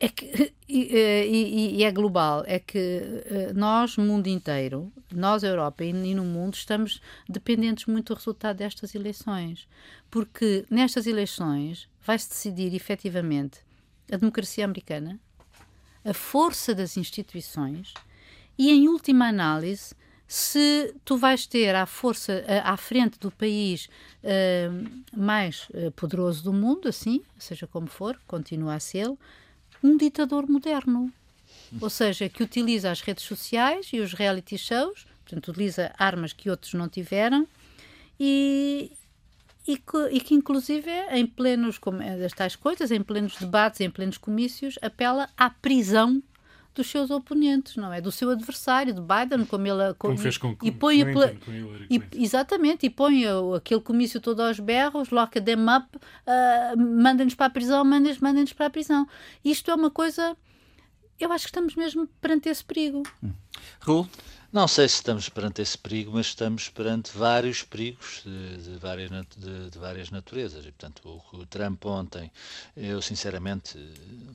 é 0.00 0.08
que, 0.08 0.52
e, 0.68 0.94
e, 0.94 1.76
e, 1.76 1.84
é 1.84 1.90
global, 1.90 2.44
é 2.46 2.58
que 2.58 2.78
eh, 2.78 3.52
nós, 3.54 3.96
mundo 3.96 4.28
inteiro, 4.28 4.92
nós, 5.12 5.42
Europa 5.42 5.84
e, 5.84 5.92
no 5.92 6.24
mundo, 6.24 6.54
estamos 6.54 7.00
dependentes 7.28 7.86
muito 7.86 8.14
do 8.14 8.16
resultado 8.16 8.56
destas 8.56 8.94
eleições. 8.94 9.68
Porque 10.10 10.64
nestas 10.70 11.06
eleições 11.06 11.88
vai-se 12.00 12.28
decidir 12.28 12.74
efetivamente 12.74 13.60
a 14.10 14.16
democracia 14.16 14.64
americana, 14.64 15.18
a 16.04 16.14
força 16.14 16.74
das 16.74 16.96
instituições 16.96 17.92
e, 18.56 18.70
em 18.70 18.88
última 18.88 19.28
análise, 19.28 19.94
se 20.26 20.94
tu 21.04 21.16
vais 21.16 21.46
ter 21.46 21.74
à 21.74 21.86
força 21.86 22.44
à 22.62 22.76
frente 22.76 23.18
do 23.18 23.30
país 23.30 23.88
uh, 24.22 25.18
mais 25.18 25.68
poderoso 25.96 26.44
do 26.44 26.52
mundo, 26.52 26.86
assim, 26.86 27.22
seja 27.38 27.66
como 27.66 27.86
for, 27.86 28.20
continua 28.26 28.74
a 28.74 28.80
ser 28.80 29.08
um 29.82 29.96
ditador 29.96 30.48
moderno. 30.48 31.12
Ou 31.80 31.90
seja, 31.90 32.28
que 32.28 32.42
utiliza 32.42 32.90
as 32.90 33.00
redes 33.00 33.24
sociais 33.24 33.90
e 33.92 34.00
os 34.00 34.12
reality 34.14 34.56
shows, 34.56 35.06
portanto, 35.24 35.48
utiliza 35.48 35.92
armas 35.98 36.32
que 36.32 36.48
outros 36.48 36.72
não 36.74 36.88
tiveram 36.88 37.46
e, 38.18 38.90
e, 39.66 39.76
que, 39.76 40.08
e 40.10 40.20
que 40.20 40.34
inclusive, 40.34 40.90
em 41.10 41.26
plenos, 41.26 41.78
como 41.78 42.02
é, 42.02 42.16
das 42.16 42.32
tais 42.32 42.56
coisas, 42.56 42.90
em 42.90 43.02
plenos 43.02 43.36
debates, 43.36 43.80
em 43.80 43.90
plenos 43.90 44.16
comícios, 44.16 44.78
apela 44.80 45.28
à 45.36 45.50
prisão 45.50 46.22
dos 46.78 46.90
seus 46.90 47.10
oponentes, 47.10 47.76
não 47.76 47.92
é? 47.92 48.00
Do 48.00 48.10
seu 48.10 48.30
adversário, 48.30 48.94
de 48.94 49.00
Biden, 49.00 49.44
como 49.44 49.66
ele 49.66 49.94
como, 49.94 50.14
como 50.14 50.18
fez 50.18 50.38
com, 50.38 50.56
e 50.62 50.70
põe 50.70 51.12
com, 51.12 51.20
a, 51.20 51.28
com 51.28 51.52
e, 51.90 52.02
exatamente 52.14 52.86
e 52.86 52.90
põe 52.90 53.24
aquele 53.56 53.80
comício 53.80 54.20
todo 54.20 54.40
aos 54.40 54.58
berros, 54.58 55.10
lock 55.10 55.40
them 55.40 55.66
up, 55.68 55.96
uh, 55.96 56.78
manda-nos 56.78 57.34
para 57.34 57.46
a 57.46 57.50
prisão, 57.50 57.84
manda-nos 57.84 58.18
manda 58.20 58.44
para 58.56 58.66
a 58.66 58.70
prisão. 58.70 59.06
Isto 59.44 59.70
é 59.70 59.74
uma 59.74 59.90
coisa, 59.90 60.36
eu 61.18 61.32
acho 61.32 61.44
que 61.44 61.50
estamos 61.50 61.74
mesmo 61.74 62.06
perante 62.20 62.48
esse 62.48 62.64
perigo. 62.64 63.02
Hum. 63.22 63.32
Raul? 63.80 64.08
Não 64.50 64.66
sei 64.66 64.88
se 64.88 64.94
estamos 64.94 65.28
perante 65.28 65.60
esse 65.60 65.76
perigo, 65.76 66.12
mas 66.14 66.28
estamos 66.28 66.70
perante 66.70 67.10
vários 67.14 67.62
perigos 67.62 68.22
de, 68.24 68.56
de 68.56 68.78
várias, 68.78 69.10
de, 69.36 69.70
de, 69.70 69.78
várias 69.78 70.10
naturezas. 70.10 70.64
E, 70.64 70.72
portanto, 70.72 71.02
o, 71.06 71.36
o, 71.36 71.46
Trump 71.46 71.84
ontem, 71.84 72.32
eu 72.74 73.02
sinceramente, 73.02 73.78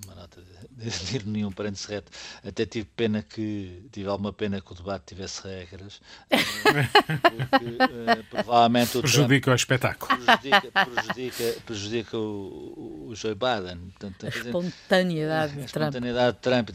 uma 0.05 0.13
nota 0.13 0.39
de, 0.69 0.89
de 0.89 1.15
ironia, 1.15 1.47
um 1.47 1.51
parênteses 1.51 1.85
reto, 1.85 2.11
até 2.45 2.63
tive 2.63 2.85
pena 2.95 3.23
que, 3.23 3.87
tive 3.91 4.07
alguma 4.07 4.31
pena 4.31 4.61
que 4.61 4.71
o 4.71 4.75
debate 4.75 5.03
tivesse 5.07 5.47
regras, 5.47 5.99
porque 6.29 7.65
uh, 7.65 8.23
provavelmente 8.29 8.99
o 8.99 9.01
Prejudica 9.01 9.45
Trump, 9.45 9.53
o 9.53 9.55
espetáculo. 9.55 10.23
Prejudica, 10.23 10.71
prejudica, 10.71 11.61
prejudica 11.65 12.17
o, 12.19 13.07
o 13.09 13.15
Joe 13.15 13.33
Biden. 13.33 13.89
Portanto, 13.97 14.27
a 14.27 14.29
espontaneidade 14.29 15.53
de 15.53 15.71
Trump. 15.71 15.87
espontaneidade 15.87 16.37
de 16.37 16.41
Trump. 16.43 16.69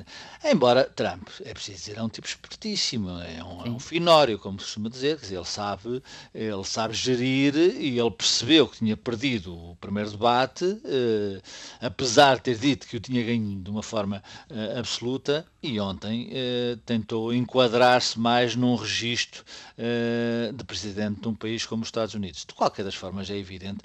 Embora 0.45 0.85
Trump, 0.85 1.29
é 1.45 1.55
preciso 1.55 1.79
dizer, 1.79 1.99
é 1.99 2.03
um 2.03 2.09
tipo 2.09 2.27
espertíssimo 2.27 3.28
é 3.37 3.45
um, 3.45 3.67
é 3.67 3.71
um 3.71 3.79
finório, 3.79 4.39
como 4.39 4.59
se 4.59 4.67
costuma 4.67 4.89
dizer, 4.89 5.17
quer 5.17 5.23
dizer, 5.23 5.37
ele 5.37 5.45
sabe, 5.45 6.03
ele 6.35 6.65
sabe 6.65 6.95
gerir 6.95 7.55
e 7.57 7.99
ele 7.99 8.11
percebeu 8.11 8.67
que 8.69 8.79
tinha 8.79 8.97
perdido 8.97 9.55
o 9.55 9.77
primeiro 9.77 10.11
debate, 10.11 10.65
eh, 10.85 11.41
apesar 11.81 12.37
de 12.37 12.43
ter 12.43 12.59
dito 12.59 12.87
que 12.87 12.97
o 12.97 13.01
tinha 13.01 13.23
ganho 13.23 13.61
de 13.61 13.71
uma 13.71 13.83
forma 13.83 14.23
eh, 14.51 14.79
absoluta, 14.79 15.47
e 15.61 15.81
ontem 15.81 16.29
eh, 16.31 16.79
tentou 16.87 17.35
enquadrar-se 17.35 18.19
mais 18.19 18.55
num 18.55 18.77
registro 18.77 19.45
eh, 19.77 20.53
de 20.55 20.63
presidente 20.63 21.21
de 21.21 21.29
um 21.29 21.35
país 21.35 21.67
como 21.67 21.83
os 21.83 21.89
Estados 21.89 22.15
Unidos. 22.15 22.45
De 22.47 22.55
qualquer 22.55 22.85
das 22.85 22.95
formas, 22.95 23.29
é 23.29 23.37
evidente, 23.37 23.79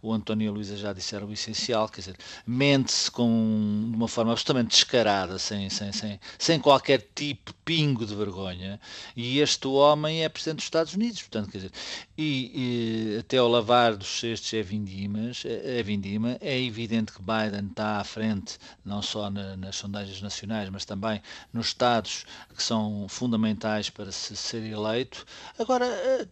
o 0.00 0.12
António 0.12 0.46
e 0.46 0.48
a 0.48 0.52
Luísa 0.52 0.76
já 0.76 0.92
disseram 0.92 1.26
o 1.26 1.32
essencial, 1.32 1.88
quer 1.88 2.00
dizer, 2.02 2.16
mente-se 2.46 3.10
com, 3.10 3.88
de 3.90 3.96
uma 3.96 4.06
forma 4.06 4.30
absolutamente 4.30 4.68
descarada, 4.68 5.36
sem, 5.36 5.68
sem, 5.68 5.92
sem, 5.92 6.20
sem 6.38 6.60
qualquer 6.60 7.04
tipo, 7.12 7.52
pingo 7.64 8.06
de 8.06 8.14
vergonha, 8.14 8.80
e 9.16 9.40
este 9.40 9.66
homem 9.66 10.22
é 10.22 10.28
presidente 10.28 10.58
dos 10.58 10.66
Estados 10.66 10.94
Unidos, 10.94 11.22
portanto, 11.22 11.50
quer 11.50 11.58
dizer, 11.58 11.72
e, 12.16 13.14
e 13.14 13.18
até 13.18 13.38
ao 13.38 13.48
lavar 13.48 13.96
dos 13.96 14.20
cestos 14.20 14.54
é 14.54 14.62
vindimas, 14.62 15.42
é, 15.44 15.80
é 15.80 15.82
vindima, 15.82 16.38
é 16.40 16.56
evidente 16.60 17.12
que 17.12 17.20
Biden 17.20 17.68
está 17.68 17.98
à 17.98 18.04
frente, 18.04 18.58
não 18.84 19.02
só 19.02 19.28
na, 19.28 19.56
nas 19.56 19.74
sondagens 19.74 20.22
nacionais, 20.22 20.70
mas 20.70 20.84
também 20.84 21.15
nos 21.52 21.68
estados 21.68 22.24
que 22.54 22.62
são 22.62 23.06
fundamentais 23.08 23.90
para 23.90 24.12
se 24.12 24.36
ser 24.36 24.62
eleito. 24.62 25.24
Agora, 25.58 25.86
eh, 25.86 26.26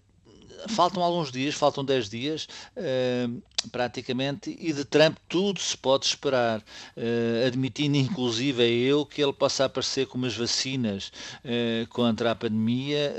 faltam 0.68 1.02
alguns 1.02 1.30
dias, 1.30 1.54
faltam 1.54 1.84
10 1.84 2.08
dias, 2.08 2.48
uh, 2.76 3.42
praticamente, 3.68 4.56
e 4.60 4.72
de 4.72 4.84
Trump 4.84 5.16
tudo 5.28 5.60
se 5.60 5.76
pode 5.76 6.06
esperar, 6.06 6.60
uh, 6.60 7.46
admitindo 7.46 7.96
inclusive 7.96 8.62
eu 8.62 9.04
que 9.04 9.22
ele 9.22 9.32
possa 9.32 9.64
aparecer 9.64 10.06
com 10.06 10.18
umas 10.18 10.36
vacinas 10.36 11.12
uh, 11.44 11.86
contra 11.88 12.30
a 12.30 12.34
pandemia, 12.34 13.14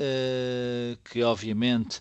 que 1.05 1.23
obviamente 1.23 1.99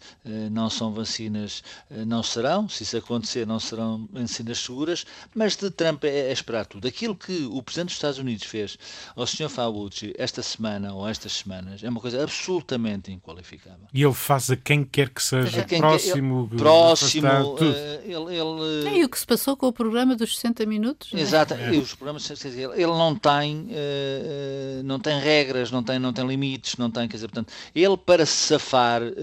não 0.51 0.69
são 0.69 0.93
vacinas, 0.93 1.63
não 2.07 2.23
serão, 2.23 2.69
se 2.69 2.83
isso 2.83 2.97
acontecer, 2.97 3.47
não 3.47 3.61
serão 3.61 4.09
vacinas 4.13 4.59
seguras, 4.59 5.07
mas 5.35 5.57
de 5.57 5.71
Trump 5.71 6.05
é, 6.05 6.31
é 6.31 6.33
esperar 6.33 6.67
tudo. 6.67 6.87
Aquilo 6.87 7.15
que 7.15 7.45
o 7.51 7.63
Presidente 7.63 7.89
dos 7.89 7.97
Estados 7.97 8.19
Unidos 8.19 8.45
fez 8.45 8.79
ao 9.15 9.27
Sr. 9.27 9.49
Fauci 9.49 10.15
esta 10.19 10.43
semana 10.43 10.93
ou 10.93 11.09
estas 11.09 11.33
semanas 11.33 11.83
é 11.83 11.89
uma 11.89 12.01
coisa 12.01 12.23
absolutamente 12.23 13.13
inqualificável. 13.13 13.87
E 13.93 14.03
ele 14.03 14.15
faz 14.15 14.51
a 14.51 14.57
quem 14.57 14.85
quer 14.85 15.11
que 15.11 15.23
seja 15.23 15.65
próximo, 15.79 16.49
quer, 16.49 16.55
ele, 16.55 16.63
próximo, 16.63 17.55
uh, 17.55 17.61
ele, 18.05 18.34
ele, 18.35 18.99
E 18.99 19.05
o 19.05 19.09
que 19.09 19.19
se 19.19 19.27
passou 19.27 19.57
com 19.57 19.67
o 19.67 19.73
programa 19.73 20.17
dos 20.17 20.37
60 20.37 20.67
minutos? 20.67 21.11
É? 21.13 21.21
Exato, 21.21 21.55
é. 21.55 21.71
os 21.71 21.95
programas, 21.95 22.29
ele 22.55 22.87
não 22.87 23.15
tem, 23.15 23.69
uh, 23.71 24.83
não 24.85 24.99
tem 24.99 25.19
regras, 25.19 25.71
não 25.71 25.83
tem, 25.83 25.99
não 25.99 26.13
tem 26.13 26.27
limites, 26.27 26.77
não 26.77 26.91
tem, 26.91 27.09
quer 27.09 27.17
dizer, 27.17 27.29
portanto, 27.29 27.53
ele 27.75 27.97
para 27.97 28.27
se 28.27 28.49
safar 28.49 29.03
uh, 29.03 29.15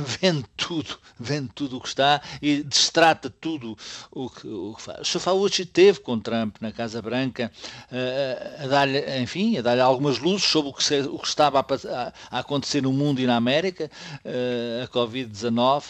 vende 0.20 0.44
tudo, 0.56 0.98
vende 1.18 1.50
tudo 1.54 1.76
o 1.76 1.80
que 1.80 1.88
está 1.88 2.20
e 2.40 2.62
destrata 2.62 3.30
tudo 3.30 3.76
o 4.10 4.28
que, 4.28 4.46
o 4.46 4.74
que 4.74 4.82
faz. 4.82 5.00
O 5.00 5.04
Sr. 5.04 5.20
Fauci 5.20 5.64
teve 5.64 6.00
com 6.00 6.18
Trump 6.18 6.56
na 6.60 6.72
Casa 6.72 7.00
Branca 7.00 7.50
uh, 7.90 8.64
a 8.64 8.66
dar-lhe, 8.66 9.20
enfim, 9.20 9.58
a 9.58 9.62
dar-lhe 9.62 9.80
algumas 9.80 10.18
luzes 10.18 10.46
sobre 10.46 10.70
o 10.70 10.72
que, 10.72 10.82
se, 10.82 11.00
o 11.00 11.18
que 11.18 11.26
estava 11.26 11.60
a, 11.60 12.12
a, 12.30 12.38
acontecer 12.40 12.82
no 12.82 12.92
mundo 12.92 13.20
e 13.20 13.26
na 13.26 13.36
América, 13.36 13.90
uh, 14.24 14.84
a 14.84 14.88
Covid-19, 14.88 15.84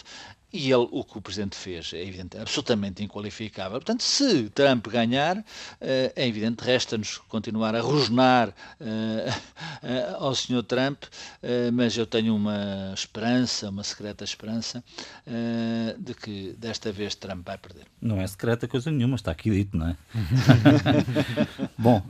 e 0.53 0.71
ele, 0.71 0.87
o 0.91 1.03
que 1.03 1.17
o 1.17 1.21
Presidente 1.21 1.55
fez 1.55 1.93
é 1.93 2.01
evidente, 2.01 2.37
absolutamente 2.37 3.03
inqualificável. 3.03 3.79
Portanto, 3.79 4.03
se 4.03 4.49
Trump 4.49 4.87
ganhar, 4.87 5.43
eh, 5.79 6.11
é 6.15 6.27
evidente, 6.27 6.63
resta-nos 6.63 7.17
continuar 7.29 7.75
a 7.75 7.81
rosnar 7.81 8.49
uh, 8.49 10.15
ao 10.19 10.35
Sr. 10.35 10.63
Trump, 10.63 11.03
mas 11.73 11.97
eu 11.97 12.05
tenho 12.05 12.35
uma 12.35 12.91
esperança, 12.93 13.69
uma 13.69 13.83
secreta 13.83 14.23
esperança, 14.23 14.83
de 15.97 16.13
que 16.13 16.55
desta 16.57 16.91
vez 16.91 17.15
Trump 17.15 17.45
vai 17.45 17.57
perder. 17.57 17.85
Não 18.01 18.19
é 18.19 18.27
secreta 18.27 18.67
coisa 18.67 18.91
nenhuma, 18.91 19.15
está 19.15 19.31
aqui 19.31 19.49
dito, 19.49 19.77
não 19.77 19.87
é? 19.87 19.95
Bom, 21.77 22.03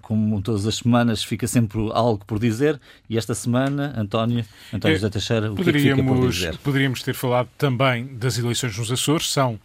como 0.00 0.42
todas 0.42 0.66
as 0.66 0.76
semanas, 0.76 1.22
fica 1.22 1.46
sempre 1.46 1.78
algo 1.92 2.24
por 2.24 2.38
dizer, 2.38 2.80
e 3.08 3.16
esta 3.16 3.34
semana, 3.34 3.94
António, 3.96 4.44
António 4.72 4.96
José 4.96 5.10
Teixeira, 5.10 5.52
o 5.52 5.56
que, 5.56 5.62
é 5.62 5.72
que 5.72 5.78
fica 5.78 6.02
por 6.02 6.28
dizer? 6.28 6.58
Poderíamos 6.58 7.02
ter 7.02 7.14
falado 7.22 7.48
também 7.56 8.04
das 8.16 8.36
eleições 8.36 8.76
nos 8.76 8.90
Açores, 8.90 9.30
são 9.30 9.60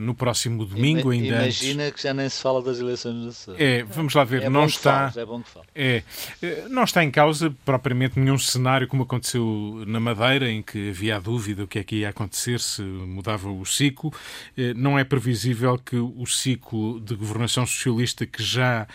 no 0.00 0.14
próximo 0.14 0.64
domingo 0.64 1.12
Ima, 1.12 1.24
ainda 1.24 1.42
Imagina 1.42 1.84
antes. 1.84 1.96
que 1.96 2.02
já 2.02 2.14
nem 2.14 2.28
se 2.28 2.40
fala 2.40 2.62
das 2.62 2.78
eleições 2.78 3.14
nos 3.14 3.26
Açores. 3.28 3.60
É, 3.60 3.82
vamos 3.82 4.14
lá 4.14 4.24
ver, 4.24 4.42
é 4.42 4.48
não 4.48 4.66
está 4.66 5.12
é 5.16 5.24
bom 5.24 5.40
que. 5.40 5.50
É, 5.74 6.02
eh, 6.42 6.66
não 6.68 6.84
está 6.84 7.02
em 7.02 7.10
causa 7.10 7.54
propriamente 7.64 8.18
nenhum 8.18 8.38
cenário 8.38 8.86
como 8.86 9.02
aconteceu 9.02 9.82
na 9.86 9.98
Madeira, 9.98 10.50
em 10.50 10.62
que 10.62 10.90
havia 10.90 11.16
a 11.16 11.20
dúvida 11.20 11.64
o 11.64 11.66
que 11.66 11.78
é 11.78 11.84
que 11.84 11.96
ia 11.96 12.08
acontecer 12.10 12.60
se 12.60 12.82
mudava 12.82 13.50
o 13.50 13.64
ciclo. 13.64 14.12
Eh, 14.56 14.74
não 14.74 14.98
é 14.98 15.04
previsível 15.04 15.78
que 15.78 15.96
o 15.96 16.26
ciclo 16.26 17.00
de 17.00 17.14
governação 17.14 17.66
socialista 17.66 18.26
que 18.26 18.42
já 18.42 18.86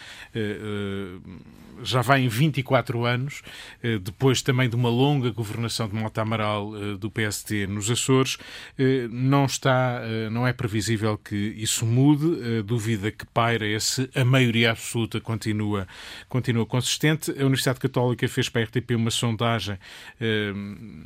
já 1.83 2.01
vai 2.01 2.21
em 2.21 2.27
24 2.27 3.05
anos, 3.05 3.41
eh, 3.83 3.97
depois 3.97 4.41
também 4.41 4.69
de 4.69 4.75
uma 4.75 4.89
longa 4.89 5.29
governação 5.31 5.87
de 5.87 5.95
Mota 5.95 6.21
Amaral 6.21 6.71
eh, 6.75 6.97
do 6.97 7.09
PST 7.09 7.67
nos 7.67 7.89
Açores, 7.89 8.37
eh, 8.77 9.07
não 9.11 9.45
está, 9.45 10.01
não 10.31 10.47
é 10.47 10.53
previsível 10.53 10.68
que 11.23 11.35
isso 11.35 11.85
mude, 11.85 12.59
a 12.59 12.61
dúvida 12.61 13.11
que 13.11 13.25
paira 13.25 13.67
é 13.67 13.79
se 13.79 14.09
a 14.15 14.23
maioria 14.23 14.71
absoluta 14.71 15.19
continua, 15.19 15.87
continua 16.27 16.65
consistente. 16.65 17.31
A 17.31 17.45
Universidade 17.45 17.79
Católica 17.79 18.27
fez 18.27 18.49
para 18.49 18.61
a 18.61 18.65
RTP 18.65 18.91
uma 18.95 19.11
sondagem, 19.11 19.77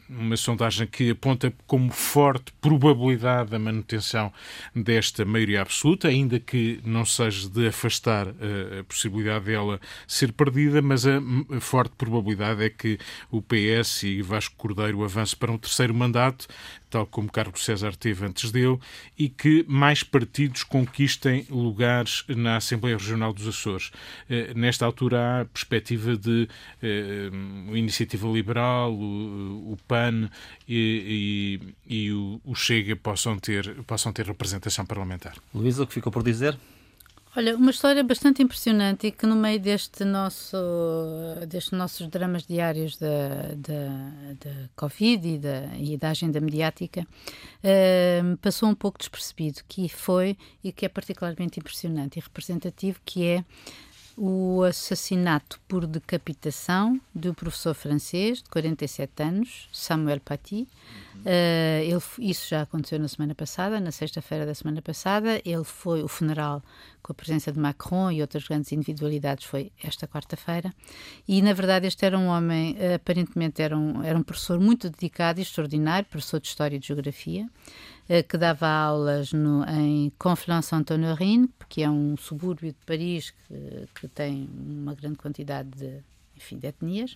uma 0.10 0.38
sondagem 0.38 0.88
que 0.88 1.12
aponta 1.12 1.54
como 1.66 1.92
forte 1.92 2.54
probabilidade 2.62 3.52
da 3.52 3.60
manutenção 3.60 4.32
desta 4.76 5.26
maioria 5.26 5.62
absoluta, 5.62 6.08
ainda 6.08 6.40
que 6.40 6.80
não 6.86 7.06
seja 7.06 7.50
de 7.50 7.68
afastar 7.68 8.28
a 8.28 8.84
possibilidade 8.84 9.46
dela 9.46 9.80
ser 10.08 10.32
perdida 10.32 10.82
mas 10.82 11.06
a 11.06 11.22
forte 11.60 11.94
probabilidade 11.98 12.64
é 12.64 12.70
que 12.70 13.00
o 13.32 13.42
PS 13.42 14.04
e 14.04 14.22
Vasco 14.22 14.56
Cordeiro 14.56 15.04
avancem 15.04 15.38
para 15.38 15.52
um 15.52 15.58
terceiro 15.58 15.94
mandato, 15.94 16.48
tal 16.94 17.08
como 17.08 17.32
Carlos 17.32 17.66
César 17.66 17.96
teve 17.96 18.24
antes 18.24 18.52
dele, 18.52 18.78
e 19.18 19.28
que 19.28 19.66
mais 19.68 20.04
partidos 20.04 20.62
conquistem 20.62 21.44
lugares 21.50 22.24
na 22.28 22.58
Assembleia 22.58 22.96
Regional 22.96 23.34
dos 23.34 23.48
Açores. 23.48 23.92
Eh, 24.30 24.54
nesta 24.56 24.86
altura 24.86 25.42
há 25.42 25.46
perspectiva 25.46 26.16
de 26.16 26.48
uh, 26.84 27.76
Iniciativa 27.76 28.28
Liberal, 28.28 28.94
o, 28.94 29.72
o 29.74 29.78
PAN 29.88 30.30
e, 30.70 31.60
e, 31.90 32.06
e 32.06 32.12
o, 32.12 32.40
o, 32.46 32.54
Chega 32.54 32.96
possam 32.96 33.40
ter, 33.40 33.74
possam 33.86 34.14
ter 34.14 34.28
representação 34.28 34.86
parlamentar. 34.86 35.36
Luísa, 35.52 35.82
o 35.82 35.88
que 35.88 35.96
ficou 35.96 36.12
por 36.12 36.22
dizer? 36.22 36.56
Olha, 37.36 37.56
uma 37.56 37.72
história 37.72 38.04
bastante 38.04 38.44
impressionante 38.44 39.08
e 39.08 39.12
que 39.12 39.26
no 39.26 39.36
meio 39.36 39.60
deste 39.60 40.06
nosso, 40.06 40.56
destes 41.48 41.72
nossos 41.72 42.08
dramas 42.08 42.46
diários 42.46 42.96
da, 42.96 43.56
da, 43.58 44.34
da 44.40 44.70
Covid 44.76 45.28
e 45.28 45.40
da, 45.40 45.76
e 45.76 45.98
da 45.98 46.12
agenda 46.12 46.40
mediática 46.40 47.02
uh, 47.02 48.38
passou 48.38 48.70
um 48.70 48.76
pouco 48.76 49.00
despercebido, 49.00 49.62
que 49.68 49.90
foi 49.90 50.38
e 50.64 50.72
que 50.72 50.86
é 50.86 50.90
particularmente 50.90 51.60
impressionante 51.60 52.20
e 52.20 52.22
representativo, 52.22 53.00
que 53.04 53.26
é 53.26 53.46
o 54.18 54.64
assassinato 54.64 55.60
por 55.68 55.88
decapitação 55.88 57.00
do 57.14 57.34
professor 57.34 57.74
francês 57.74 58.44
de 58.44 58.50
47 58.50 59.24
anos, 59.24 59.70
Samuel 59.72 60.20
Paty. 60.20 60.68
Uh, 61.18 61.82
ele, 61.84 62.02
isso 62.20 62.50
já 62.50 62.62
aconteceu 62.62 63.00
na 63.00 63.08
semana 63.08 63.34
passada, 63.34 63.80
na 63.80 63.92
sexta-feira 63.92 64.46
da 64.46 64.54
semana 64.54 64.82
passada. 64.82 65.42
Ele 65.46 65.64
foi 65.64 66.04
o 66.04 66.08
funeral 66.08 66.62
com 67.02 67.12
a 67.12 67.16
presença 67.16 67.52
de 67.52 67.60
Macron 67.60 68.12
e 68.12 68.22
outras 68.22 68.48
grandes 68.48 68.72
individualidades 68.72 69.46
foi 69.46 69.72
esta 69.84 70.08
quarta-feira. 70.08 70.74
E, 71.28 71.42
na 71.42 71.54
verdade, 71.54 71.88
este 71.88 72.06
era 72.06 72.18
um 72.18 72.28
homem, 72.28 72.76
aparentemente 72.96 73.62
era 73.62 73.78
um, 73.78 74.04
era 74.04 74.18
um 74.18 74.24
professor 74.24 74.60
muito 74.60 74.90
dedicado 74.90 75.40
e 75.40 75.44
extraordinário, 75.44 76.08
professor 76.10 76.40
de 76.40 76.48
História 76.48 76.76
e 76.78 76.80
de 76.80 76.88
Geografia, 76.88 77.48
eh, 78.03 78.03
que 78.28 78.38
dava 78.38 78.68
aulas 78.68 79.32
no, 79.32 79.64
em 79.66 80.12
Conflans-Sainte-Honorine, 80.20 81.50
que 81.70 81.84
é 81.84 81.90
um 81.90 82.18
subúrbio 82.18 82.72
de 82.72 82.78
Paris 82.86 83.32
que, 83.32 83.88
que 83.96 84.08
tem 84.08 84.50
uma 84.54 84.94
grande 84.94 85.18
quantidade 85.18 85.70
de, 85.70 86.04
enfim, 86.36 86.58
de 86.58 86.68
etnias. 86.68 87.14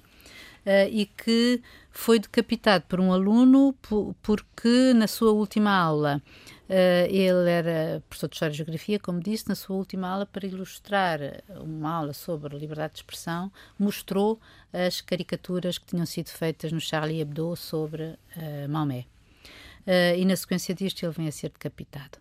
Uh, 0.66 0.90
e 0.92 1.06
que 1.06 1.62
foi 1.92 2.20
decapitado 2.20 2.86
por 2.88 3.00
um 3.00 3.14
aluno 3.14 3.74
porque 4.22 4.94
na 4.94 5.08
sua 5.08 5.32
última 5.32 5.72
aula 5.72 6.22
Uh, 6.68 7.08
ele 7.08 7.50
era 7.50 8.04
professor 8.10 8.28
de 8.28 8.36
História 8.36 8.54
e 8.54 8.58
Geografia, 8.58 9.00
como 9.00 9.22
disse, 9.22 9.48
na 9.48 9.56
sua 9.56 9.78
última 9.78 10.10
aula, 10.10 10.26
para 10.26 10.46
ilustrar 10.46 11.20
uma 11.62 11.94
aula 11.94 12.12
sobre 12.12 12.58
liberdade 12.58 12.96
de 12.96 13.00
expressão, 13.00 13.50
mostrou 13.80 14.38
as 14.74 15.00
caricaturas 15.00 15.78
que 15.78 15.86
tinham 15.86 16.06
sido 16.06 16.28
feitas 16.28 16.74
no 16.74 16.82
Charlie 16.82 17.22
Hebdo 17.22 17.56
sobre 17.56 18.04
uh, 18.04 18.68
Maomé. 18.68 19.06
Uh, 19.88 20.18
e 20.18 20.26
na 20.26 20.36
sequência 20.36 20.76
disto 20.76 21.04
ele 21.04 21.14
vem 21.14 21.28
a 21.28 21.32
ser 21.32 21.50
decapitado. 21.50 22.18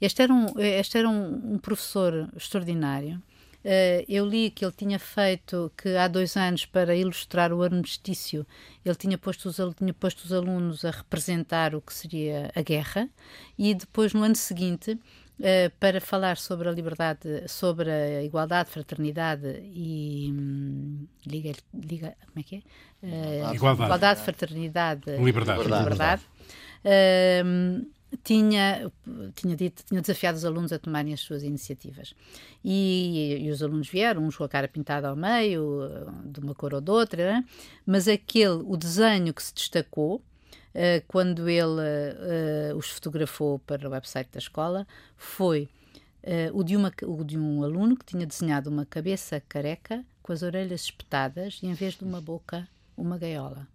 Este 0.00 0.22
era 0.22 0.32
um, 0.32 0.46
este 0.58 0.96
era 0.96 1.08
um, 1.08 1.54
um 1.54 1.58
professor 1.58 2.28
extraordinário 2.34 3.22
Uh, 3.62 4.00
eu 4.08 4.24
li 4.24 4.50
que 4.50 4.64
ele 4.64 4.72
tinha 4.72 4.98
feito, 4.98 5.70
que 5.76 5.94
há 5.94 6.08
dois 6.08 6.34
anos, 6.34 6.64
para 6.64 6.94
ilustrar 6.96 7.52
o 7.52 7.62
armistício, 7.62 8.46
ele 8.82 8.94
tinha 8.94 9.18
posto, 9.18 9.50
os, 9.50 9.56
tinha 9.76 9.92
posto 9.92 10.24
os 10.24 10.32
alunos 10.32 10.82
a 10.82 10.90
representar 10.90 11.74
o 11.74 11.80
que 11.82 11.92
seria 11.92 12.50
a 12.54 12.62
guerra, 12.62 13.06
e 13.58 13.74
depois, 13.74 14.14
no 14.14 14.22
ano 14.22 14.34
seguinte, 14.34 14.92
uh, 14.92 15.70
para 15.78 16.00
falar 16.00 16.38
sobre 16.38 16.70
a 16.70 16.72
liberdade, 16.72 17.46
sobre 17.48 17.90
a 17.90 18.22
igualdade, 18.22 18.70
fraternidade 18.70 19.60
e. 19.62 20.30
Hum, 20.32 21.06
liga, 21.26 21.52
liga, 21.74 22.16
como 22.32 22.38
é 22.38 22.42
que 22.42 22.56
é? 22.56 22.60
Uh, 23.02 23.54
igualdade. 23.54 23.88
igualdade, 23.88 24.20
fraternidade 24.22 25.10
liberdade. 25.18 25.58
liberdade. 25.58 25.82
liberdade. 25.82 26.22
Tinha, 28.24 28.90
tinha, 29.34 29.56
dito, 29.56 29.84
tinha 29.84 30.00
desafiado 30.00 30.36
os 30.36 30.44
alunos 30.44 30.72
a 30.72 30.78
tomarem 30.78 31.12
as 31.12 31.20
suas 31.20 31.42
iniciativas. 31.42 32.14
E, 32.64 33.38
e, 33.40 33.50
os 33.50 33.62
alunos 33.62 33.88
vieram, 33.88 34.24
uns 34.24 34.36
com 34.36 34.44
a 34.44 34.48
cara 34.48 34.68
pintada 34.68 35.08
ao 35.08 35.16
meio, 35.16 35.88
de 36.24 36.40
uma 36.40 36.54
cor 36.54 36.74
ou 36.74 36.80
de 36.80 36.90
outra, 36.90 37.32
né? 37.32 37.44
mas 37.86 38.08
aquele, 38.08 38.62
o 38.66 38.76
desenho 38.76 39.32
que 39.32 39.42
se 39.42 39.54
destacou, 39.54 40.16
uh, 40.16 41.04
quando 41.06 41.48
ele 41.48 41.64
uh, 41.64 42.76
os 42.76 42.88
fotografou 42.90 43.58
para 43.60 43.88
o 43.88 43.92
website 43.92 44.30
da 44.32 44.38
escola, 44.38 44.86
foi 45.16 45.68
uh, 46.24 46.58
o, 46.58 46.64
de 46.64 46.76
uma, 46.76 46.92
o 47.04 47.24
de 47.24 47.38
um 47.38 47.62
aluno 47.62 47.96
que 47.96 48.04
tinha 48.04 48.26
desenhado 48.26 48.70
uma 48.70 48.84
cabeça 48.84 49.42
careca 49.48 50.04
com 50.22 50.32
as 50.32 50.42
orelhas 50.42 50.82
espetadas 50.82 51.60
e, 51.62 51.66
em 51.66 51.74
vez 51.74 51.94
de 51.94 52.04
uma 52.04 52.20
boca, 52.20 52.68
uma 52.96 53.16
gaiola. 53.16 53.66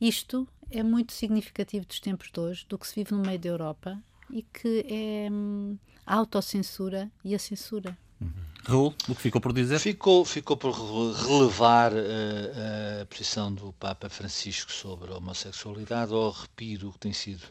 Isto 0.00 0.46
é 0.70 0.82
muito 0.82 1.12
significativo 1.12 1.86
dos 1.86 2.00
tempos 2.00 2.30
de 2.30 2.40
hoje, 2.40 2.66
do 2.68 2.78
que 2.78 2.86
se 2.86 2.94
vive 2.94 3.12
no 3.12 3.22
meio 3.22 3.38
da 3.38 3.48
Europa 3.48 3.98
e 4.30 4.42
que 4.42 4.84
é 4.88 5.28
hum, 5.30 5.76
a 6.06 6.14
autocensura 6.16 7.10
e 7.24 7.34
a 7.34 7.38
censura. 7.38 7.96
Uhum. 8.20 8.48
Raul, 8.64 8.94
o 9.08 9.14
que 9.14 9.22
ficou 9.22 9.40
por 9.40 9.52
dizer? 9.52 9.78
Ficou, 9.78 10.24
ficou 10.26 10.54
por 10.54 10.72
relevar 10.72 11.92
uh, 11.92 13.02
a 13.02 13.06
posição 13.06 13.50
do 13.50 13.72
Papa 13.72 14.10
Francisco 14.10 14.70
sobre 14.70 15.10
a 15.10 15.16
homossexualidade, 15.16 16.12
ou 16.12 16.30
repito 16.30 16.88
o 16.88 16.92
que 16.92 16.98
têm 16.98 17.12
sido 17.14 17.44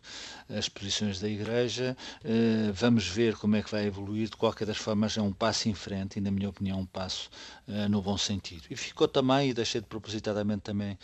as 0.47 0.69
posições 0.69 1.19
da 1.19 1.27
Igreja. 1.27 1.97
Uh, 2.23 2.71
vamos 2.73 3.07
ver 3.07 3.35
como 3.35 3.55
é 3.55 3.63
que 3.63 3.71
vai 3.71 3.85
evoluir. 3.85 4.29
De 4.29 4.35
qualquer 4.35 4.65
das 4.65 4.77
formas, 4.77 5.17
é 5.17 5.21
um 5.21 5.33
passo 5.33 5.69
em 5.69 5.73
frente 5.73 6.19
e, 6.19 6.21
na 6.21 6.29
minha 6.29 6.49
opinião, 6.49 6.81
um 6.81 6.85
passo 6.85 7.31
uh, 7.67 7.89
no 7.89 7.99
bom 7.99 8.17
sentido. 8.17 8.65
E 8.69 8.75
ficou 8.75 9.07
também, 9.07 9.49
e 9.49 9.53
deixei 9.55 9.81
de 9.81 9.87
propositadamente 9.87 10.61
também 10.61 10.99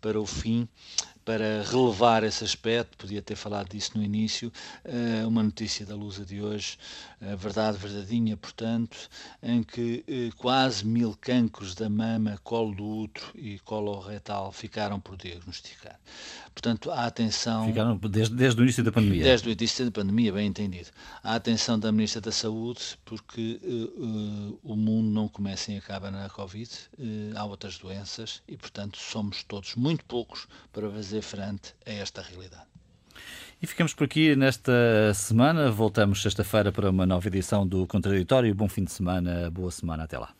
para 0.00 0.18
o 0.18 0.24
fim, 0.24 0.68
para 1.28 1.62
relevar 1.62 2.24
esse 2.24 2.42
aspecto, 2.42 2.96
podia 2.96 3.20
ter 3.20 3.36
falado 3.36 3.68
disso 3.68 3.90
no 3.94 4.02
início, 4.02 4.50
eh, 4.82 5.26
uma 5.26 5.42
notícia 5.42 5.84
da 5.84 5.94
Lusa 5.94 6.24
de 6.24 6.40
hoje, 6.40 6.78
verdade 7.36 7.78
verdadeinha, 7.78 8.36
portanto, 8.36 8.96
em 9.42 9.62
que 9.62 10.04
eh, 10.06 10.30
quase 10.36 10.86
mil 10.86 11.16
cancros 11.20 11.74
da 11.74 11.88
mama, 11.88 12.38
colo 12.44 12.74
do 12.74 12.84
útero 12.84 13.26
e 13.34 13.58
colo 13.60 13.98
retal 13.98 14.52
ficaram 14.52 15.00
por 15.00 15.16
diagnosticar. 15.16 15.98
Portanto, 16.54 16.90
a 16.90 17.06
atenção... 17.06 17.66
Ficaram 17.66 17.96
desde, 17.96 18.34
desde 18.34 18.60
o 18.60 18.62
início 18.62 18.84
da 18.84 18.92
pandemia. 18.92 19.22
Desde 19.22 19.48
o 19.48 19.52
início 19.52 19.84
da 19.84 19.90
pandemia, 19.90 20.32
bem 20.32 20.46
entendido. 20.46 20.88
A 21.22 21.34
atenção 21.34 21.78
da 21.78 21.90
Ministra 21.92 22.20
da 22.20 22.32
Saúde, 22.32 22.98
porque 23.04 23.60
uh, 23.62 24.04
uh, 24.04 24.60
o 24.62 24.76
mundo 24.76 25.08
não 25.08 25.28
começa 25.28 25.72
e 25.72 25.76
acaba 25.76 26.10
na 26.10 26.28
Covid, 26.28 26.70
uh, 26.98 27.02
há 27.36 27.44
outras 27.44 27.78
doenças 27.78 28.42
e, 28.48 28.56
portanto, 28.56 28.98
somos 28.98 29.42
todos 29.42 29.74
muito 29.74 30.04
poucos 30.04 30.46
para 30.72 30.90
fazer 30.90 31.22
frente 31.22 31.74
a 31.86 31.92
esta 31.92 32.22
realidade. 32.22 32.77
E 33.60 33.66
ficamos 33.66 33.92
por 33.92 34.04
aqui 34.04 34.36
nesta 34.36 34.72
semana. 35.14 35.68
Voltamos 35.68 36.22
sexta-feira 36.22 36.70
para 36.70 36.90
uma 36.90 37.04
nova 37.04 37.26
edição 37.26 37.66
do 37.66 37.88
Contraditório. 37.88 38.54
Bom 38.54 38.68
fim 38.68 38.84
de 38.84 38.92
semana, 38.92 39.50
boa 39.50 39.70
semana, 39.72 40.04
até 40.04 40.16
lá. 40.16 40.32